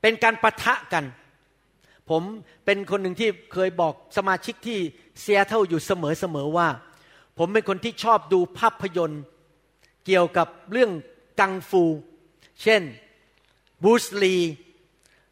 [0.01, 1.05] เป็นการปะทะกัน
[2.11, 2.23] ผม
[2.65, 4.79] เป็นคนหนึ่งที่เคยบอกสมาชิกที่
[5.21, 6.69] เซียเท่าอยู่เสมอๆว่า
[7.39, 9.23] ผมเป็นคนที่ชอบดูภาพยนตร์
[10.07, 10.91] เกี่ยวกับเรื่อง
[11.41, 11.85] กังฟู
[12.63, 12.83] เช่น
[13.83, 14.37] บรูซลี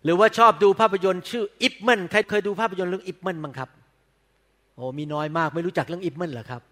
[0.05, 3.69] หรือว่าชอบดูภาพยนตร์ชื่อ Ip Man ใครเคยดูภาพยนตร์เรื่อง Ip Man บ้างครับ
[4.75, 6.62] โอ้มีน้อยมากไม่รู้จักเรื่อง Ip Man เหรอครับ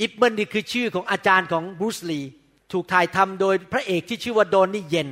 [0.00, 2.20] Ip Man นี่คือชื่อของอาจารย์ของบรูซลี
[2.72, 5.08] ถูกถ่ายทำโดยพระเอกที่ชื่อว่าโดนนี่เย็น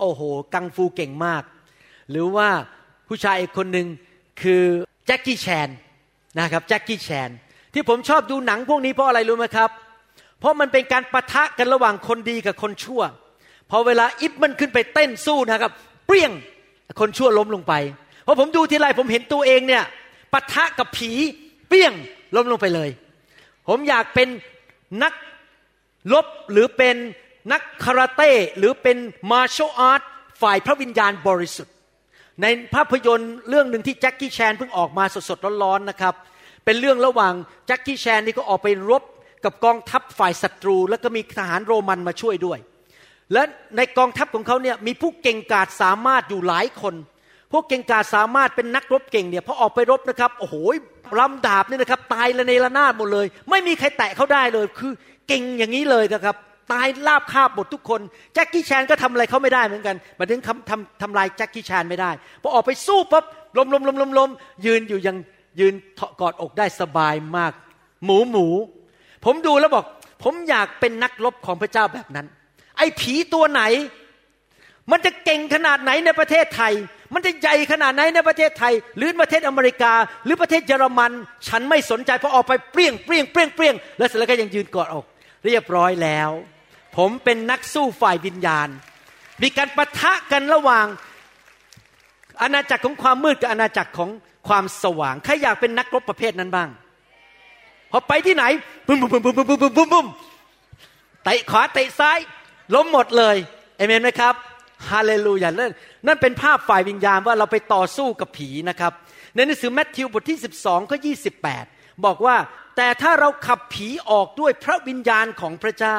[0.00, 0.20] โอ้โห
[0.54, 1.42] กังฟูเก่งมาก
[2.10, 2.48] หรือว่า
[3.08, 3.86] ผู้ชายอีกคนหนึ่ง
[4.42, 4.62] คือ
[5.06, 5.68] แจ็คกี้แชน
[6.38, 7.30] นะครับแจ็คกี้แชน
[7.74, 9.70] ที่ผมชอบดูหนังพวกนี้เพราะอะไรรู้ไหมครับ
[10.40, 13.02] เพราะมันเป็นการประทะกันระหว่างคนดีกับคนชั่ว
[13.70, 15.72] พอเวลาอิบมันขึ้นไปเต้นสู้นะครับ
[16.08, 16.32] เปรี้ยง
[17.00, 17.74] คนชั่วล้มลงไป
[18.26, 19.84] พอผมดูทีไรผมเห็นตัวเองเนี่ย
[20.32, 21.12] ปะทะกับผี
[21.68, 21.92] เปรี้ยง
[22.36, 22.90] ล้มลงไปเลย
[23.68, 24.28] ผมอยากเป็น
[25.02, 25.12] นัก
[26.12, 26.96] ลบหรือเป็น
[27.52, 28.96] นักคาราเต้หรือเป็น
[29.30, 30.02] มาร์ชลอาร์ต
[30.42, 31.74] ฝ่ายพระวิญญาณบริสุทธิ์
[32.42, 36.14] ในภาพยนตร์เรื่องหนึ่งที่แจ็คกี้แชนเพิ่งออกมาสดๆร้อนๆนะครับ
[36.64, 37.34] เป็นเรื่องระหว่าง
[37.66, 39.02] แจ็คกี้แชนนี่ก็ออกไปรบ
[39.44, 42.58] กับกองทัพฝ่ายศัตรู แล้วก็มีทหารโรมันมาช่วยด้วย
[43.32, 43.42] และ
[43.76, 46.94] ในกองทัพของเขาเนี่ยมีผู้เก่งกาจสามารถอยู่หลายคน
[47.52, 50.54] พวกเก่งกาจสามารถเป็นนักรบเก่งเนี่ยพอออกไปรบนะครับโอ้โห
[51.18, 54.92] ลำดาบเนี่ยนะครับ ตายละเนระนาดหมดเลย ไม่มีใครแตะเขาได้เลย คือ
[55.28, 56.36] เก่งอย่างนี้เลยนะครับ
[56.72, 58.00] ตายลาบคาบหมดทุกคน
[58.34, 62.10] แจ็คกี้แชนก็ทำอะไรเขาไม่ได้เหมือนกันมาถึงทำทำทำลายแจ็คกี้แชนไม่ได้
[62.42, 63.24] พอออกไปสู้ปั๊บ
[63.58, 64.30] ลมลมลมลมลม
[64.66, 65.16] ยืนอยู่ยัง
[65.60, 65.74] ยืน
[66.20, 67.52] กอดอกได้สบายมาก
[68.04, 68.46] หมูหมู
[69.24, 69.84] ผมดูแล้วบอก
[70.22, 72.26] ผมอยากเป็นนักรบของพระเจ้าแบบนั้น
[72.78, 73.62] ไอ้ผีตัวไหน
[74.90, 76.72] มันจะเก่งขนาดไหนในประเทศไทย
[77.14, 79.92] มันจะใหญ่ขนาดไหนในประเทศไทย หรือประเทศอเมริกา
[80.24, 81.12] หรือประเทศเยอรมัน
[81.48, 85.04] ฉันไม่สนใจเพราะออกไปเปรี้ยงเปรี้ยงเปรี้ยงเปรี้ยงแล้วเสร็จแล้วก็ยังยืนกอดอก
[85.46, 86.30] เรียบร้อยแล้ว
[86.96, 88.68] ผมเป็นนักสู้ฝ่ายวิญญาณ
[89.42, 90.86] มีการประทะกันระหว่าง
[92.42, 94.10] อาณาจักรของความมืดกับอาณาจักรของ
[94.48, 96.68] ความสว่าง ใครอยากเป็นนักรบประเภทนั้นบ้าง
[97.90, 98.44] พอไปที่ไหน
[98.86, 100.06] บุ้มบุ้มบุ้มบุ้มบุ้มบุ้มบุ้มบุ้ม
[101.24, 102.18] เตะขวาเตะซ้าย
[102.74, 103.36] ล้มหมดเลย
[103.76, 104.34] เอเมนไหมครับ
[104.90, 105.72] ฮาเลลูยาเล่น
[106.06, 108.92] นั่นเป็นภาพฝ่ายวิญญาณว่าเราไปต่อสู้กับผีนะครับ
[109.34, 110.98] ในหนังสือแมทธิวบทที่ 12ข้อ
[111.50, 112.36] 28 บอกว่า
[112.76, 115.98] แต่ถ้าเราขับผีออกด้วยพระวิญญาณของพระเจ้า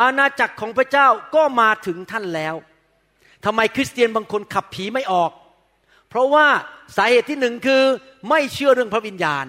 [0.00, 2.54] อาณาจักรของพระเจ้าก็มาถึงท่านแล้ว
[3.44, 5.30] ทำไมคริสเตียนบางคนขับผีไม่ออก
[6.08, 6.46] เพราะว่า
[6.96, 7.82] สาเหตุที่หนึ่งคือ
[8.28, 9.46] ไม่เชื่อเรื่องพระวิญญาณ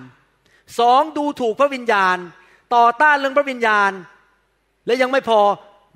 [0.79, 2.17] สองดูถูกพระวิญญาณ
[2.75, 3.91] ต่อต้านเรื่องพระวิญญาณ
[4.85, 5.39] และยังไม่พอ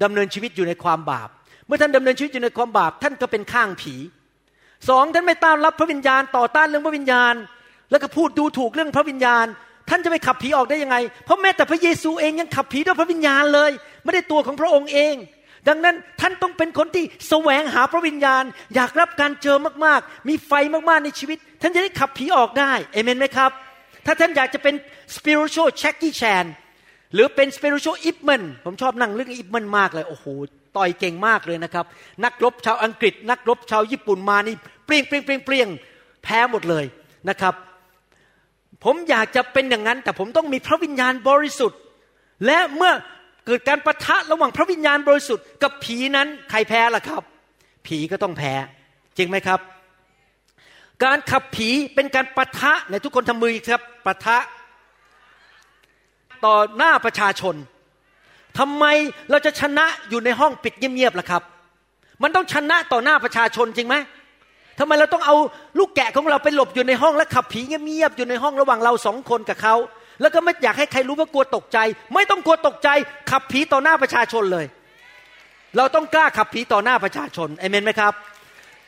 [0.03, 1.29] ดำเนินชีวิตอยู่ในความบาป
[1.65, 3.95] เมื่อท่านดำเนินชีวิตอยู่ในความบาป ท่านก็เป็นข้างผี
[4.89, 7.33] สองท่านไม่ต้านรับพระวิญญาณต่อต้านเรื่องพระวิญญาณ
[7.91, 9.45] แล้วก็พูดดูถูกเรื่องพระวิญญาณ
[9.89, 13.71] ท่านจะไปขับผีออกได้ยังไง เพราะแม้แต่พระเยซูเองยังขับผีด้วยพระวิญญาณเลย
[14.03, 15.15] ไม่ได้ตัวของพระองค์เอง
[15.67, 18.43] ดังนั้นท่านต้องเป็นคนที่แสวงหาพระวิญญาณ
[18.75, 20.51] อยากรับการเจอมากๆ มีไฟ
[20.89, 23.51] มากๆในชีวิต ท่านจะได้ขับผีออกได้เอเมนไหมครับ
[24.05, 24.75] ถ้าท่านอยากจะเป็น
[25.15, 26.45] spiritual Jackie Chan
[27.15, 30.25] หรือเป็น spiritual อิปมันผมชอบนั่งเรื่องอิปมันมากเลยโอ้โห
[30.77, 31.85] ต่อยเก่งมากเลยนะครับ
[32.23, 34.55] นักรบชาวอังกฤษ นักรบชาวญี่ปุ่นมานี่
[34.85, 35.67] เปรี้ยงเปรี้ยงเปรี้ยงเปรี้ยง
[36.23, 36.85] แพ้หมดเลย
[37.29, 37.53] นะครับ
[38.83, 41.79] ผมอยากจะเป็นอย่างนั้น แต่ผมต้องมีพระวิญญาณบริสุทธิ์
[42.45, 42.93] และเมื่อ
[43.45, 47.23] เกิดการประทะระหว่างพระวิญญาณบริสุทธิ์กับผีนั้นใครแพ้ล่ะครับ
[47.87, 48.53] ผีก็ต้องแพ้
[49.17, 49.59] จริงไหมครับ
[51.03, 54.37] การขับผีเป็นการประทะในทุกคนทำมือครับประทะ
[56.45, 57.55] ต่อหน้าประชาชน
[58.59, 58.85] ทำไม
[59.29, 61.43] เราจะชนะอยู่ในห้องปิดเงียบๆล่ะครับ
[62.23, 63.95] มันต้องชนะต่อหน้าประชาชนจริงไหม
[64.79, 65.35] ทำไมเราต้องเอา
[65.79, 69.75] ลูกแกะของเราไปหลบอยู่ในห้องและขับผีเงียบๆอยู่ในห้องระหว่างเราสองคนกับเขา
[70.21, 71.77] แล้วก็ไม่อยากให้ใครรู้ว่ากลัวตกใจ
[72.13, 72.89] ไม่ต้องกลัวตกใจ
[73.31, 74.65] ขับผีต่อหน้าประชาชนเลย
[75.77, 78.13] เราต้องกล้าขับผีต่อหน้าประชาชนเอเมนไหมครับ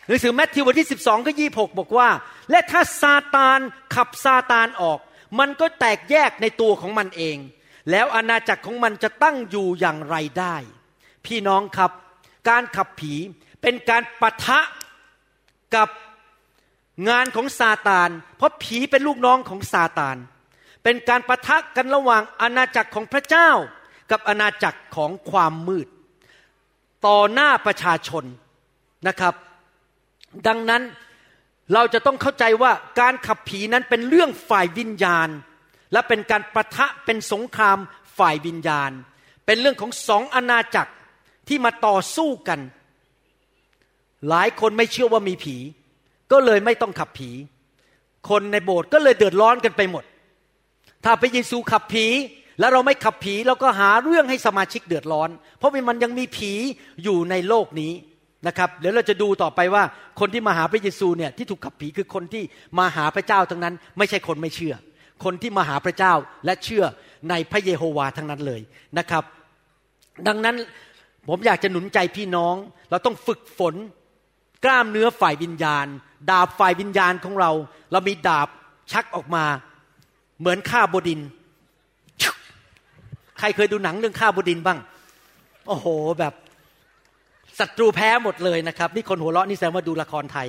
[0.07, 1.49] หนังสือแมทธิวบทที่ 12ก็ยี่
[1.79, 2.09] บอกว่า
[2.51, 3.59] และถ้าซาตาน
[3.95, 4.99] ขับซาตานออก
[5.39, 7.37] มันก็แตกแยกในตัวของมันเอง
[7.91, 10.55] แล้วอาณาจักรของมันจะตั้งอยู่อย่างไรได้
[11.25, 11.91] พี่น้องครับ
[12.49, 13.13] การขับผี
[13.61, 14.59] เป็นการปะทะ
[15.75, 15.89] กับ
[17.09, 20.17] งานของซาตาน เพราะผีเป็นลูกน้องของซาตาน
[20.83, 23.49] เป็นการประทะกันระหว่างอาณาจักรของพระเจ้า
[24.11, 25.87] กับอาณาจักรของความมืด
[27.05, 28.23] ต่อหน้าประชาชน
[29.07, 29.35] นะครับ
[30.47, 30.83] ดังนั้น
[31.73, 35.29] เราจะต้องเข้าใจว่าการขับผีนั้นเป็นเรื่องฝ่ายวิญญาณ
[35.93, 37.77] และเป็นการประทะเป็นสงคราม
[38.17, 38.91] ฝ่ายวิญญาณ
[39.45, 40.91] เป็นเรื่องของสองอาณาจักร
[41.47, 42.59] ที่มาต่อสู้กัน
[44.29, 45.55] หลายคนไม่เชื่อว่ามีผี
[46.31, 47.31] ก็เลยไม่ต้องขับผี
[48.29, 50.03] คนในโบสถ์ก็เลยเดือดร้อนกันไปหมด
[51.03, 52.05] ถ้าพระเยซูขับผี
[52.59, 56.51] แล้วเราไม่ขับผีเราก็หาเรื่องให้สมาชิกเดือดร้อน เพราะมันยังมีผี
[57.03, 57.93] อยู่ในโลกนี้
[58.47, 59.83] นะครับเดี๋ยวเราจะดูต่อไปว่า
[60.19, 62.43] คนที่มาหาพระเยซูเนี่ยที่ถูกขับผีคือคนที่
[62.79, 64.75] มาหาพระเจ้าทั้งนั้น ไม่ใช่คนไม่เชื่อ
[65.23, 66.13] คนที่มาหาพระเจ้า
[66.45, 66.83] และเชื่อ
[67.29, 68.61] ในพระเยโฮวาทั้งนั้นเลย
[68.97, 69.23] นะครับ
[70.27, 70.55] ดังนั้น
[71.29, 72.55] ผมอยากจะหนุนใจพี่น้อง
[72.89, 73.75] เราต้องฝึกฝน
[74.65, 75.87] กล้ามเนื้อฝ่ายวิญญาณ
[76.29, 77.51] ดาบฝ่ายวิญญาณของเรา
[77.91, 78.47] เรามีดาบ
[78.91, 79.45] ชักออกมา
[80.39, 81.19] เหมือนฆ่าบดิน
[83.39, 84.79] ใครเคยดูหนังเรื่องฆ่าบดินบ้าง
[85.67, 85.87] โอ้โห
[86.19, 86.33] แบบ
[87.59, 90.47] ศัตรูแพ้หมดเลยนะครับนี่คนหัวเราะนี่แสดงว่าดูละครไทย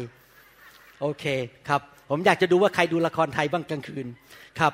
[1.01, 1.25] โอเค
[1.69, 1.81] ครับ
[2.11, 4.07] ผมอยากจะดูว่าใครดูละครไทยบ้างกลางคืน
[4.59, 4.73] ครับ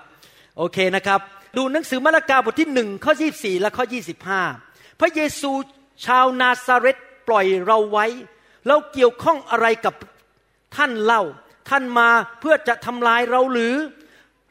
[0.59, 1.21] โอเคนะครับ
[1.57, 4.43] ดูหนังสือมาระกาบทที่หนึ่งข้อยี่สี่และข้อยี่สิบห้า
[5.01, 5.51] พระเยซู
[6.07, 6.99] ชาวนาซาเรต
[7.29, 8.07] ปล่อยเราไว้
[8.67, 9.95] เราเกี่ยวข้องอะไรกับ
[10.77, 11.23] ท่านเล่า
[11.71, 12.09] ท่านมา
[12.41, 13.75] เพื่อจะทำลายเราหรือ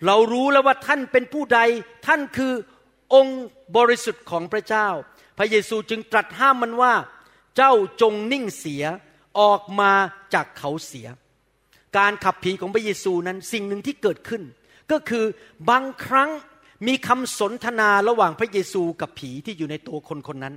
[0.06, 1.60] เรารู้แล้วว่าท่านเป็นผู้ใด
[2.08, 2.54] ท่านคือ
[3.14, 3.44] องค์
[3.78, 4.88] บริสุทธิ์ของพระเจ้า
[5.38, 6.94] พระเยซูจึงตรัสห้ามมันว่า
[7.56, 8.84] เจ้าจงนิ่งเสีย
[9.40, 9.92] ออกมา
[10.34, 11.08] จากเขาเสีย
[11.98, 14.44] การขับผีของพระเยซูนั้นสิ่งหนึ่งที่เกิดขึ้น
[14.92, 15.26] ก็คือ
[15.70, 16.30] บางครั้ง
[16.88, 20.56] มีคำสนทนาระหว่างพระเยซูกับผีที่อยู่ในตัวคนคนนั้น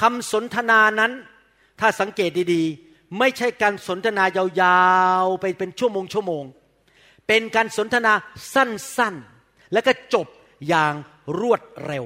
[0.00, 1.12] คำสนทนานั้น
[1.80, 4.24] ถ้าสังเกตดีๆ ไม่ใช่การสนทนา
[4.62, 4.80] ยา
[5.22, 6.44] วๆ ไปเป็นชั่วโมงชั่วโมง
[7.26, 8.12] เป็นการสนทนา
[8.54, 10.26] สั้นๆ แล้วก็จบ
[10.68, 10.94] อย่าง
[11.40, 12.04] รวดเร็ว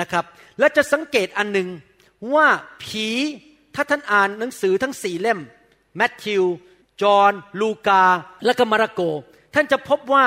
[0.00, 0.24] นะครับ
[0.58, 1.68] และจะสังเกตอันหนึ่ง
[2.34, 2.46] ว่า
[2.82, 3.08] ผี
[3.74, 5.40] ถ้าท่านอ่านหนังสือทั้งสี่เล่ม
[5.96, 6.44] แมทธิว
[7.02, 8.04] จอห์นลูกา
[8.44, 9.02] และก็มาระโก
[9.54, 10.24] ท่านจะพบว่า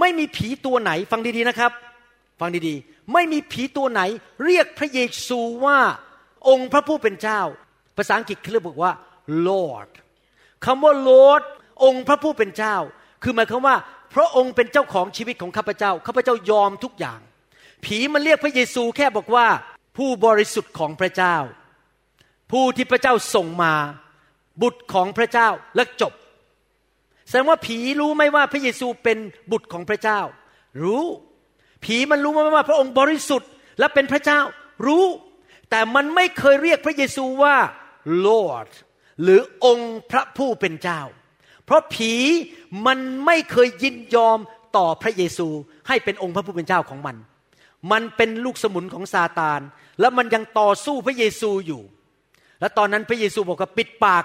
[0.00, 1.72] ไม่มีผีตัวไหนฟังดีๆนะครับ
[2.40, 4.00] ฟังดีๆ ไม่มีผีตัวไหน
[4.44, 5.78] เรียกพระเยซูว่า
[6.48, 7.40] องค์พระผู้เป็นเจ้า
[7.96, 8.92] ภาษาอังกฤษเขาเรียกว่า
[9.48, 9.90] Lord
[10.64, 11.42] คำว่า Lord
[11.84, 12.76] องค์พระผู้เป็นเจ้า
[13.22, 13.76] คือหมายความว่า
[14.14, 17.20] พระองค์เป็นเจ้าของชีวิตของข้าพเจ้าข้าพเจ้ายอมทุกอย่าง
[17.84, 19.46] ผีมันเรียกพระเยซูแค่บอกว่า
[19.96, 21.36] ผู้บริสุทธิ์ของพระเจ้า
[22.52, 23.74] ผู้ที่พระเจ้าส่งมา
[24.62, 26.12] บุตรของพระเจ้าและจบ
[27.28, 29.18] แสดงว่าผีรู้ไหมว่าพระเยซูเป็น
[29.52, 30.20] บุตรของพระเจ้า
[30.82, 31.04] รู้
[31.84, 34.40] ผีมันรู้ไหมว่าพระองค์บริสุทธิ์และเป็นพระเจ้า
[34.86, 35.04] รู้
[35.70, 37.56] แต่มันไม่เคยเรียกพระเยซูว่า
[38.26, 38.70] Lord
[39.22, 41.00] หรือองค์พระผู้เป็นเจ้า
[41.64, 42.12] เพราะผี
[42.86, 44.38] มันไม่เคยยินยอม
[44.76, 45.48] ต่อพระเยซู
[45.88, 47.16] ให้เป็นองค์พระผู้เป็นเจ้าของมัน
[47.92, 49.60] มันเป็นลูกสมุนของซาตาน
[50.00, 51.82] แล้วมันยังต่อสู้พระเยซูอยู่
[52.60, 54.24] และตอนนั้นพระเยซูบอกว่าปิดปาก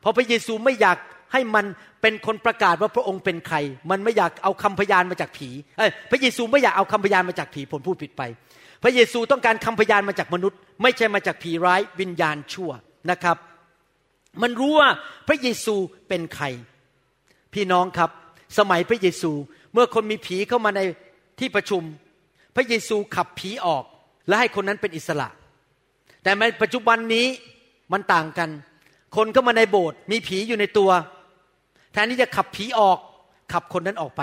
[0.00, 0.98] เพราะพระเยซูไม่อยาก
[1.32, 1.64] ให้มัน
[2.02, 3.56] เป็นคนประกาศว่าพระองค์เป็นใคร
[3.90, 5.48] มันไม่อยากเอาคำพยานมาจากผี
[6.10, 8.22] พระเยซูไม่อยากเอาคำพยานมาจากผีผมพูดผิดไป
[8.82, 12.70] พระเยซูต้องการคำพยานมาจากมนุษย์ ไม่ใช่มาจากผีร้ายวิญญาณชั่ว
[13.10, 13.36] นะครับ
[14.42, 14.88] มันรู้ว่า
[15.28, 15.74] พระเยซู
[16.08, 16.46] เป็นใคร
[17.54, 18.10] พี่น้องครับ
[18.58, 19.32] สมัยพระเยซู
[19.72, 20.80] เมื่อคนมีผีเข้ามาใน
[21.38, 21.82] ที่ประชุม
[22.56, 23.84] พระเยซูขับผีออก
[24.30, 25.28] และให้คนนั้นเป็นอิสระ
[26.22, 27.26] แต่ในปัจจุบันนี้
[27.92, 28.48] มันต่างกัน
[29.16, 30.90] คนเข้ามาในโบสถ์มีผีอยู่ในตัว
[31.92, 32.98] แทนที่จะขับผีออก
[33.52, 34.22] ขับคนนั้นออกไป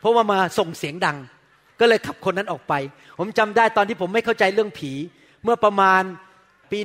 [0.00, 1.16] เพราะว่ามาส่งเสียงดัง
[1.80, 2.74] ก็เลยขับคนนั้นออกไป
[3.18, 4.92] ผมจำได้ตอนที่ผมไม่เข้าใจเรื่องผี
[5.44, 6.02] เมื่อประมาณ
[6.70, 6.78] ปี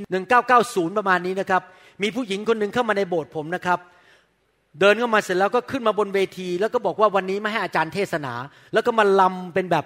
[0.46, 1.62] 1990 ประมาณนี้นะครับ
[2.02, 3.80] มีผู้หญิงคนหนึ่งเข้ามาในโบสถ์ผมนะครับ
[4.80, 8.34] เดินเข้ามาเสร็จแล้วก็ขึ้นมาบนเวที แล้วก็บอกว่าวันนี้ไม่ให้อาจารย์เทศนา
[8.74, 9.86] แล้วก็มาลำเป็นแบบ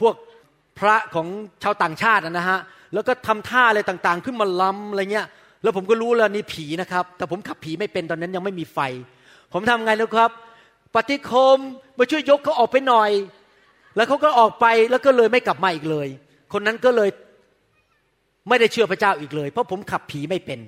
[0.00, 0.14] พวก
[0.78, 1.26] พระของ
[1.62, 2.58] ชาวต่างชาตินะฮะ
[2.94, 5.26] แล้วก็ทำท่าอะไรต่างๆ ขึ้นมาล้ำอะไรเงี้ย
[5.62, 8.78] แล้วผมก็รู้แล้วนี่ผีนะครับ แต่ผมขับผีไม่เป็นตอนนั้นยังไม่มีไฟ
[9.52, 10.30] ผมทำไงแล้วครับ
[10.94, 11.58] ปฏิคม
[11.98, 13.10] มาช่วยยกเขาออกไปหน่อย
[13.96, 16.08] แล้วเขาก็ออกไปแล้วก็เลยไม่กลับมาอีกเลย
[16.52, 17.10] คนนั้นก็เลย
[18.48, 20.60] ไม่ได้เชื่อพระเจ้าอีกเลย เพราะผมขับผีไม่เป็น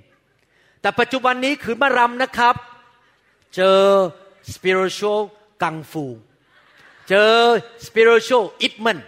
[0.81, 2.55] แต่ปัจจุบันนี้คือมารำนะครับ
[3.57, 3.83] เจอ
[4.53, 5.21] spiritual
[5.63, 6.05] กังฟู
[7.09, 7.35] เจอ
[7.87, 8.99] spiritual อิทมัน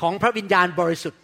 [0.00, 1.20] ของพระวิญญาณบริสุทธิ์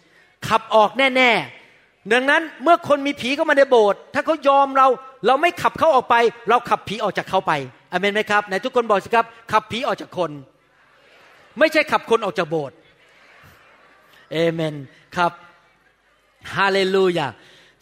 [0.47, 4.87] ขับออกแน่ๆ ดังนั้นเมื่อคนมีผีเข้ามาในโบสถ์ถ้าเขายอมเรา
[5.25, 6.15] เราไม่ขับเขาออกไป
[6.49, 7.53] เราขับผีออกจากเขาไป
[7.91, 10.31] อเมนไหมครับไหนทุกคนบอกสิครับ ขับผีออกจากคน
[11.59, 12.77] ไม่ใช่ขับคนออกจากโบสถ์
[14.31, 14.75] เอเมน
[15.15, 15.31] ครับ
[16.55, 17.27] ฮาเลลูยา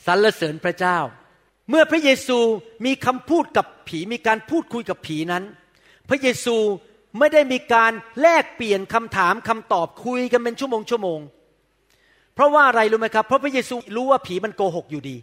[0.05, 0.97] สรรเสริญพระเจ้า
[1.69, 2.37] เมื่อพระเยซู
[2.85, 5.43] มีคำพูดกับผีมีการพูดคุยกับผีนั้น
[6.09, 6.55] พระเยซู
[7.19, 11.19] ไม่ได้มีการแลกเปลี่ยนคำถามคำตอบคุยกันเป็นชั่วโมงชั่วโมง
[12.35, 15.15] เพราะว่าอะไรรู้ไหมครับ เพราะพระเยซูรู้ว่าผีมันโกหกอยู่ดี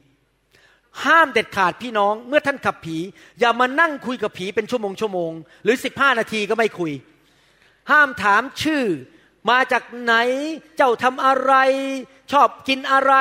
[1.05, 2.97] ห้ามเด็ดขาดพี่น้อง เมื่อท่านขับผี
[3.40, 5.32] อย่ามานั่งคุยกับผีเป็นชั่วโมงชั่วโมง
[5.64, 6.93] หรือสิบห้านาทีก็ไม่คุย
[7.90, 8.85] ห้ามถามชื่อ
[9.51, 10.14] มาจากไหน
[10.77, 11.55] เจ้าทำอะไร
[12.32, 13.14] ชอบกินอะไร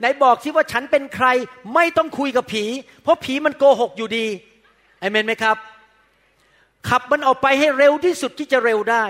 [0.00, 1.26] ไหนบอกสิว่าฉันเป็นใคร
[1.74, 2.64] ไม่ต้องคุยกับผี
[3.02, 4.26] เพราะผีมันโกหกอยู่ดี
[5.00, 5.56] เอเมนไหมครับ
[6.88, 9.04] ขับมันออกไปให้เร็วที่สุดที่จะเร็วได้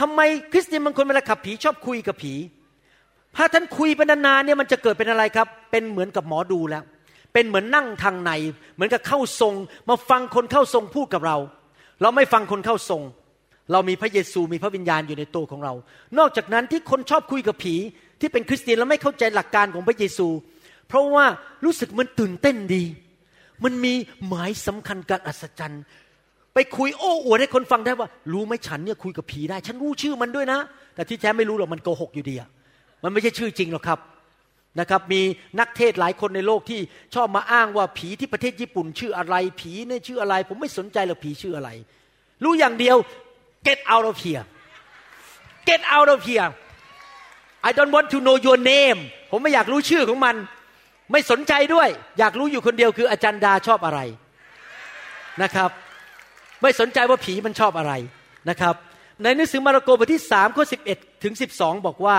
[0.00, 0.20] ทำไม
[0.52, 2.34] คริสเตียนบางคนเวลาขับผีชอบคุยกับผี
[3.36, 6.84] ถ้าท่านคุยไปนานๆเนี่ยมันจะเกิดเป็นอะไรครับ เป็นเหมือนกับหมอดูแล้ว
[7.32, 8.30] เป็นเหมือนนั่งทางใน
[8.74, 9.54] เหมือนกับเข้าทรง
[9.88, 11.36] มาฟังคนเข้าทรงพูดกับเรา
[12.02, 13.02] เราไม่ฟังคนเข้าทรง
[13.72, 15.74] เรามีพระเยซูมีพระวิญญาณอยู่ในตัวของเรา
[16.18, 17.74] นอกจากนั้นที่คนชอบคุยกับผี
[18.20, 20.28] ที่เป็นคริสเตียนแล้วไม่เข้าใจหลักการของพระเยซู
[20.88, 21.24] เพราะว่า
[21.64, 22.84] รู้สึกมันตื่นเต้นดี
[23.64, 23.94] มันมี
[24.28, 25.82] หมายสำคัญการอัศจรรย์
[26.58, 30.60] ไปคุยโอ้อวดให้คนฟังได้ว่า รู้ไหมฉันเนี่ยคุยกับผีได้ ฉันรู้ชื่อมันด้วยนะ
[30.94, 32.48] แต่ที่แท้ไม่รู้หรอกมันโกหกอยู่ดีอะ
[33.02, 33.98] มันไม่ใช่ชื่อจริงหรอกครับ
[34.80, 35.20] นะครับมี
[35.60, 36.80] นักเทศหลายคนในโลกที่
[37.14, 41.70] ชอบมาอ้างว่าผีที่ประเทศญี่ปุ่น ชื่ออะไรผีเนี่ยชื่ออะไร ผมไม่สนใจหรอกผีชื่ออะไร
[42.44, 42.96] รู้อย่างเดียว
[43.66, 44.44] get out of here
[45.68, 46.48] get out of here
[47.68, 48.98] I don't want to know your name
[49.30, 50.36] ผมไม่อยากรู้ชื่อของมัน
[51.12, 54.00] ไม่สนใจด้วย อยากรู้อยู่คนเดียวคืออาจารย์ดาชอบอะไร
[55.44, 55.72] นะครับ
[56.62, 57.92] ไม่สนใจว่าผีมันชอบอะไร
[58.50, 58.74] นะครับ
[59.22, 62.18] ในหนังสือมาระโกบทที่สามข้อสิบเอ็ดถึงสิบสองบอกว่า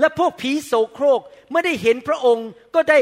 [0.00, 1.20] และพวกผีโสโครก
[1.50, 2.98] เมื่อได้เห็นพระองค์ก็ได้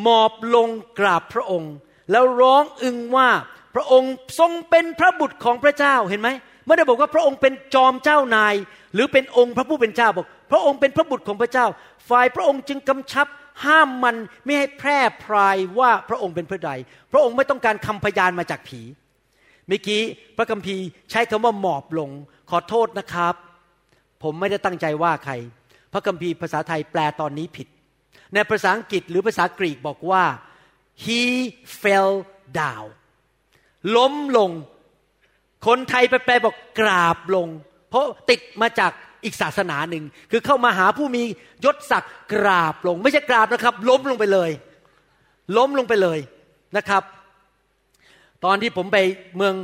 [0.00, 0.68] หมอบลง
[0.98, 1.72] กราบพระองค์
[2.10, 3.28] แล้วร้องอึงว่า
[3.74, 6.28] พระองค์ทรงเป็นพระบุตรของพระเจ้าเห็นไหม
[6.66, 8.54] ไม่ได้บอกว่าพระองค์เป็นจอมเจ้านาย
[8.94, 11.66] หรือเป็นองค์พระผู้เป็นเจ้าบอก พระองค์เป็นพระบุตรของพระเจ้า
[12.08, 13.26] ฝ่ายพระองค์จึงกำชับ
[13.64, 16.70] ห้ามมันไม่ให้แพร่พรายว่าพระองค์เป็นพระใด
[17.12, 18.80] พระองค์ไม่ต้องการคำพยานมาจากผี
[19.68, 20.02] เมื่อกี้
[20.36, 22.10] พระคัมภีร์ใช้คำว่าหมอบลง
[22.50, 23.34] ขอโทษนะครับ
[24.22, 25.32] ผมไม่ได้ตั้งใจว่าใคร
[25.92, 27.68] พระคัมภีร์ภาษาไทยแปลตอนนี้ผิด
[28.34, 30.24] ในภาษาอังกฤษหรือภาษากรีกบอกว่า
[31.04, 31.22] he
[31.80, 32.12] fell
[32.60, 32.88] down
[33.96, 34.50] ล้มลง
[35.66, 37.48] คนไทยไปแปลบอกกราบลง
[37.88, 38.92] เพราะติดมาจาก
[39.24, 41.22] อีกศาสนาหนึ่ง คือเข้ามาหาผู้มี
[41.64, 44.50] ยศศักดิ์กราบลง ไม่ใช่กราบนะครับ ล้มลงไปเลย
[45.56, 46.18] ล้มลงไปเลย
[46.76, 47.02] นะครับ
[48.44, 48.98] ตอนที่ผมไป
[49.36, 49.54] เมือง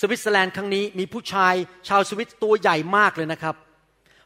[0.00, 1.54] สวิตเซอร์แลนด์ครั้งนี้มีผู้ชาย
[1.88, 3.54] ชาวสวิตตัวใหญ่มากเลยนะครับ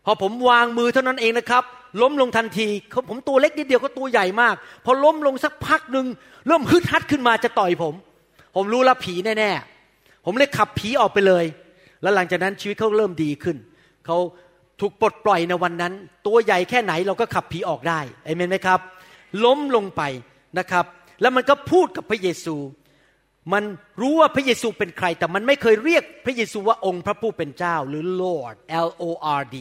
[0.05, 1.65] พอผมวางมือเท่านั้นเองนะครับ
[2.03, 4.55] ล้มลงทันทีเขาผมตัวเล็กนิดเดียวก็ตัวใหญ่มาก
[4.85, 6.07] พอล้มลงสักพักหนึ่ง
[6.47, 7.95] เริ่มฮึดฮัดขึ้นมาจะต่อยผม
[8.57, 11.45] ผมรู้ล้วผีแน่ๆผมเลยขับผีออกไปเลย
[12.03, 13.57] แล้วหลังจากนั้นชีวิตเขาเริ่มดีขึ้น
[14.07, 14.19] เขา
[14.81, 15.93] ถูกปลดปล่อยในวันนั้น
[16.27, 18.81] ตัวใหญ่แค่ไหนเราก็ขับผีออกได้เอเมนไหมครับ
[19.45, 20.03] ล้มลงไป
[20.59, 20.85] นะครับ
[21.21, 22.57] แล้วมันก็พูดกับพระเยซู
[23.53, 23.65] มัน
[24.01, 28.57] รู้ว่าพระเยซูเป็นใคร แต่มันไม่เคยเรียกพระเยซูว่าองค์พระผู้เป็นเจ้าหรือ Lord
[28.87, 29.05] L O
[29.41, 29.57] R D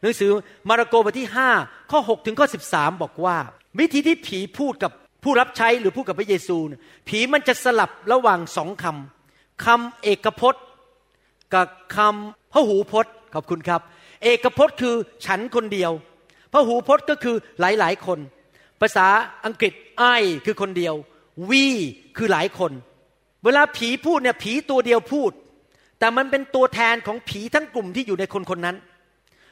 [0.00, 0.30] หนังสือ
[0.68, 1.28] มาระโกบทที่
[1.60, 3.36] 5 ข้อ 6 ถึงข้อ 13 บอกว่า
[3.78, 4.92] วิธีที่ผีพูดกับ
[5.24, 6.56] ผู้รับใช้หรือพูดกับพระเยซู
[7.08, 10.64] ผีมันจะสลับระหว่างสองคำคำเอกพจน์
[11.54, 11.66] กับ
[11.96, 13.80] คำพระหูพจน์ขอบคุณครับ
[14.22, 14.94] เอกพจน์คือ
[15.26, 15.92] ฉันคนเดียว
[16.52, 18.18] พระหูพจน์ก็คือหลายๆคน
[18.80, 19.06] ภาษา
[19.46, 20.04] อังกฤษไอ
[20.44, 20.94] คือคนเดียว
[21.50, 21.66] วี
[22.16, 22.72] คือหลายคน
[23.44, 25.30] เวลาผีพูดเนี่ยผีตัวเดียวพูด
[25.98, 28.76] แต่มันเป็นตัวแทนของผีทั้งกลุ่มที่อยู่ในคนคนนั้น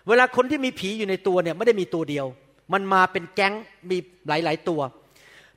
[0.09, 2.27] เวลาคนที่มีผีอยู่ในตัวเนี่ยไม่ได้มีตัวเดียว
[2.73, 3.55] มันมาเป็นแก๊ง
[3.91, 3.97] มี
[4.29, 4.81] หลาย ๆ ตัว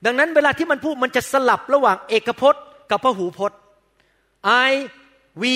[0.06, 3.60] ดังนั้นเวลาที่มันพูดมันจะสลับระหว่างเอกพจน์ กับพหูพจน์
[4.70, 4.72] I
[5.42, 5.54] we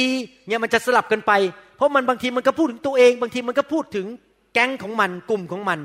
[0.48, 1.32] เนี่ยมันจะสลับกันไป
[1.76, 4.06] เพราะมันบางทีมันก็พูดถึงตัวเอง บางทีมันก็พูดถึง
[4.54, 5.80] แก๊งของมันกลุ่มของมัน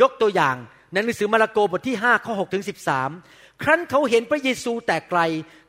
[0.00, 0.56] ยกตัวอย่าง
[0.92, 2.64] ในหนังสือมาระโกบทที่5ข้อ6ถึง
[3.06, 5.20] 13 ครั้นเขาเห็นพระเยซูแต่ไกล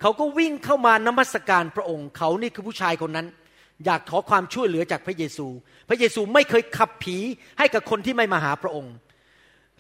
[0.02, 3.28] เขาก็วิ่งเข้ามานมัสการพระองค์ เขานี่คือผู้ชายคนนั้น
[3.86, 5.48] อยากขอความช่วยเหลือจากพระเยซู
[5.90, 7.18] พระเยซูไม่เคยขับผี
[7.60, 8.94] ให้กับคนที่ไม่มาหาพระองค์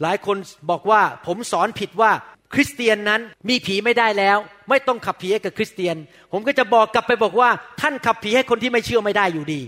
[0.01, 0.37] หลายคน
[0.69, 2.11] บอกว่าผมสอนผิดว่า
[2.53, 4.37] คริสเตียนนั้นมีผีไม่ได้แล้ว
[4.69, 5.95] ไม่ต้องขับผีให้กับคริสเตียน
[6.31, 7.49] ผมก็จะบอกกลับไปบอกว่า
[7.81, 9.61] ท่านขับผีให้คนที่ไม่เชื่อไม่ได้อยู่ดี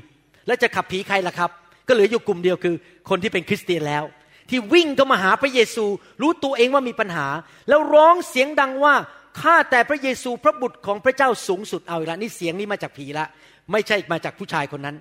[0.48, 1.52] แล้วจะขับผีใครล่ะครับ
[1.88, 2.76] ก็เหลืออยู่กลุ่มเดียวคือ
[3.10, 4.04] คนที่เป็นคริสเตียนแล้ว
[4.50, 5.86] ที่วิ่งเข้ามาหาพระเยซู
[6.22, 7.28] รู้ตัวเองว่ามีปัญหา
[7.70, 8.96] แล้วร้องเสียงดังว่า
[9.42, 13.26] ข้าแต่พระเยซูพระบุตรของพระเจ้าสูงสุดเอาละนี่เสียงนี้มาจากผีละ
[13.72, 14.96] ไม่ใช่มาจากผู้ชายคนนั้น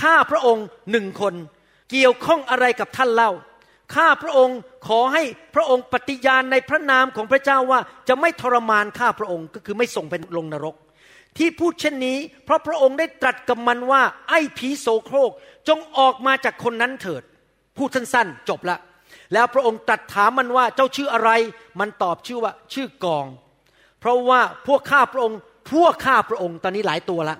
[0.00, 1.34] ข้าพระองค์หนึ่งคน
[1.90, 3.30] เกี่ยวข้องอะไรกับท่านเล่า
[3.94, 5.22] ข้าพระองค์ขอให้
[5.54, 10.76] พระองค์ปฏิญาณในพระนามของพระเจ้าว่าจะไม่ทรมานข้าพระองค์ก็คือไม่ส่งเป็นลงนรก
[11.38, 15.30] ที่พูดเช่นนี้ เพราะพระองค์ได้ตรัสกับมันว่า ไอ้ผีโสโครก
[15.68, 17.22] จงออกมาจากคนนั้นเถิด
[17.76, 18.78] พูดสั้นๆ จบละ
[19.32, 21.30] แล้วพระองค์ตรัสถามมันว่าเจ้าชื่ออะไร
[21.80, 23.26] มันตอบชื่อว่าชื่อกอง
[24.00, 25.38] เพราะว่าพวกข้าพระองค์
[25.72, 27.36] พวกข้าพระองค์ ตอนนี้หลายตัวละ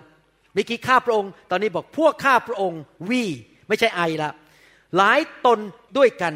[0.55, 3.25] เมื่อกี้ข้าพระองค์ ตอนนี้บอกพวกข้าพระองค์วี
[3.69, 4.31] ไม่ใช่ไอละ
[4.97, 5.59] หลายตน
[5.99, 6.35] ด้วยกัน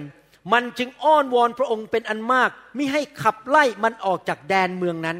[0.53, 5.19] มันจึงอ้อนวอนพระองค์เป็นอันมาก มิให้ขับไล่มันออกจากแดนเมืองนั้น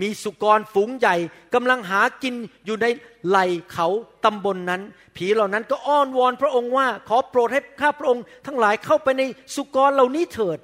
[0.00, 1.16] มีสุกรฝูงใหญ่
[1.54, 2.34] กำลังหากิน
[2.64, 2.86] อยู่ใน
[3.28, 3.38] ไหล
[3.72, 3.86] เขา
[4.24, 4.82] ตำบลนนั้น
[5.16, 9.22] ผีเหล่านั้นก็อ้อนวอนพระองค์ว่า ขอโปรดให้ข้าพระองค์ ทั้งหลายเข้าไปใน
[9.54, 10.58] สุกรเหล่านี้เถิด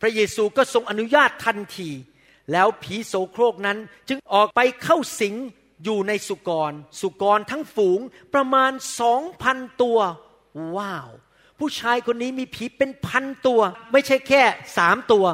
[0.00, 1.90] พระเยซูก็ทรงอนุญาตทันที
[2.52, 3.78] แล้วผีโสโครกนั้น
[4.08, 5.34] จึงออกไปเข้าสิง
[5.84, 8.00] อยู่ในสุกร สุกรทั้งฝูง
[8.34, 9.98] ประมาณสองพันตัว
[10.76, 11.08] ว้าว
[11.58, 13.60] ผู้ชายคนนี้มีผีเป็นพันตัว
[13.92, 14.42] ไม่ใช่แค่
[14.76, 15.24] สามตัว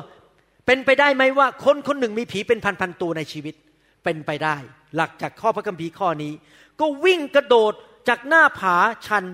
[0.67, 3.55] เป็นไปได้ไหมว่าคนคนหนึ่งมีผีเป็นพันพันตัวในชีวิต
[4.05, 4.57] เป็นไปได้
[4.97, 6.33] หลักจากข้อพระคัมภีร์ข้อนี้
[6.81, 7.73] ก็วิ่งกระโดด
[8.09, 8.77] จากหน้าผา
[9.07, 9.25] ชัน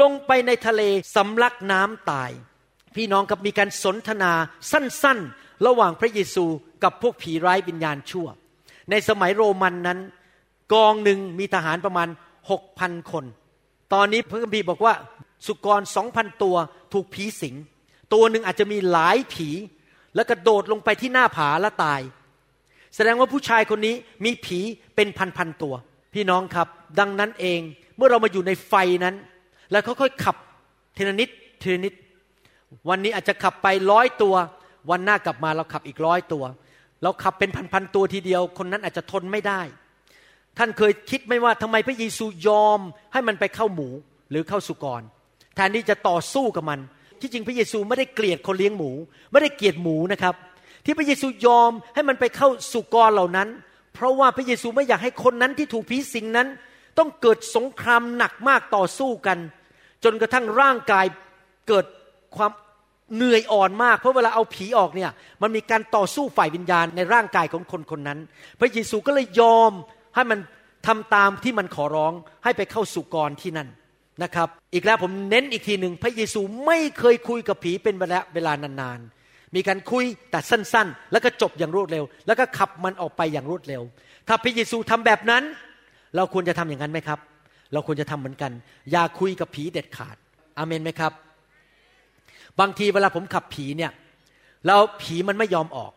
[0.00, 0.82] ลงไปในทะเล
[1.16, 2.30] สำลักน้ำตาย
[2.96, 4.32] พี่น้องกับมีการสนทนา
[4.72, 6.44] สั้นๆ ระหว่างพระเยซู
[6.84, 8.26] กับพวกผีร้ายวิญญาณชั่ว
[8.90, 9.98] ในสมัยโรมันนั้น
[10.72, 12.08] กองหนึ่งมีทหารประมาณ
[12.50, 13.24] หกพันคน
[13.92, 14.94] ตอนนี้พระคัมภีร์บอกว่า
[15.46, 16.56] สุกรสองพันตัว
[16.92, 17.54] ถูกผีสิง
[18.14, 19.48] ตัวหนึ่งอาจจะมีหลายผี
[20.14, 22.00] แล้วกระโดดลงไปที่หน้าผาและตาย
[22.96, 24.58] แสดงว่าผู้ชายคนนี้มีผี
[24.96, 25.74] เป็นพันๆตัว
[26.14, 26.68] พี่น้องครับ
[27.00, 27.60] ดังนั้นเอง
[27.96, 28.74] เมื่อเรามาอยู่ในไฟ
[29.04, 29.14] นั้น
[29.70, 30.36] แล้วค่อยๆขับ
[30.94, 31.28] เทนนิด
[31.60, 31.94] เทนนิด
[32.88, 34.34] วันนี้อาจจะขับไปร้อยตัว
[34.90, 36.44] วันหน้ากลับมาเราขับอีกร้อยตัว
[37.02, 39.60] เราขับเป็นพันๆตัวทีเดียว คนนั้นอาจจะทนไม่ได้
[40.58, 42.80] ท่านเคยคิดไหมว่าทำไมพระเยซูยอม
[43.12, 43.88] ให้มันไปเข้าหมู
[44.30, 45.02] หรือเข้าสุกร
[45.54, 46.80] แทนที่จะต่อสู้กับมัน
[47.24, 48.90] ที่จริงพระเยซูไม่ได้เกลียดคนเลี้ยงหมู
[49.32, 50.34] ไม่ได้เกลียดหมูนะครับ
[50.84, 53.48] ที่พระเยซูยอมให้มันไปเข้าสุกรเหล่านั้น
[53.94, 56.48] เพราะว่าพระเยซูไม่อยากให้คนนั้นที่ถูกผีสิงนั้น
[56.98, 59.38] ต้องเกิดสงครามหนักมากต่อสู้กัน
[60.04, 61.06] จนกระทั่งร่างกาย
[61.68, 61.86] เกิด
[62.36, 62.52] ความ
[63.14, 65.10] เหนื่อยอ่อนมาก เพราะเวลาเอาผีออกเนี่ย
[65.42, 68.18] มันมีการต่อสู้ฝ่ายวิญญาณในร่างกายของคนคนนั้น
[68.60, 69.72] พระเยซูก็เลยยอม
[70.14, 70.38] ให้มัน
[70.86, 72.12] ทำตามที่มันขอร้อง
[72.44, 73.68] ให้ไปเข้าสุกรที่นั่น
[74.22, 83.82] นะครับ อีกแล้วผมเน้นอีกทีหนึ่งพระเยซูไม่เคยคุยกับผีเป็นเวลาเวลานานๆ มีการคุยแต่สั้นๆ แล้วก็จบอย่างรวดเร็ว แล้วก็ขับมันออกไปอย่างรวดเร็ว
[84.28, 85.42] ถ้าพระเยซูทำแบบนั้น
[86.16, 87.18] เราควรจะทำอย่างนั้นไหมครับ
[87.72, 88.52] เราควรจะทำเหมือนกัน
[88.90, 90.16] อย่าคุยกับผีเด็ดขาด
[90.58, 91.12] อเมนไหมครับ
[92.60, 93.92] บางทีเวลาผมขับผีเนี่ย
[94.66, 95.92] แล้วผีมันไม่ยอมออก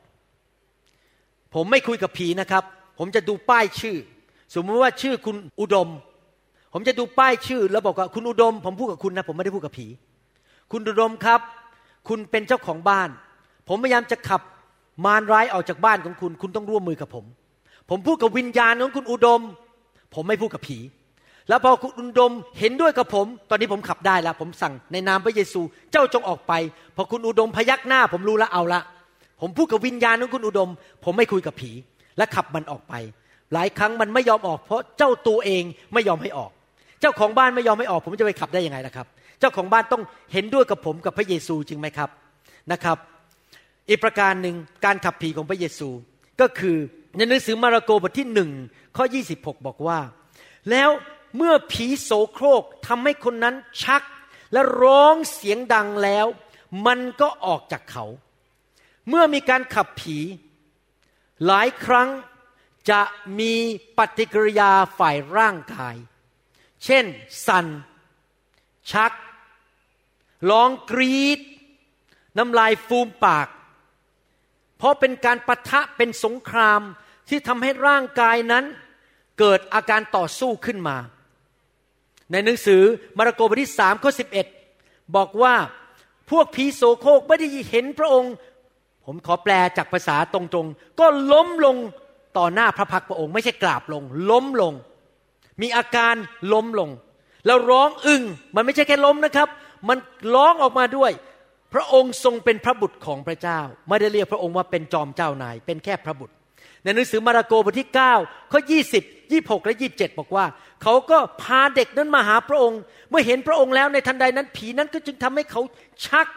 [1.55, 2.63] ผมไม่คุยกับผีนะครับ
[2.99, 3.97] ผมจะดูป้ายชื่อ
[4.55, 5.89] สมมติว่าชื่อคุณอุดม
[6.79, 9.87] ผมจะดูป้ายชื่อแล้วบอกว่าคุณอุดม ผมพูดกับคุณนะผมไม่ได้พูดกับผี
[10.71, 11.39] คุณอุดมครับ
[12.07, 13.09] คุณเป็นเจ้าของบ้าน
[13.67, 14.41] ผมพยายามจะขับ
[15.05, 17.25] มารร้ายออกจากบ้านของคุณ คุณต้องร่วมมือกับผม
[17.89, 19.41] ผมพูดกับวิญญาณของคุณอุดม
[20.15, 20.77] ผมไม่พูดกับผี
[21.49, 26.53] แล้วพอคุณอุดมเห็นด้วยกับผม ตอนนี้ผมขับได้แล้ว ผมสั่งในนามพระเยซู เจ้าจงออกไป
[26.95, 28.81] พอคุณอุดมพยักหน้า ผมรู้แล้วเอาละ
[29.41, 30.69] ผมพูดกับวิญญาณของคุณอุดม
[31.03, 31.71] ผมไม่คุยกับผี
[32.17, 32.93] และขับมันออกไป
[33.53, 35.63] หลายครั้งมันไม่ยอมออก เพราะเจ้าตัวเอง
[35.93, 36.51] ไม่ยอมให้ออก
[37.01, 39.07] เจ้าของบ้านไม่ยอมไม่ออก ผมจะไปขับได้ยังไงล่ะครับ
[39.39, 40.03] เจ้าของบ้านต้อง
[40.33, 42.09] เห็นด้วยกับผมกับพระเยซูจริงไหมครับ
[42.71, 42.97] นะครับ
[43.89, 44.55] อีกประการหนึ่ง
[44.85, 45.89] การขับผีของพระเยซู
[46.41, 46.77] ก็คือ
[47.17, 48.51] ในหนังสือมาระโกบทที่หนึ่ง
[48.97, 49.05] ข้อ
[49.35, 49.99] 26 บอกว่า
[50.71, 50.89] แล้ว
[51.37, 54.01] เมื่อผีโสโครกทำให้คนนั้นชัก
[54.53, 56.25] และร้องเสียงดังแล้ว
[56.85, 58.05] มันก็ออกจากเขา
[59.09, 60.17] เมื่อมีการขับผี
[61.45, 62.09] หลายครั้ง
[62.89, 63.01] จะ
[63.39, 63.53] มี
[63.97, 65.95] ปฏิกิริยาฝ่ายร่างกาย
[66.85, 67.05] เช่น
[67.47, 67.65] สัน
[68.91, 69.13] ชัก
[70.49, 71.39] ร้องกรีด
[72.37, 73.47] น้ำลายฟูมปาก
[74.77, 76.81] เพราะเป็นการปะทะเป็นสงคราม
[77.29, 78.65] ที่ทำให้ร่างกายนั้น
[79.39, 80.97] เกิดอาการต่อสู้ขึ้นมา
[82.31, 82.81] ในหนังสือ
[83.17, 84.47] มาระโกบทที่สามข้อสิบเอ็ด
[85.15, 85.55] บอกว่า
[86.31, 88.33] พวกผีโสโครกไม่ได้เห็นพระองค์
[89.05, 91.75] ผมขอแปลจากภาษาตรงๆ ก็ล้มลง
[92.37, 94.73] ต่อหน้าพระพักพระองค์ ไม่ใช่กราบลง ล้มลง
[95.61, 96.15] มีอาการ
[96.53, 96.89] ล้มลง
[97.45, 98.23] แล้วร้องอึง
[98.55, 99.47] มันไม่ใช่แค่ล้มนะครับ
[99.89, 99.97] มัน
[100.35, 101.11] ร้องออกมาด้วย
[101.73, 106.33] พระองค์ทรงเป็นพระบุตรของพระเจ้า ไม่ได้เรียกพระองค์ว่าเป็นจอมเจ้านาย เป็นแค่พระบุตร
[106.83, 107.89] ในหนังสือมาระโกบทที่
[108.19, 108.61] 9ข้อ
[108.95, 110.45] 20 26 และ 27 บอกว่า
[110.83, 112.79] เขาก็พาเด็กนั้นมาหาพระองค์
[113.09, 115.61] เมื่อเห็นพระองค์แล้วในทันใดนั้นผีนั้นก็จึงทำให้เขา
[116.05, 116.27] ชัก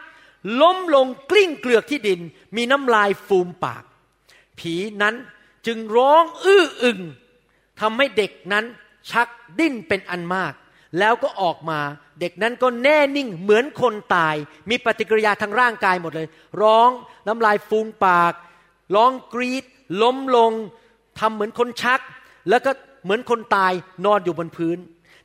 [0.61, 2.19] ล้มลงกลิ้งเกลือกที่ดิน
[2.57, 3.83] มีน้ำลายฟูมปาก
[4.59, 5.15] ผีนั้น
[5.67, 6.99] จึงร้องอื้ออึง
[7.81, 8.65] ทำให้เด็กนั้น
[9.09, 9.27] ชัก
[9.59, 10.53] ดิ้นเป็นอันมาก
[10.99, 11.79] แล้วก็ออกมา
[12.19, 14.35] เด็กนั้นก็แน่นิ่งเหมือนคนตาย
[14.69, 16.27] มีปฏิกิริยาทางร่างกายหมดเลย
[16.61, 16.89] ร้อง
[17.27, 18.33] น้ำลายฟูมปาก
[18.95, 19.65] ร้องกรีด
[20.01, 20.51] ล้มลง
[21.19, 22.01] ทำเหมือนคนชัก
[22.49, 22.71] แล้วก็
[23.03, 23.73] เหมือนคนตาย
[24.05, 24.77] นอนอยู่บนพื้น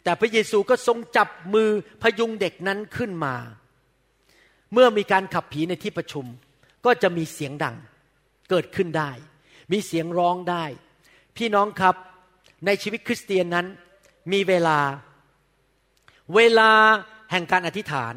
[0.04, 1.70] แต่พระเยซูก็ทรงจับมือ
[2.02, 3.34] พยุงเด็กนั้นขึ้นมา
[4.72, 6.26] เมื่อมีการขับผีในที่ประชุม
[6.84, 7.76] ก็จะมีเสียงดัง
[8.50, 9.10] เกิดขึ้นได้
[9.72, 10.64] มีเสียงร้องได้
[11.36, 11.94] พี่น้องครับ
[12.66, 13.66] ในชีวิตคริสเตียนนั้น
[14.32, 14.78] มีเวลา
[16.34, 16.70] เวลา
[17.30, 18.14] แห่งการอธิษฐาน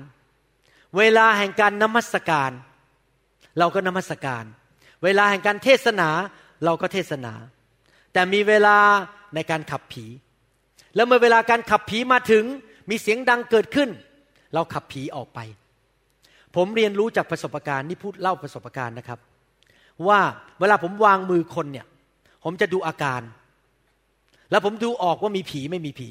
[0.97, 2.51] เวลาแห่งการนมัสการ
[3.59, 4.43] เราก็นมัสการ
[5.03, 6.09] เวลาแห่งการเทศนา
[6.65, 7.33] เราก็เทศนา
[8.13, 8.77] แต่มีเวลา
[9.35, 10.05] ในการขับผี
[10.95, 12.43] แล้วเมื่อเวลาการขับผีมาถึง
[12.89, 13.89] มีเสียงดังเกิดขึ้น
[14.53, 15.39] เราขับผีออกไป
[16.55, 19.19] ผมเรียนรู้จากประสบการณ์นี่พูดเล่าประสบการณ์นะครับ
[20.07, 20.19] ว่า
[20.59, 21.85] เวลาผมวางมือคนเนี่ย
[22.43, 23.21] ผมจะดูอาการ
[24.51, 26.09] แล้วผมดูออกว่ามีผีไม่มีผี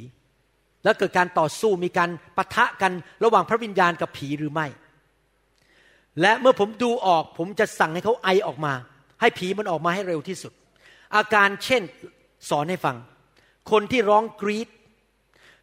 [0.84, 2.92] แล้วเกิดการต่อสู้มีการปะทะกัน
[3.24, 4.66] ระหว่างพระวิญญาณกับผีหรือไม่
[6.20, 8.72] และเมื่อผมดูออกผมจะสั่งให้เขาไอออกมา
[9.20, 10.52] ให้ผีมันออกมาให้เร็วที่สุด
[11.16, 11.82] อาการเช่น
[12.48, 12.96] สอนให้ฟัง
[13.70, 14.68] คนที่ร้องกรีด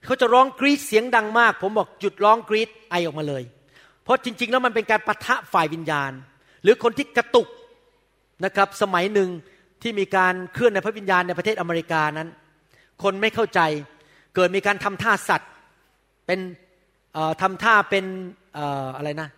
[0.05, 3.43] เขาจะร้องกรีดเสียงดังมาก ผมบอกหยุดร้องกรีดไอออกมาเลย
[4.03, 6.11] เพราะจริง ๆ แล้วมันเป็นการปะทะฝ่ายวิญญาณ
[6.63, 7.47] หรือคนที่กระตุก
[8.45, 9.29] นะครับสมัยหนึ่ง
[9.81, 12.29] ที่มีการเคลื่อนในพระวิญญาณในประเทศอเมริกานั้น
[13.03, 13.61] คนไม่เข้าใจ
[14.35, 15.51] เกิดมีการทำท่าสัตว์
[16.25, 16.39] เป็น
[17.41, 18.05] ทำท่าเป็น
[18.95, 19.29] อะไรนะ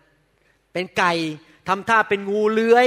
[0.72, 1.12] เป็นไก่
[1.68, 2.86] ทำท่าเป็นงูเลื้อย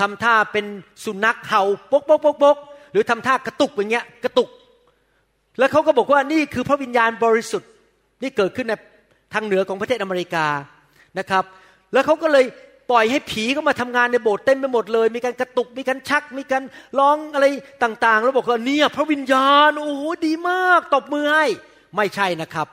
[0.00, 0.66] ทำท่าเป็น
[1.04, 2.56] สุนัขเห่าปกปกปกปก
[2.92, 4.48] หรือทำท่ากระตุกอย่างเงี้ยกระตุก
[5.58, 7.70] แล้วเขาก็บอกว่านี่คือพระวิญญาณบริสุทธิ์
[8.22, 8.72] นี่เกิดขึ้นใน
[9.34, 10.46] ทางเหนือของประเทศอเมริกา
[11.18, 11.44] นะครับ
[11.92, 12.44] แล้วเขาก็เลย
[12.90, 16.62] ปล่อยให้ผีเข้ามาทำงานในโบสถ์เต็มไปหมดเลย มีการกระตุกมีการชัก มีการ
[16.98, 17.46] ร้องอะไร
[17.84, 21.44] ต่างๆ แล้วบอกว่าเนี่ยพระวิญญาณโอ้โหดีมากตบมือให้
[21.96, 22.66] ไม่ใช่นะครับ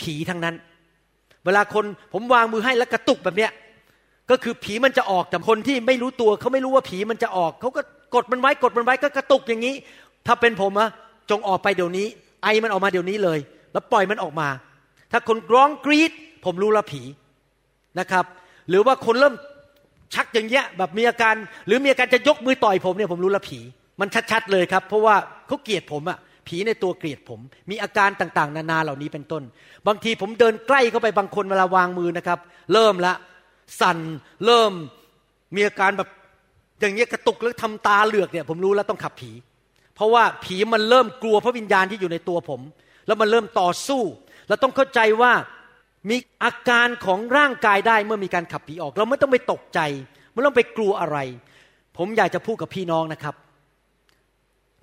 [0.00, 0.54] ผีทั้งนั้น
[1.44, 3.50] เวลาคนผมวางมือให้แล้วกระตุกแบบเนี้ย
[4.30, 7.82] ก็คือผีมันจะออกแต่คนที่ไม่รู้ตัวเขาไม่รู้ว่าผีมันจะออกเขาก็
[8.14, 9.74] กดมันไว้กดมันไว้ก็กระตุกอย่างนี้
[10.26, 10.88] ถ้าเป็นผมอะ
[11.30, 12.06] จงออกไปเดี๋ยวนี้
[12.42, 13.38] ไอมันออกมาเดี๋ยวนี้เลย
[13.72, 14.48] แล้วปล่อยมันออกมา
[15.12, 16.12] ถ้าคนร้องกรีด
[16.44, 17.02] ผมรู้ละผี
[18.00, 18.24] นะครับ
[18.68, 19.34] หรือว่าคนเริ่ม
[20.14, 21.34] ชักอย่างเงี้ยแบบมีอาการ
[21.66, 23.60] หรือมีอาการจะยกมือต่อยผมเนี่ยผมรู้ละผี
[24.00, 25.14] มันชัดๆเลยครับ เพราะว่า
[25.46, 26.18] เขาเกลียดผมอะ
[26.48, 27.40] ผีในตัวเกลียดผม
[27.70, 29.42] มีอาการต่างๆ นานาเหล่านี้เป็นต้น
[29.86, 32.38] บางทีผมเดินใกล้เข้าไปบางคนเวลาวางมือนะครับ
[32.72, 33.14] เริ่มละ
[33.80, 33.98] สั่น
[34.46, 34.72] เริ่ม
[35.54, 36.08] มีอาการแบบ
[36.80, 39.30] อย่างเงี้ยกระตุกแล้วทำตาเหลือกเนี่ยผมรู้แล้วต้องขับผี
[39.94, 42.60] เพราะว่าผีมันเริ่มกลัวพระวิญญาณที่อยู่ในตัวผม
[43.06, 44.02] แล้วมันเริ่มต่อสู้
[44.48, 45.32] เราต้องเข้าใจว่า
[46.08, 49.80] มีอาการของร่างกายได้เมื่อมีการขับผีออก เราไม่ต้องไปตกใจ
[50.32, 51.18] ไม่ต้องไปกลัวอะไร
[51.96, 53.34] ผมอยากจะพูดกับพี่น้องนะครับ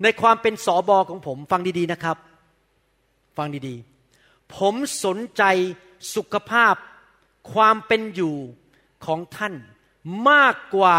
[0.02, 2.16] ในความเป็นสอบอของผม ฟังดีๆนะครับ
[3.38, 4.74] ฟังดีๆ ผม
[5.04, 5.42] สนใจ
[6.14, 6.74] สุขภาพ
[7.52, 8.36] ความเป็นอยู่
[9.06, 9.54] ของท่าน
[10.30, 10.98] มากกว่า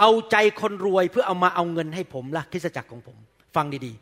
[0.00, 3.16] เอาใจคนรวยเพื่อเอามาเอาเงินให้ผมละคริสจักรของผม
[3.56, 3.92] ฟังดี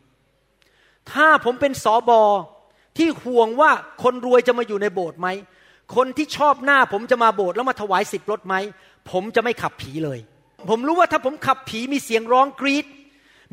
[0.51, 2.21] ๆ ถ้าผมเป็นสอบอ
[2.97, 3.71] ที่ห่วงว่า
[4.03, 5.27] คนรวยจะมาอยู่ในโบสถ์ไหม
[5.95, 8.55] คนที่ชอบหน้าผมจะมาโบสถ์แล้วมาถวายสิบรถไหม
[9.11, 10.19] ผมจะไม่ขับผีเลย
[10.69, 12.85] ผมรู้ว่าถ้าผมขับผีมีเสียงร้องกรีด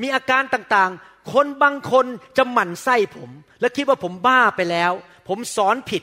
[0.03, 2.07] มีอาการต่างๆ คนบางคน
[2.37, 3.31] จะหมั่นไส้ผม
[3.61, 4.93] และคิดว่าผมบ้าไปแล้ว
[5.29, 6.03] ผมสอนผิด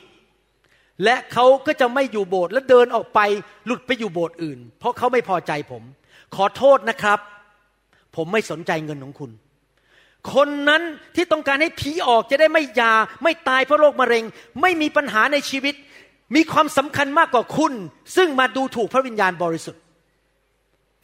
[1.03, 3.19] และเขาก็จะไม่อยู่โบสถ์แล้วเดินออกไป
[3.65, 5.83] หลุดไปอยู่โบสถ์อื่น เพราะเขาไม่พอใจผม
[6.35, 7.19] ขอโทษนะครับ
[8.15, 9.31] ผมไม่สนใจเงินของคุณ
[10.33, 10.81] คนนั้น
[11.15, 14.23] ที่ต้องการให้ผีออกจะได้ไม่ยา ไม่ตายเพราะโรคมะเร็ง
[14.61, 15.75] ไม่มีปัญหาในชีวิต
[16.35, 17.73] มีความสำคัญมากกว่าคุณ
[18.15, 19.81] ซึ่งมาดูถูกพระวิญญาณบริสุทธิ์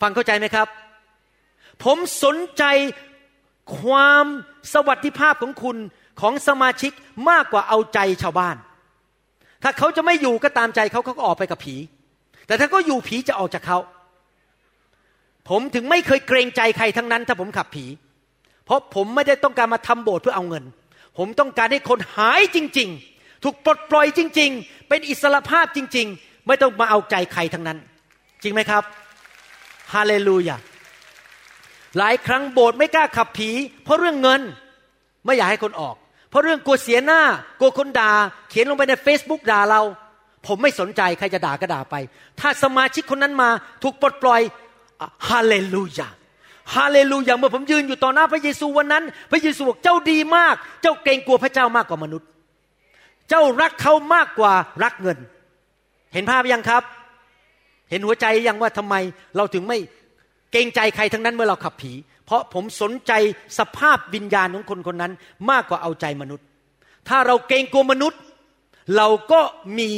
[0.02, 0.68] ฟังเข้าใจไหมครับ
[1.84, 2.64] ผมสนใจ
[3.80, 4.26] ความ
[4.74, 5.78] สวัสดิภาพของคุณ
[6.22, 6.92] ของสมาชิก
[7.30, 8.56] มากกว่าเอาใจชาวบ้าน
[9.64, 11.76] ถ้าเขาจะไม่อยู่ก็ตามใจเขาเขาก็ออกไปกับผี
[12.48, 13.78] แต่ถ้าก็อยู่ผีจะออกจากเขา
[15.50, 17.86] ผมถึงไม่เคยเกรงใจใครทั้งนั้น ถ้าผมขับผี
[18.66, 20.64] เพราะผมไม่ได้ต้องการมาทำโบสถ์เพื่อเอาเงิน
[21.18, 27.78] ผมต้องการให้คนหายจริง ๆ ถูกปลดปล่อยจริง ๆ เป็นอิสระภาพจริง ๆ ไม่ต้องมาเอาใจใครทั้งนั้น
[28.44, 28.84] จริงไหมครับ
[29.94, 30.58] ฮาเลลูยา
[31.98, 33.50] หลายครั้งโบสถ์ไม่กล้าขับผี
[33.84, 34.42] เพราะเรื่องเงิน
[35.26, 35.96] ไม่อยากให้คนออก
[36.30, 37.22] เพราะเรื่องกลัวเสียหน้า
[37.60, 38.12] กลัวคนด่า
[38.50, 39.82] เขียนลงไปใน Facebook ด่าเรา
[40.48, 41.96] ผมไม่สนใจใครจะด่าก็ด่าไป
[42.40, 43.50] ถ้าสมาชิกคนนั้นมา
[43.84, 44.42] ถูกปลดปล่อย
[45.30, 46.08] ฮาเลลูยา
[46.76, 52.28] ฮาเลลูยาเมื่อผมยืนอยู่ต่อหน้าพระเยซูวันนั้น พระเยซูบอกเจ้าดีมาก เจ้าเกรงกลัวพระเจ้ามากกว่ามนุษย์
[53.30, 54.54] เจ้ารักเขามากกว่า
[54.84, 55.18] รักเงิน
[56.14, 56.84] เห็นภาพยังครับ
[57.90, 58.96] เห็นหัวใจยังว่าทำไม
[59.36, 59.78] เราถึงไม่
[60.52, 61.92] เกรงใจใครทั้งนั้นเมื่อเราขับผี
[62.26, 63.12] เพราะผมสนใจ
[63.60, 65.12] สภาพวิญญาณของคนคนนั้น
[65.52, 66.46] มากกว่าเอาใจมนุษย์
[67.10, 68.20] ถ้าเราเกรงกลัวมนุษย์
[68.98, 69.42] เราก็
[69.78, 69.90] มี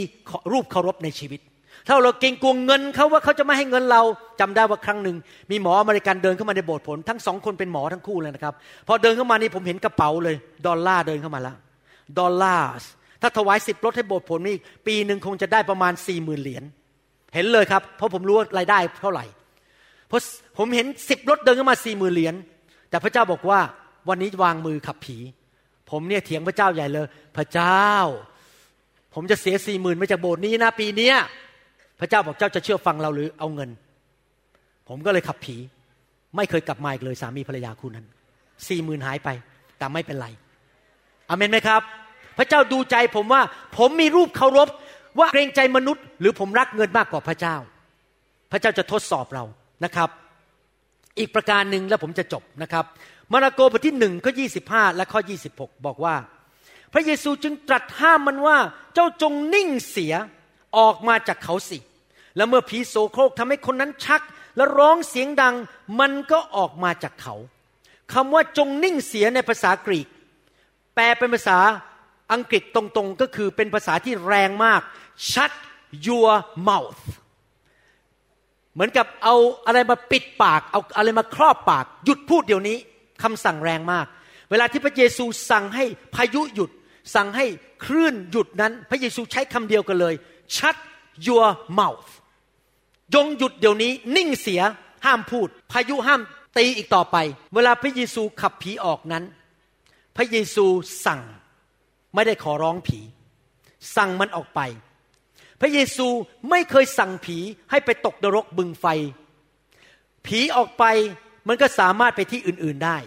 [0.51, 1.41] รูปเคารพในชีวิต
[1.87, 4.01] ถ้าเราเกรงกลัวเงินเขาว่าเขาจะไม่ให้เงินเรา
[4.39, 5.17] จำได้ว่าครั้งหนึ่ง
[5.51, 8.53] มีหมออเมริกันเดินเข้ามาในโบสถ์ผลทั้งสองคนเป็นหมอทั้งคู่เลยนะครับ
[8.87, 10.35] พอเดินเข้ามานี่ผมเห็นกระเป๋าเลย
[10.67, 11.55] ดอลลาร์เดินเข้ามาแล้ว
[12.19, 12.69] ดอลลาร์
[13.21, 14.55] ถ้าถวายสิบรถให้โบสถ์ผลนี่
[14.87, 16.63] ปีหนึ่งคงจะได้ประมาณสี่หมื่นเหรียญ
[17.33, 19.25] เห็นเลยครับ เพราะผมรู้ว่ารายได้เท่าไหร่
[20.07, 20.21] เพราะ
[20.57, 22.35] ผมเห็นสิบรถเดินเข้ามาสี่หมื่นเหรียญ
[22.89, 23.59] แต่พระเจ้าบอกว่า
[24.09, 25.17] วันนี้วางมือขับผี
[25.91, 27.07] ผมเนี่ยเถียงพระเจ้าใหญ่เลย
[27.37, 27.87] พระเจ้า
[29.13, 31.15] ผมจะเสียสี่หมื่นมาจากโบสถ์นี้นะปีเนี้ย
[31.99, 33.69] พระเจ้าบอกเจ้าจะเชื่อฟังเราหรือเอาเงิน
[34.87, 35.55] ผมก็เลยขับผี
[36.35, 38.05] ไม่เคยกลับมาอีกเลยสามีภรรยาคู่นั้น
[38.67, 39.29] สี่หมื่นหายไป
[39.77, 40.27] แต่ไม่เป็นไร
[41.29, 41.81] อเมนไหมครับ
[42.37, 43.41] พระเจ้าดูใจผมว่า
[43.77, 44.67] ผมมีรูปเคารพ
[45.19, 47.55] ว่าเกรงใจมนุษย์ หรือผมรักเงินมากกว่าพระเจ้า
[48.51, 49.43] พระเจ้าจะทดสอบเรา
[49.85, 50.09] นะครับ
[51.19, 52.85] อีกประการหนึ่งแล้วผมจะจบนะครับ
[53.31, 54.45] มาระโกบทที่หนึ่งข้อยี
[54.95, 55.19] และข้อ
[55.53, 56.15] 26 บอกว่า
[56.93, 58.57] พระเยซูจึงตรัสห้ามมันว่า
[58.93, 60.13] เจ้าจงนิ่งเสีย
[60.77, 61.77] ออกมาจากเขาสิ
[62.35, 64.21] แล้วเมื่อผีโสโครกทำให้คนนั้นชัก
[64.55, 65.55] และร้องเสียงดัง
[65.99, 67.35] มันก็ออกมาจากเขา
[68.13, 70.07] คำว่าจงนิ่งเสียในภาษากรีก
[70.95, 71.59] แปลเป็นภาษา
[72.33, 74.81] อังกฤษตรงๆ ก็คือเป็นภาษาที่แรงมาก
[75.31, 75.51] shut
[76.07, 76.31] your
[76.67, 77.03] mouth
[78.73, 79.35] เหมือนกับเอา
[79.65, 82.77] อะไรมาปิดปาก เอาอะไรมาครอบปาก หยุดพูดเดี๋ยวนี้
[83.23, 84.05] คำสั่งแรงมาก
[84.51, 85.85] เวลาที่พระเยซูสั่งให้
[86.15, 86.69] พายุหยุด
[87.15, 87.45] สั่งให้
[87.85, 90.13] คลื่นหยุดนั้น พระเยซูใช้คำเดียวกันเลย
[90.55, 90.77] shut
[91.27, 91.47] your
[91.79, 92.09] mouth
[93.15, 94.61] ยงหยุดเดี๋ยวนี้นิ่งเสีย
[95.05, 96.21] ห้ามพูด พายุห้าม
[96.57, 97.17] ตีอีกต่อไป
[97.53, 99.23] เวลาพระเยซูขับผีออกนั้น
[100.15, 100.65] พระเยซู
[101.05, 101.21] สั่ง
[102.13, 102.99] ไม่ได้ขอร้องผี
[103.95, 104.61] สั่งมันออกไป
[105.61, 106.07] พระเยซู
[106.49, 107.37] ไม่เคยสั่งผี
[107.71, 108.85] ให้ไปตกนรกบึงไฟ
[110.25, 110.83] ผีออกไป
[111.47, 112.97] มันก็สามารถไปที่อื่นๆได้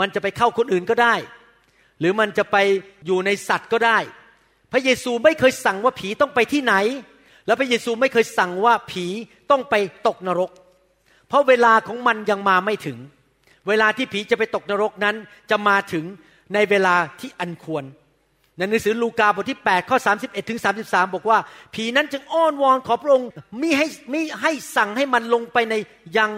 [0.00, 1.14] มันจะไปเข้าคนอื่นก็ได้
[1.98, 2.56] หรือมันจะไป
[3.06, 3.98] อยู่ในสัตว์ก็ได้
[4.76, 6.74] พระเยซูไม่เคยสั่งว่าผีต้องไปที่ไหน
[7.46, 9.06] แล้วพระเยซูไม่เคยสั่งว่าผี
[9.50, 9.74] ต้องไป
[10.06, 10.50] ตกนรก
[11.28, 12.98] เพราะเวลาของมันยังมาไม่ถึง
[13.68, 15.16] เวลาที่ผีจะไปตกนรกนั้น
[15.50, 16.04] จะมาถึง
[16.54, 17.84] ในเวลาที่อันควร
[18.56, 21.38] ในหนังสือลูกาบทที่ 8 ข้อ 31 ถึง 33 บอกว่า
[21.74, 23.30] ผีนั้นจึงอ้อนวอนขอพระองค์
[23.60, 25.74] มิให้มิให้สั่งให้มันลงไปใน
[26.16, 26.30] ยัง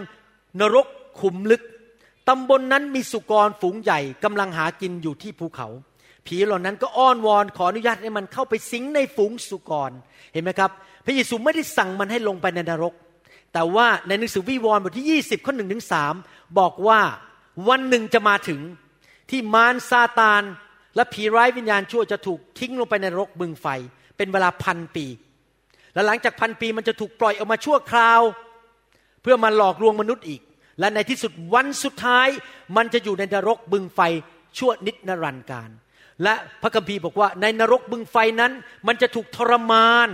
[0.60, 0.86] นรก
[1.20, 1.62] ขุมลึก
[2.28, 5.68] ตำบลนนั้นมีสุกรฝูงใหญ่กำลังหากินอยู่ที่ภูเขา
[6.26, 9.90] ผีเหล่านั้นก็อ้อนวอนขออนุญาตให้มันเข้าไปสิงในฝูงสุกร
[10.32, 10.70] เห็นไหมครับ
[11.06, 12.94] พระเยซูไม่ได้สั่งมันให้ลงไปในนรก
[13.52, 15.94] แต่ว่าในหนังสือวิวรณ์บทที่ 20 ข้อหนึ่งถึงส
[16.58, 17.00] บอกว่า
[17.68, 18.60] วันหนึ่งจะมาถึง
[19.30, 20.42] ที่มารซาตาน
[20.96, 23.66] และผีร้ายวิญญาณชั่วจะถูกทิ้งลงไปในรกบึงไฟ
[24.16, 25.06] เป็นเวลาพันปี
[25.94, 28.20] และหลังจากพันปีมันจะถูกปล่อยออกมาชั่วคราว
[29.22, 30.40] เพื่อมาหลอกลวงมนุษย์อีก
[30.80, 32.28] และในที่สุดวันสุดท้าย
[32.76, 34.00] มันจะอยู่ในนรกบึงไฟ
[34.58, 35.70] ชั่วนิดนรันการ
[36.22, 38.52] และพระคัมภีร์บอกว่า ในนรกบึงไฟนั้น
[38.86, 40.08] มันจะถูกทรมาน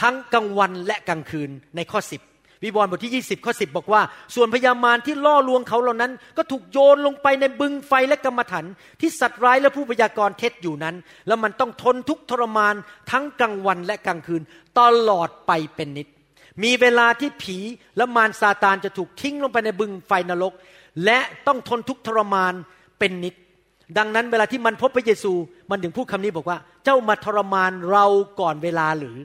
[0.00, 2.22] ทั้งกลางวันและกลางคืนในข้อสิบ
[2.64, 4.02] วิวรณ์บทที่ 20 ข้อ 10 บอกว่า
[4.34, 8.64] ส่วนพญามารที่ล่อลวงเขาเหล่านั้น ก็ถูกโยนลงไปในบึงไฟและกรรมฐาน
[9.00, 10.96] ที่สัตว์ร้ายและผู้พยากรณ์เท็จอยู่นั้น
[11.26, 12.74] แล้วมันต้องทนทุกทรมาน
[13.10, 14.42] ทั้งกลางวันและกลางคืน
[14.78, 16.08] ตลอดไปเป็นนิด
[16.62, 17.58] มีเวลาที่ผี
[17.96, 20.52] และมารซาตานจะถูกทิ้งลงไปในบึงไฟนรก
[21.04, 22.52] และต้องทนทุกทรมาน
[22.98, 23.34] เป็นนิด
[23.98, 25.32] ดังนั้นเวลาที่มันพบพระเยซู
[25.70, 28.06] มันถึงพูดคำนี้บอกว่า เจ้ามาทรมานเรา
[28.40, 29.16] ก่อนเวลาหรือ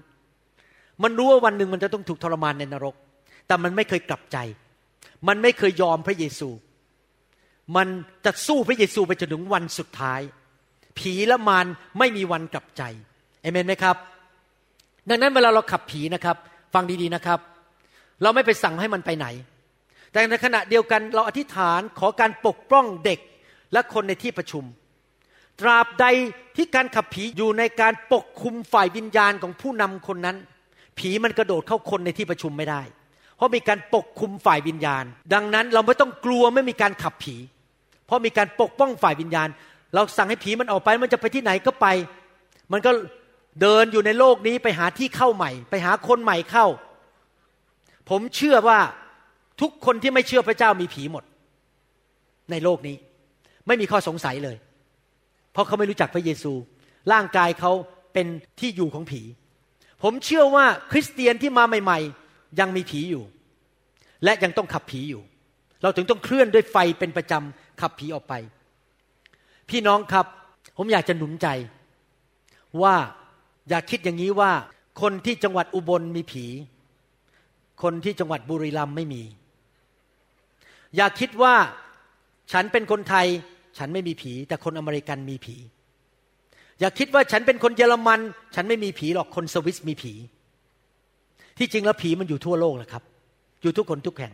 [1.03, 2.95] มันรู้ว่าวันหนึ่งมันจะต้องถูกทรมานในนรก
[3.48, 4.38] แต่มันไม่เคยกลับใจ
[5.27, 6.49] มันไม่เคยยอมพระเยซู
[7.76, 7.88] มัน
[8.26, 10.22] จะสู้พระเยซูไปจนถึงวันสุดท้าย
[10.98, 11.65] ผีและมาร
[11.99, 12.84] ไม่มีวันกลับใจ
[13.41, 13.95] เอเมนไหมครับ
[15.10, 16.38] ดังนั้นเวลาเราขับผีนะครับ
[16.73, 17.39] ฟังดีๆนะครับ
[18.22, 19.27] เราไม่ไปสั่งให้มันไปไหน
[20.11, 23.19] แต่ในขณะเดียวกันเราอธิษฐานขอการปกป้องเด็ก
[23.73, 24.64] และคนในที่ประชุม
[25.60, 26.06] ตราบใด
[26.56, 30.38] ที่การขับผีอยู่ในการปกคุมฝ่ายวิญญาณของผู้นำคนนั้น
[30.98, 32.81] ผีมันกระโดดเข้าคนในที่ประชุมไม่ได้
[33.35, 35.03] เพราะมีการปกคุมฝ่ายวิญญาณ
[35.34, 37.35] ดังนั้นเราไม่ต้องกลัวไม่มีการขับผี
[38.06, 39.48] เพราะมีการปกป้องฝ่ายวิญญาณ
[39.94, 41.88] เราสั่งให้ผีมันออกไปมันจะไปที่ไหนก็ไป
[42.72, 42.91] มันก็
[43.61, 46.65] เดินอยู่ในโลกนี้ไปหาที่เข้าใหม่ ไปหาคนใหม่เข้า
[48.10, 48.80] ผมเชื่อว่า
[49.61, 51.23] ทุกคนที่ไม่เชื่อพระเจ้ามีผีหมด
[52.52, 52.95] ในโลกนี้
[53.68, 54.57] ไม่มีข้อสงสัยเลย
[55.52, 56.53] เพราะเขาไม่รู้จักพระเยซู
[57.11, 57.72] ร่างกายเขา
[58.14, 58.27] เป็น
[58.60, 59.22] ที่อยู่ของผี
[60.03, 61.99] ผมเชื่อว่าคริสเตียนที่มาใหม่
[62.30, 63.23] ๆ ยังมีผีอยู่
[64.23, 65.22] และยังต้องขับผีอยู่
[65.81, 68.34] เราถึงต้องเคลื่อนด้วยไฟเป็นประจำขับผีออกไป
[69.69, 70.26] พี่น้องครับ
[70.77, 71.48] ผมอยากจะหนุนใจ
[72.81, 72.95] ว่า
[73.69, 74.52] อย่าคิดอย่างนี้ว่า
[75.02, 76.45] คนที่จังหวัดอุบลมีผี
[77.84, 79.23] คนที่จังหวัดบุรีรัมย์ไม่มี
[80.95, 81.56] อย่าคิดว่า
[82.52, 83.27] ฉันเป็นคนไทย
[83.78, 85.56] ฉันไม่มีผี แต่คนอเมริกันมีผี
[86.80, 88.20] อย่าคิดว่าฉันเป็นคนเยอรมัน
[88.56, 90.14] ฉันไม่มีผีหรอกคนสวิสมีผี
[91.60, 93.04] ที่จริงแล้วผีมันอยู่ทั่วโลกแหละครับ
[93.62, 94.34] อยู่ทุกคนทุกแห่ง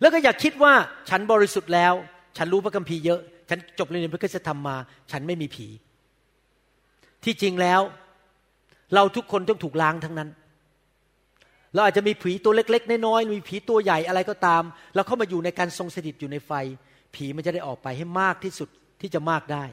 [0.00, 0.72] แล้วก็อย่าคิดว่า
[1.10, 1.92] ฉันบริสุทธิ์แล้ว
[2.36, 4.76] ฉันรู้พระคัมภีร์เยอะ ฉันจบเรียนพระคุณธรรมมา
[5.12, 5.66] ฉันไม่มีผี
[7.24, 7.80] ที่จริงแล้ว
[8.94, 10.28] เราทุกคนต้องถูกล้างทั้งนั้น
[11.74, 14.62] เราอาจจะมีผีตัวเล็ก ๆ น้อยๆมีผีตัวใหญ่อะไรก็ตาม
[14.94, 16.52] เราเข้ามาอยู่ในการทรงสถิตอยู่ในไฟ
[17.14, 18.68] ผีมันจะได้ออกไปให้มากที่สุด
[19.00, 19.64] ที่จะมากได้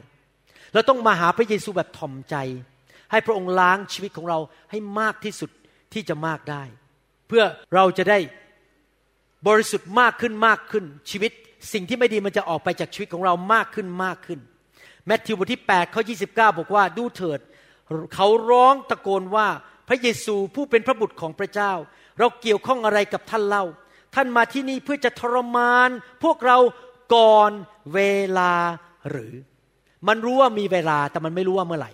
[0.72, 2.36] เราต้องมาหาพระเยซูแบบถ่อมใจ
[3.10, 4.38] ให้พระองค์ล้างชีวิตของเรา
[4.70, 5.50] ให้มากที่สุด
[5.92, 6.62] ที่จะมากได้
[7.28, 7.44] เพื่อ
[7.74, 8.18] เราจะได้
[9.48, 11.32] บริสุทธิ์มากขึ้นมากขึ้นชีวิต
[11.72, 14.40] สิ่งที่ไม่ดีมันจะออกไปจากชีวิตของเรามากขึ้นมากขึ้น
[15.06, 17.40] แมทธิวบทที่8ข้อ29 บอกว่าดูเถิด
[18.14, 19.48] เขาร้องตะโกนว่า
[19.88, 21.72] พระเยซูผู้เป็นพระบุตรของพระเจ้า
[22.18, 23.64] เราเกี่ยวข้องอะไรกับท่านเล่า
[24.14, 25.90] ท่านมาที่นี่เพื่อจะทรมาน
[26.24, 26.58] พวกเรา
[27.14, 27.50] ก่อน
[27.94, 28.00] เว
[28.38, 28.52] ลา
[29.10, 29.32] หรือ
[30.08, 31.92] มันรู้ว่ามีเวลาแต่มันไม่รู้ว่าเมื่อไหร่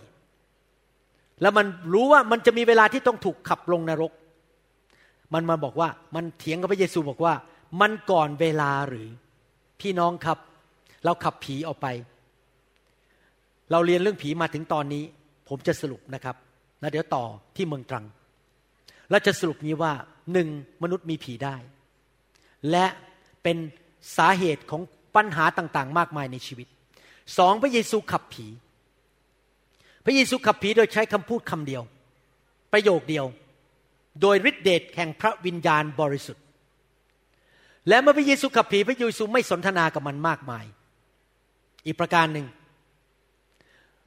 [1.42, 4.12] แล้วมันรู้ว่ามันจะมีเวลาที่ต้องถูกขับลงนรก
[5.34, 7.34] มันมาบอกว่ามันเถียงกับพระเยซูบอกว่า
[7.80, 9.08] มันก่อนเวลาหรือ
[9.80, 10.38] พี่น้องครับ
[11.04, 11.86] เราขับผีออกไป
[13.70, 15.04] เราเรียนเรื่องผีมาถึงตอนนี้
[15.48, 16.36] ผมจะสรุปนะครับ
[16.80, 17.24] แล้วเดี๋ยวต่อ
[17.56, 18.04] ที่เมืองตรัง
[19.10, 19.92] แล้วจะสรุปนี้ว่า
[20.32, 20.48] หนึ่ง
[20.82, 21.56] มนุษย์มีผีได้
[22.70, 22.86] และ
[23.42, 23.56] เป็น
[24.16, 24.82] สาเหตุของ
[25.18, 26.68] ปัญหาต่างๆ มากมายในชีวิต
[27.38, 28.46] สองพระเยซูขับผี
[30.04, 31.82] พระเยซูขับผีโดยใช้คำพูดคำเดียว
[32.72, 33.26] ประโยคเดียว
[34.22, 36.44] โดยฤทธิเดชแห่งพระวิญญาณบริสุทธิ์
[37.88, 40.64] และเมื่อพระเยซูขับผีพระเยซูไม่สนทนากับมันมากมาย
[41.86, 42.46] อีกประการหนึ่ง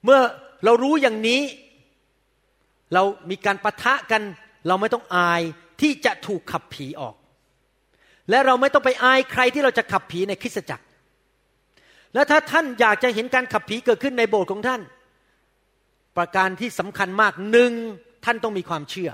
[0.04, 0.20] เมื่อ
[0.66, 1.42] เรารู้อย่างนี้
[2.94, 4.22] เรามีการประทะกัน
[4.68, 5.42] เราไม่ต้องอาย
[5.82, 7.16] ที่จะถูกขับผีออก
[8.30, 10.86] และเราไม่ต้องไปอายใครที่เราจะขับผีในคริสตจักร
[12.14, 14.82] และถ้าท่านอยากจะเห็นการขับผีเกิดขึ้นในโบสถ์ของท่าน
[16.18, 17.72] ประการที่สำคัญมากหนึ่ง
[18.26, 19.10] ท่านต้องมีความเชื่อ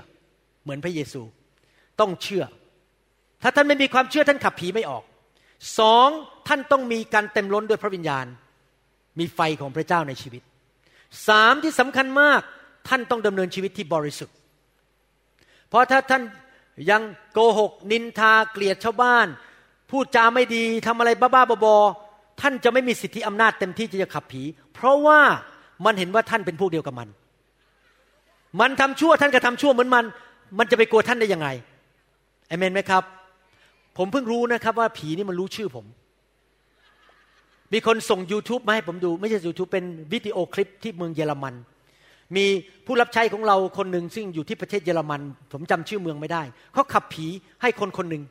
[0.62, 1.22] เหมือนพระเยซู
[2.00, 2.44] ต้องเชื่อ
[3.42, 5.02] ถ้าท่านไม่มีความเชื่อท่านขับผีไม่ออก
[5.78, 6.08] สอง
[6.48, 8.26] ท่านต้องมีการเต็มล้นด้วยพระวิญญาณ
[9.18, 10.42] มีไฟของพระเจ้าในชีวิต
[11.28, 12.40] สามที่สำคัญมาก
[12.88, 14.34] ท่านต้องดำเนินชีวิตที่บริสุทธิ์
[15.68, 16.22] เพราะถ้าท่าน
[16.90, 17.02] ยัง
[17.32, 19.26] โกหก นินทาเกลียดชาวบ้าน
[19.90, 22.07] พูดจาไม่ดีทำอะไรบ้าๆบอๆ
[22.40, 24.42] ท่านจะไม่มีสิทธิอำนาจเต็มที่ที่จะขับผี
[24.74, 25.20] เพราะว่า
[25.84, 27.08] มันเห็นว่าท่านเป็นพวกเดียวกับมัน
[28.60, 30.04] มันทำชั่วท่านก็ทำชั่วเหมือนมัน
[30.58, 31.48] มันจะไปกลัวท่านได้ยังไง
[32.48, 33.02] เอเมนไหมครับ
[33.96, 35.86] ผมเพิ่งรู้นะครับว่าผีนี่มันรู้ชื่อผม
[37.72, 41.54] มีคนส่ง YouTube มาให้ผมดู ไม่ใช่ YouTube เป็นวิดีโอคลิปที่เมืองเยอรมัน
[42.36, 42.44] มี
[42.86, 45.20] ผู้รับใช้ของเราคนหนึ่งซึ่งอยู่ที่ประเทศเยอรมัน
[45.52, 46.42] ผมจำชื่อเมืองไม่ได้
[46.72, 47.26] เขาขับผี
[47.62, 48.22] ให้คนคนหนึ่ง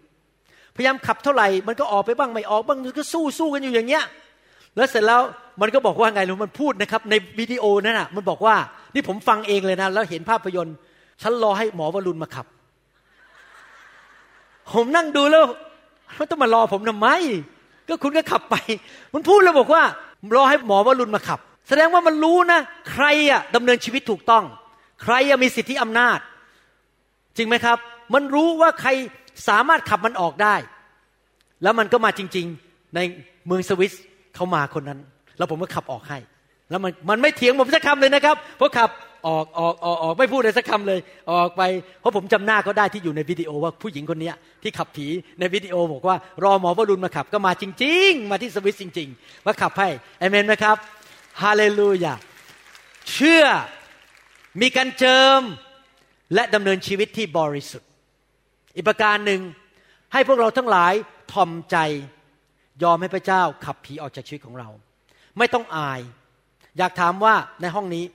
[0.78, 4.04] พยายามขับเท่าไหร่มันก็ออกไปบ้างไม่ออกบ้างมันก็สู้สู้กันอยู่อย่างเงี้ย
[4.76, 5.22] แล้วเสร็จแล้ว
[5.62, 8.56] มันก็บอกว่าไงรู้มันพูดนะครับ ในวิดีโอนั่นน่ะ มันบอกว่า
[8.94, 10.76] นี่ผมฟังเองเลยนะแล้วเห็นภาพยนตร์
[11.22, 12.45] ฉันรอให้หมอวรุณมาขับ
[14.74, 15.45] ผมนั่งดูแล้ว
[16.20, 17.08] มันต้องมารอผมทำไม
[17.88, 18.56] ก็คุณก็ขับไป
[19.14, 19.84] มันพูดแล้วบอกว่า
[20.36, 22.60] รอให้หมอวรุณมาขับ แสดงว่ามันรู้นะ
[22.91, 24.44] ใครอะดำเนินชีวิตถูกต้อง
[25.04, 26.20] ใครอะมีสิทธิอำนาจ
[27.38, 27.78] จริงไหมครับ
[28.14, 28.90] มันรู้ว่าใคร
[29.47, 30.55] สามารถขับมันออกได้
[31.64, 32.99] แล้วมันก็มาจริง ๆ ใน
[33.47, 33.93] เมืองสวิส
[34.35, 34.99] เขามาคนนั้น
[35.38, 36.18] แล้วผมก็ขับออกให้
[36.69, 38.89] แล้วมันมันไม่เถียงผมสักคำเลยนะครับเพราะขับ
[39.27, 40.99] ออกออกออกออกไม่พูดเลยสักคำเลย
[41.31, 41.61] ออกไป
[41.99, 44.31] เพราะผมจำหน้าเขาได้ที่อยู่ในวิดีโอว่าผู้หญิงคนนี้
[44.64, 45.07] ที่ขับผี
[45.39, 49.89] ในวิดีโอบอกว่ารอหมอวรุณมาขับก็มาจริง ๆ มาที่สวิสจริง ๆ ว่าขับให้
[50.19, 50.77] เอเมนไหมครับ
[51.41, 52.14] ฮาเลลูยา
[53.11, 53.45] เชื่อ
[54.61, 55.41] มีการเจิม
[56.34, 57.86] และดำเนินชีวิตที่บริสุทธิ์
[58.78, 59.41] อีกประการหนึ่ง
[60.14, 60.94] ให้พวกเราทั้งหลาย
[61.34, 61.78] ทอมใจ
[62.84, 64.70] ยอมให้พระเจ้าขับผีออกจากชีวิตของเรา
[65.38, 66.02] ไม่ต้องอาย
[66.78, 68.06] อยากถามว่าในห้องนี้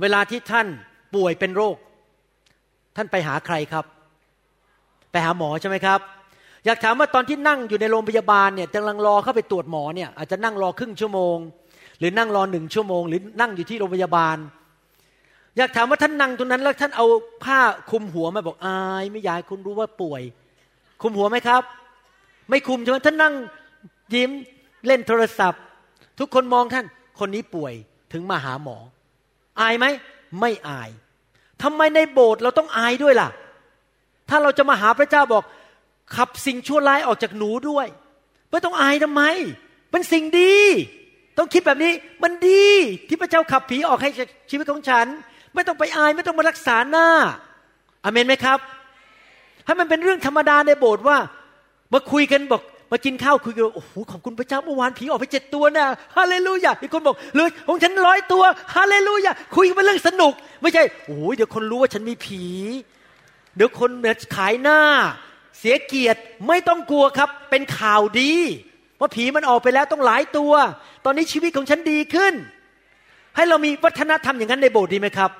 [0.00, 0.66] เวลาที่ท่าน
[1.14, 1.76] ป่วยเป็นโรค
[2.96, 3.84] ท่านไปหาใครครับ
[5.10, 6.00] ไปหาหมอใช่ไหมครับ
[6.64, 11.36] อยากถามว่าตอนที่นั่งอยู่ในโรงพยาบาลเนี่ยกำลังรอเข้าไปตรวจหมอเนี่ยอาจจะนั่งรอครึ่งชั่วโมง
[11.98, 14.36] หรือนั่งรอหนึ่งชั่วโมง หรือนั่งอยู่ที่โรงพยาบาล
[15.56, 17.06] อยากถามว่าท่านนั่งตรงนั้น แล้วท่านเอา
[17.44, 17.58] ผ้า
[17.90, 20.22] คลุมหัวมาบอกอายไม่อยากคุณรู้ว่าป่วย
[21.00, 21.62] คลุมหัวไหมครับ
[22.50, 23.34] ไม่คลุมใช่ไหมท่านนั่ง
[24.14, 24.30] ยิ้ม
[24.86, 25.62] เล่นโทรศัพท์
[26.18, 26.84] ทุกคนมองท่าน
[27.18, 27.74] คนนี้ป่วย
[28.12, 28.76] ถึงมาหาหมอ
[29.60, 29.86] อายไหม
[30.40, 30.90] ไม่อาย
[31.62, 33.28] ทำไมในโบสถ์เราต้องอายด้วยล่ะ
[34.28, 35.44] ถ้าเราจะมาหาพระเจ้าบอก
[36.16, 37.86] ขับสิ่งชั่วร้ายออกจากหนูด้วย
[38.50, 39.22] ไม่ต้องอายทำไม
[39.90, 40.56] เป็นสิ่งดี
[41.38, 41.92] ต้องคิดแบบนี้
[42.22, 42.66] มันดี
[43.08, 44.10] ที่พระเจ้าขับผีออกให้
[44.50, 45.06] ชีวิตของฉัน
[45.54, 47.08] ไม่ต้องไปอายไม่ต้องมารักษาหน้า
[48.04, 48.58] อเมนไหมครับ
[49.66, 51.18] ให้มันเป็นเรื่องธรรมดาในโบสถ์ว่า
[51.92, 52.62] มาคุยกันบอก
[52.92, 62.42] มากินข้าวคุยกันโอ้โหขอบคุณพระเจ้าเมื่อวานผีออกไปเจ็ดตัวนะฮาเลลูยาอีกคนบอกเลยของฉันร้อยตัวฮาเลลูยาคุยกันเป็นเรื่องสนุก ไม่ใช่โอ้ยเดี๋ยวคนรู้ว่าฉันมีผี
[63.56, 64.80] เดี๋ยวคนเนตขายหน้า
[65.58, 68.32] เสียเกียรติไม่ต้องกลัวครับ เป็นข่าวดี
[69.00, 70.52] ว่าผีมันออกไปแล้วต้องหลายตัว
[71.04, 72.34] ตอนนี้ชีวิตของฉันดีขึ้น
[73.36, 75.30] ให้เรามีวัฒนธรรมอย่างนั้นในโบสถ์ดีไหมครับ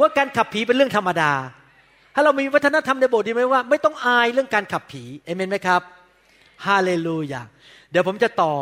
[0.00, 1.32] ว่าการขับผีเป็นเรื่องธรรมดา
[2.12, 5.82] ให้เรามีวัฒนธรรมในโบสถ์ดีไหมว่า ไม่ต้องอายเรื่องการขับผีเอเมนไหมครับ
[6.66, 7.42] ฮาเลลูยา
[7.90, 8.52] เดี๋ยวผมจะต่อ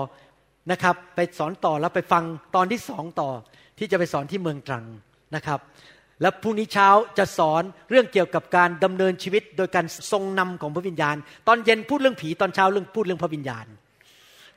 [0.72, 2.24] นะครับ ไปสอนต่อแล้วไปฟัง
[2.54, 3.30] ตอนที่สองต่อ
[3.78, 4.84] ที่จะไปสอนที่เมืองตรัง
[5.34, 5.60] นะครับ
[6.22, 6.88] แล้วพรุ่งนี้เช้า
[7.18, 11.16] จะสอนเรื่องเกี่ยวกับการดำเนินชีวิต โดยการทรงนำของพระวิญญาณ
[11.48, 13.66] ตอนเย็นพูดเรื่องผีตอนเช้าเรื่องพูดเรื่องพระวิญญาณ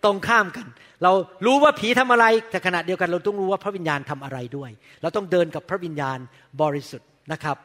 [0.03, 0.67] ตรงข้ามกัน
[1.03, 1.11] เรา
[1.45, 4.71] รู้ว่าผีทำอะไร แต่ขณะเดียวกันเราต้องรู้ว่าพระวิญญาณทำอะไรด้วย
[5.01, 6.17] เราต้องเดินกับพระวิญญาณ
[6.61, 7.57] บริสุทธิ์นะครับ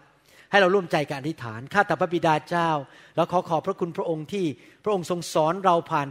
[0.50, 2.70] ให้เราร่วมใจกันอธิษฐานข้าแต่พระบิดาเจ้า
[3.16, 4.44] แล้วขอขอบพระคุณพระองค์ที่
[4.84, 6.08] พระองค์ทรงสอนเราผ่าน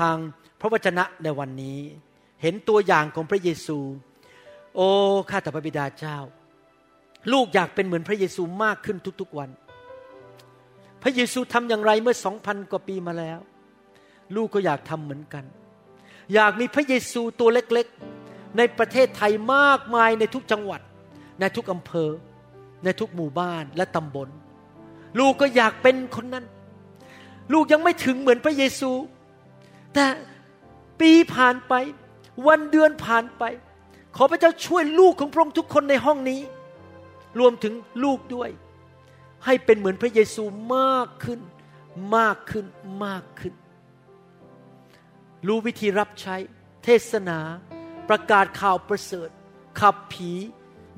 [0.00, 0.16] ทาง
[0.60, 1.78] พระวจนะในวันนี้
[2.42, 3.78] เห็นตัวอย่างของพระเยซู
[4.76, 4.88] โอ้
[5.30, 6.18] ข้าแต่พระบิดาเจ้า
[7.32, 9.50] ลูกอยากเป็นเหมือนพระเยซูมากขึ้นทุกๆวัน
[11.02, 13.38] พระเยซูทำอย่างไรเมื่อสองพันกว่าปีมาแล้ว
[14.36, 15.44] ลูกก็อยากทำเหมือนกัน
[16.34, 20.80] อยากมีพระเยซูตัวเล็กๆ ในประเทศไทยมากมายในทุกจังหวัด
[21.40, 22.10] ในทุกอำเภอ
[22.84, 24.28] ในทุกหมู่บ้านและตำบล
[25.18, 26.44] ลูกก็อยากเป็นคนนั้น
[27.52, 28.90] ลูกยังไม่ถึงเหมือนพระเยซู
[29.94, 30.06] แต่
[31.00, 31.74] ปีผ่านไป
[32.46, 33.44] วันเดือนผ่านไป
[34.16, 36.40] ขอพระเจ้าช่วยลูกของพระองค์ทุกคนในห้องนี้
[37.40, 37.74] รวมถึง
[38.04, 38.50] ลูกด้วย
[39.44, 40.42] ให้เป็นเหมือนพระเยซู
[40.76, 41.40] มากขึ้น
[42.16, 42.66] มากขึ้น
[43.04, 43.54] มากขึ้น
[45.46, 46.36] รู้วิธีรับใช้
[46.84, 47.38] เทศนา
[48.08, 49.28] ประกาศข่าวประเสริฐ
[49.80, 50.32] ขับผี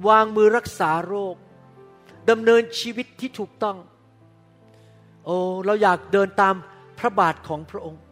[0.08, 1.36] วางมือรักษาโรค
[2.30, 3.76] ดำเนินชีวิตที่ถูกต้อง
[5.24, 5.36] โอ้
[5.66, 6.54] เราอยากเดินตาม
[6.98, 8.02] พระบาทของพระองค์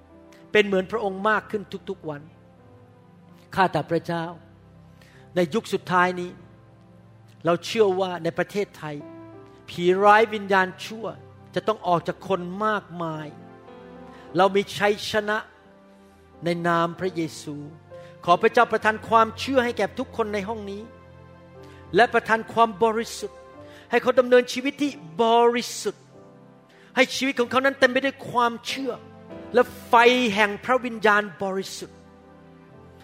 [0.52, 2.22] เป็นเหมือนพระองค์มากขึ้นทุกๆวัน
[3.54, 4.24] ข้าแต่พระเจ้า
[5.34, 6.30] ในยุคสุดท้ายนี้
[7.44, 8.96] เราเชื่อว่าในประเทศไทย
[9.68, 11.06] ผีร้ายวิญญาณชั่ว
[11.54, 13.26] จะต้องออกจากคนมากมาย
[14.36, 15.38] เรามีชัยชนะ
[16.44, 17.56] ในนามพระเยซู
[18.24, 20.82] ขอพระเจ้าประทานความเชื่อให้แก่ทุกคนในห้องนี้
[21.96, 23.38] และประทานความบริสุทธิ์
[23.90, 24.90] ให้เขาดำเนินชีวิตที่
[25.22, 25.24] บ
[25.54, 26.04] ริสุทธิ์
[26.96, 28.92] ให้ชีวิตของเขานั้นเต็มไปด้วยความเชื่อ
[29.54, 29.94] และไฟ
[30.34, 31.96] แห่งพระวิญญาณบริสุทธิ์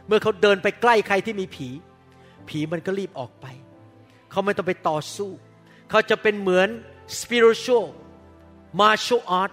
[0.06, 1.69] เมื่อเขาเดินไปใกล้ใครที่มีผี
[2.48, 3.47] ผีมันก็รีบออกไป
[4.31, 5.31] เขาไม่ต้องไปต่อสู้
[5.90, 6.69] เขาจะเป็นเหมือน
[7.20, 7.86] spiritual
[8.81, 9.52] martial art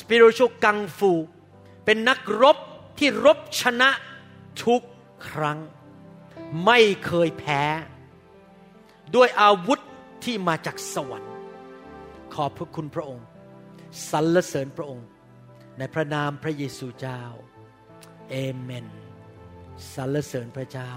[0.00, 1.12] spiritual กังฟู
[1.84, 2.58] เป็นนักรบ
[2.98, 3.90] ที่รบชนะ
[4.64, 4.82] ทุก
[5.28, 5.58] ครั้ง
[6.66, 7.62] ไม่เคยแพ้
[9.14, 9.80] ด้วยอาวุธ
[10.24, 11.32] ที่มาจากสวรรค์
[12.34, 13.26] ขอบพระคุณพระองค์
[14.10, 15.06] สรรเสริญพระองค์
[15.78, 17.22] ในพระนามพระเยซูเจ้า
[18.30, 18.86] เอเมน
[19.94, 20.90] สรรเสริญพระเจ้า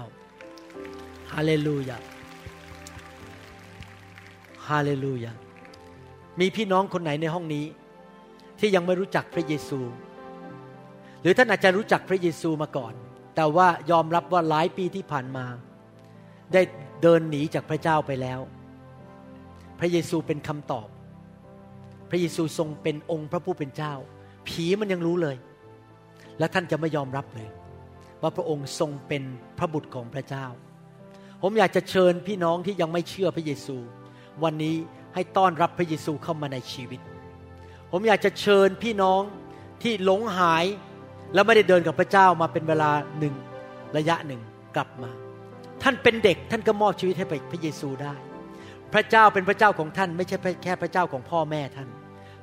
[1.32, 1.98] ฮาเลลูยา
[4.68, 5.32] ฮาเลลูยา
[6.40, 7.66] มีพี่น้องคนไหนในห้องนี้
[8.58, 9.80] ที่ยังไม่รู้จักพระเยซู
[11.22, 12.94] หรือท่านอาจจะรู้จักพระเยซูมาก่อน
[13.36, 15.46] แต่ว่ายอมรับว่าหลายปีที่ผ่านมา
[16.52, 16.62] ได้
[17.02, 18.40] เดินหนีจากพระเจ้าไปแล้ว
[19.78, 20.88] พระเยซูเป็นคำตอบ
[22.10, 23.94] พระเยซูทรงเป็นองค์พระผู้เป็นเจ้า
[24.48, 25.36] ผีมันยังรู้เลย
[26.38, 27.48] และท่านจะไม่ยอมรับเลย
[28.22, 29.22] ว่าพระองค์ทรงเป็น
[29.58, 30.46] พระบุตรของพระเจ้า
[31.42, 33.76] ผมอยากจะเชิญพี่น้องที่ยังไม่เชื่อพระเยซู
[34.44, 34.76] วันนี้
[35.14, 37.00] ให้ต้อนรับพระเยซูเข้ามาในชีวิต
[37.90, 39.22] ผมอยากจะเชิญพี่น้อง
[39.82, 40.64] ที่หลงหาย
[41.34, 43.34] และไม่ได้เดินกับพระเจ้ามาเป็นเวลาหนึ่ง
[43.96, 44.40] ระยะหนึ่ง
[44.76, 45.10] กลับมา
[45.82, 48.14] ท่านเป็นเด็กท่านก็มอบชีวิตให้พระเยซูได้
[48.94, 51.88] พระเจ้าเป็นพระเจ้าของท่าน ไม่ใช่แค่พระเจ้าของพ่อแม่ท่าน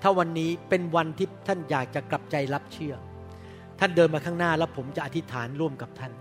[0.02, 2.94] ถ้าวันนี้เป็นวันที่ท่านอยากจะกลับใจรับเชื่อ
[3.80, 6.12] ท่านเดินมาข้างหน้าแล้วผมจะอธิษฐานร่วมกับท่าน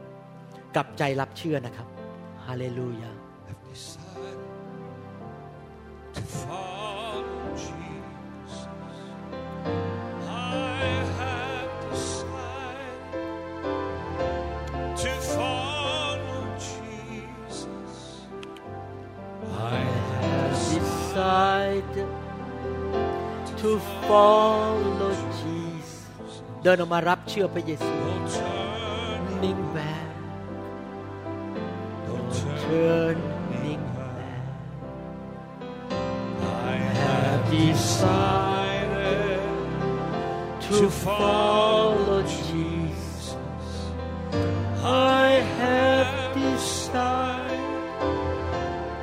[0.74, 1.88] กลับใจรับเชื่อนะครับ
[2.46, 3.10] ฮาเลลูยา
[24.07, 26.31] follow Jesus
[26.63, 28.79] เดินออกมารับเชื่อพระเยซู No turning
[29.41, 30.09] turning back
[32.07, 32.15] No
[32.63, 34.43] turning back
[36.71, 39.41] I have decided
[40.67, 43.25] to follow Jesus
[45.21, 45.27] I
[45.61, 46.13] have
[46.43, 47.63] decided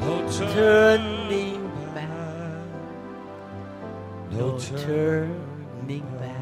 [0.00, 0.14] No
[0.52, 1.64] turning
[1.94, 2.64] back
[4.32, 6.40] No turning turning back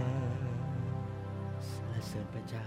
[1.69, 2.67] สรรเสริญพระเจ้า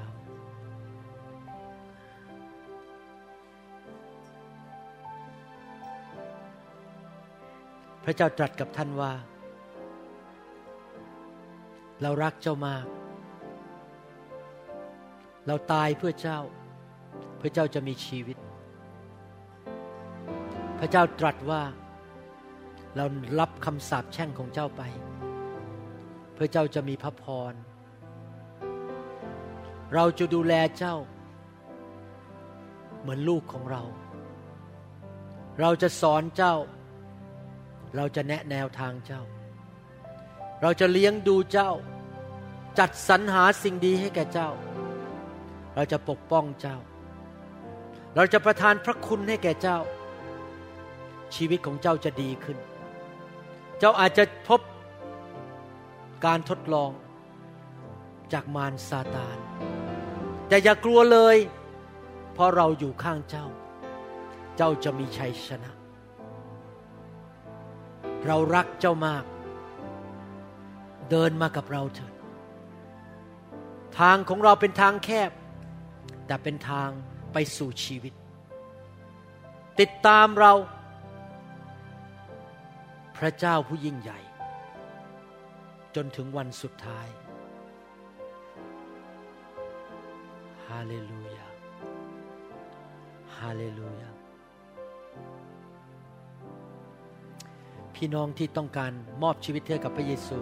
[8.04, 9.14] พระเจ้าตรัสกับท่านว่า
[12.02, 12.86] เรารักเจ้ามาก
[15.48, 16.40] เราตายเพื่อเจ้า
[17.44, 18.38] เพื่อเจ้าจะมีชีวิต
[20.80, 21.62] พระเจ้าตรัสว่า
[22.96, 23.06] เรา
[23.40, 24.82] รับคำสาปแช่งของเจ้าไป
[26.34, 27.54] เพื่อเจ้าจะมีพระพร
[29.96, 30.96] เราจะดูแลเจ้า
[33.02, 33.84] เหมือนลูกของเรา
[35.60, 36.56] เราจะสอนเจ้า
[37.96, 39.22] เราจะแนะแนวทางเจ้า
[40.62, 41.72] เราจะเลี้ยงดูเจ้า
[42.80, 44.50] จัดสรรหาสิ่งดีให้แก่เจ้า
[45.76, 46.80] เราจะปกป้องเจ้า
[48.16, 49.80] เราจะประทานพระคุณให้แก่เจ้า
[51.36, 52.58] ชีวิตของเจ้าจะดีขึ้น
[53.80, 54.62] เจ้าอาจจะพบ
[56.26, 56.92] การทดลอง
[58.34, 59.38] จากมารซาตาน
[60.48, 61.38] แต่อย่ากลัวเลย
[62.34, 63.46] เพราะเราอยู่ข้างเจ้า
[64.58, 65.72] เจ้าจะมีชัยชนะ
[68.26, 69.24] เรารักเจ้ามาก
[71.10, 72.14] เดินมากับเราเถิด
[74.00, 75.32] ทางของเราเป็นทางแคบ
[76.28, 76.90] แต่เป็นทาง
[77.34, 78.14] ไปสู่ชีวิต
[79.80, 80.54] ติดตามเรา
[83.18, 84.20] พระเจ้าผู้ยิ่งใหญ่
[85.96, 87.08] จนถึงวันสุดท้าย
[90.68, 91.48] ฮาเลลูยา
[93.38, 94.10] ฮาเลลูยา
[97.96, 98.92] พี่น้องที่ต้องการ
[99.24, 100.40] มอบชีวิตให้กับพระเยซู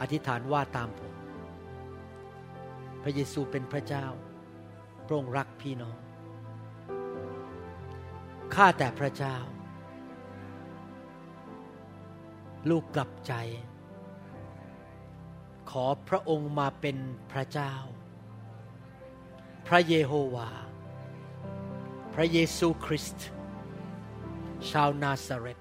[0.00, 1.14] อธิษฐานว่าตามผม
[3.02, 4.06] พระเยซูเป็นพระเจ้า
[5.06, 5.98] พระองค์รักพี่น้อง
[8.54, 9.36] ข้าแต่พระเจ้า
[12.70, 13.32] ลูกกลับใจ
[15.70, 16.96] ขอพระองค์มาเป็น
[17.32, 17.74] พระเจ้า
[19.66, 20.50] พระเยโฮวา
[22.14, 23.26] พระเยซูคริสต์
[24.70, 25.58] ชาวนาซาเรต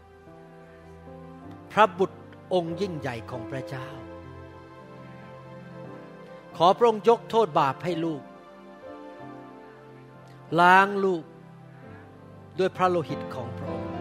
[1.72, 2.19] พระบุตร
[2.53, 3.88] องค์ยิ่งใหญ่ของพระเจ้า
[6.57, 8.22] ขอพระองค์ยกโทษบาปให้ลูก
[10.59, 11.24] ล้างลูก
[12.59, 13.91] ด้วยพระโลหิตของพระองค์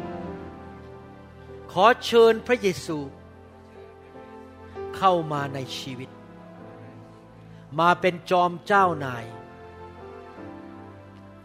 [1.73, 2.99] ขอเชิญพระเยซู
[4.97, 6.11] เข้ามาในชีวิต
[7.81, 9.25] มาเป็นจอมเจ้านาย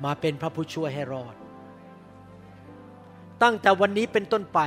[0.06, 1.36] มาเป็นพระผู้ช่วยให้รอด
[3.44, 4.60] ตั้งแต่วันนี้เป็นต้นไป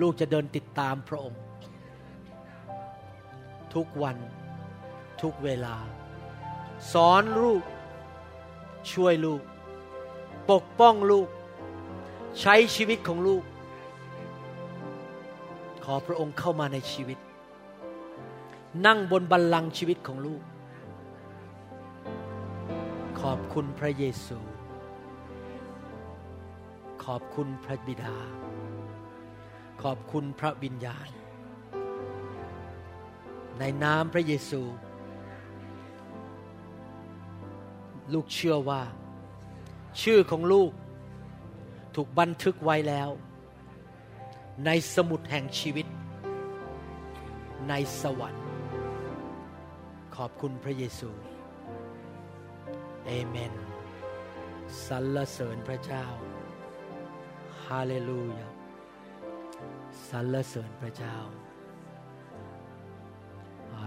[0.00, 1.40] ลูกจะเดินติดตามพระองค์
[3.74, 4.16] ทุกวัน
[5.22, 5.76] ทุกเวลา
[6.92, 7.62] สอนลูก
[8.92, 9.42] ช่วยลูก
[10.50, 11.28] ปกป้องลูก
[12.40, 13.42] ใช้ชีวิตของลูก
[15.84, 17.18] ขอพระองค์เข้ามาในชีวิต
[18.86, 20.42] นั่งบนบัลลังก์ชีวิตของลูก
[23.20, 24.38] ขอบคุณพระเยซู
[27.04, 28.16] ขอบคุณพระบิดา
[29.82, 31.08] ขอบคุณพระวิญญาณ
[33.58, 34.62] ในนามพระเยซู
[38.12, 38.82] ลูกเชื่อว่า
[40.02, 40.70] ชื่อของลูก
[41.94, 43.10] ถูกบันทึกไว้แล้ว
[44.66, 45.86] ในสมุดแห่งชีวิต
[47.68, 48.46] ในสวรรค์
[50.16, 51.10] ขอบคุณพระเยซู
[53.06, 53.54] เอเมน
[54.86, 56.04] สรรเสริญพระเจ้า
[57.66, 58.46] ฮาเลลูยา
[60.08, 61.16] สรรเสริญพระเจ้า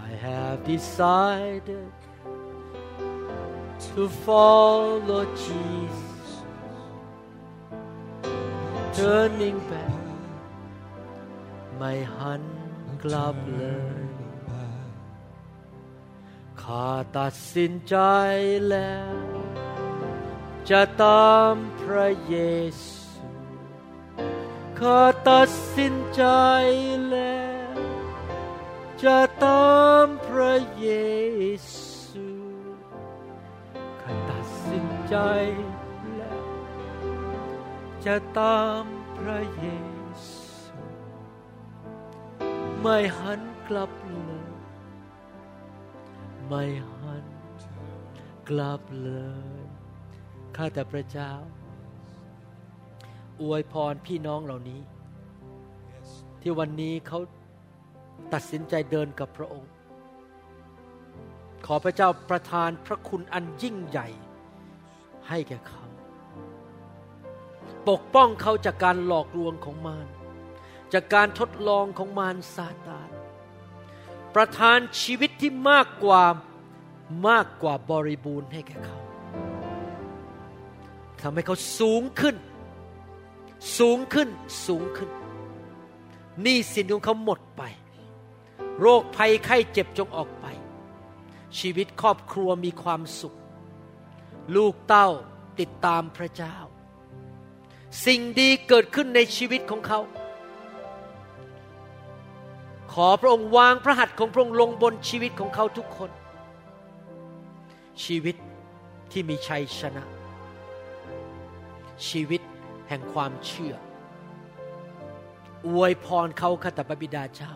[0.08, 1.92] I have decided
[3.94, 6.28] to follow Jesus
[8.98, 10.00] turning back
[11.76, 12.42] ไม่หัน
[13.02, 13.64] กลับเล
[14.00, 14.04] ย
[16.62, 16.88] ข้า
[17.18, 17.96] ตัดสินใจ
[18.68, 19.16] แล้ว
[20.70, 22.36] จะตามพระเย
[22.82, 22.92] ซู
[24.78, 26.24] ข้าตัดสินใจ
[27.10, 27.52] แล้ว
[29.02, 30.88] จจะตามพระเย
[31.66, 31.91] ซู
[35.12, 35.22] ใจ
[36.16, 36.42] แล้ว
[38.04, 38.84] จะตาม
[39.18, 39.64] พระเย
[40.26, 40.82] ซู
[42.80, 44.50] ไม่หันกลับเลย
[46.48, 47.24] ไม่หัน
[48.48, 49.10] กลับเล
[49.58, 49.62] ย
[50.56, 51.32] ข้าแต่พระเจ้า
[53.42, 54.80] อวยพรพี่น้องเหล่านี้
[56.40, 57.18] ที่วันนี้เขา
[58.32, 59.70] ตัดสินใจเดินกับพระองค์
[61.66, 64.08] ขอพระเจ้าประทานพระคุณอันยิ่งใหญ่
[65.28, 65.82] ให้แก่เขา
[67.88, 70.06] ปกป้องเขาจากการหลอกลวงของมาร
[70.92, 73.10] จากการทดลองของมารซาตาน
[74.34, 76.22] ประทานชีวิตที่มากกว่า
[77.28, 78.98] มากกว่าบริบูรณ์ให้แก่เขา
[81.22, 82.36] ทำให้เขาสูงขึ้น
[83.78, 84.28] สูงขึ้น
[84.66, 85.10] สูงขึ้น
[86.42, 87.62] หนี้สินของเขาหมดไป
[88.80, 90.46] โรคภัยไข้เจ็บจงออกไป
[91.58, 93.36] ชีวิตครอบครัวมีความสุข
[94.56, 95.08] ลูกเต้า
[95.60, 96.56] ติดตามพระเจ้า
[98.06, 100.00] สิ่งดีเกิดขึ้นในชีวิตของเขา
[102.92, 106.10] ขอพระองค์วางพระหัตถ์ของพระองค์ลงบนชีวิตของเขาทุกคน
[108.04, 108.36] ชีวิต
[109.10, 110.04] ที่มีชัยชนะ
[112.08, 112.42] ชีวิต
[112.88, 113.74] แห่งความเชื่อ
[115.66, 117.52] อวยพรเขาข้าแต่พระบิดาเจ้า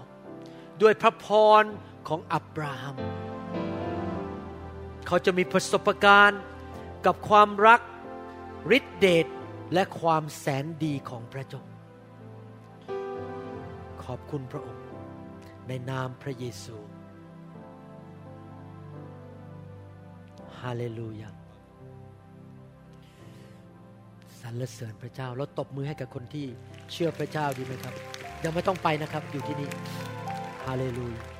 [0.82, 1.26] ด้วยพระพ
[1.62, 1.64] ร
[2.08, 2.96] ของอับราฮัม
[5.06, 6.40] เขาจะมีประสบการณ์
[7.06, 7.80] กับความรัก
[8.76, 9.26] ฤทธิเดช
[9.72, 11.62] และความแสนดีของพระเจ้า
[14.04, 14.84] ขอบคุณพระองค์
[15.68, 16.76] ในนามพระเยซู
[20.60, 21.30] ฮาเลลูยา
[24.40, 26.46] สรรเสริญพระเจ้าแล้วตบมือให้กับคนที่
[26.92, 27.94] เชื่อพระเจ้าดีไหมครับ
[28.44, 29.70] ยังไม่ต้องไปนะครับอยู่ที่นี่
[30.64, 31.35] ฮาเลลูยา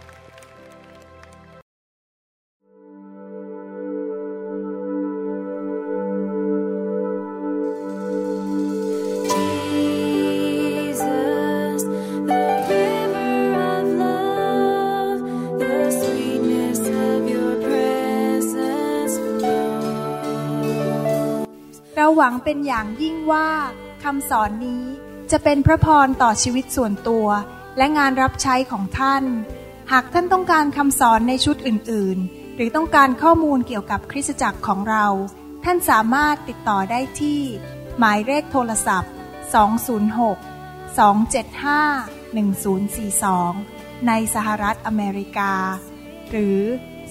[22.17, 23.49] หวังเป็นอย่างยิ่งว่า
[24.05, 24.85] คำสอนนี้
[25.31, 27.27] จะเป็นพระพรต่อชีวิตส่วนตัว
[27.77, 29.25] และงานรับใช้ของท่าน
[29.93, 35.07] หากท่านต้องการคำสอนในชุดอื่น ๆ หรือต้องการข้อมูลเกี่ยวกับคริสตจักรของเรา
[35.65, 37.41] ท่านสามารถติดต่อได้ที่
[37.99, 39.13] หมายเลขโทรศัพท์
[39.95, 45.53] 206 275 1042 ในสหรัฐอเมริกา
[46.31, 46.59] หรือ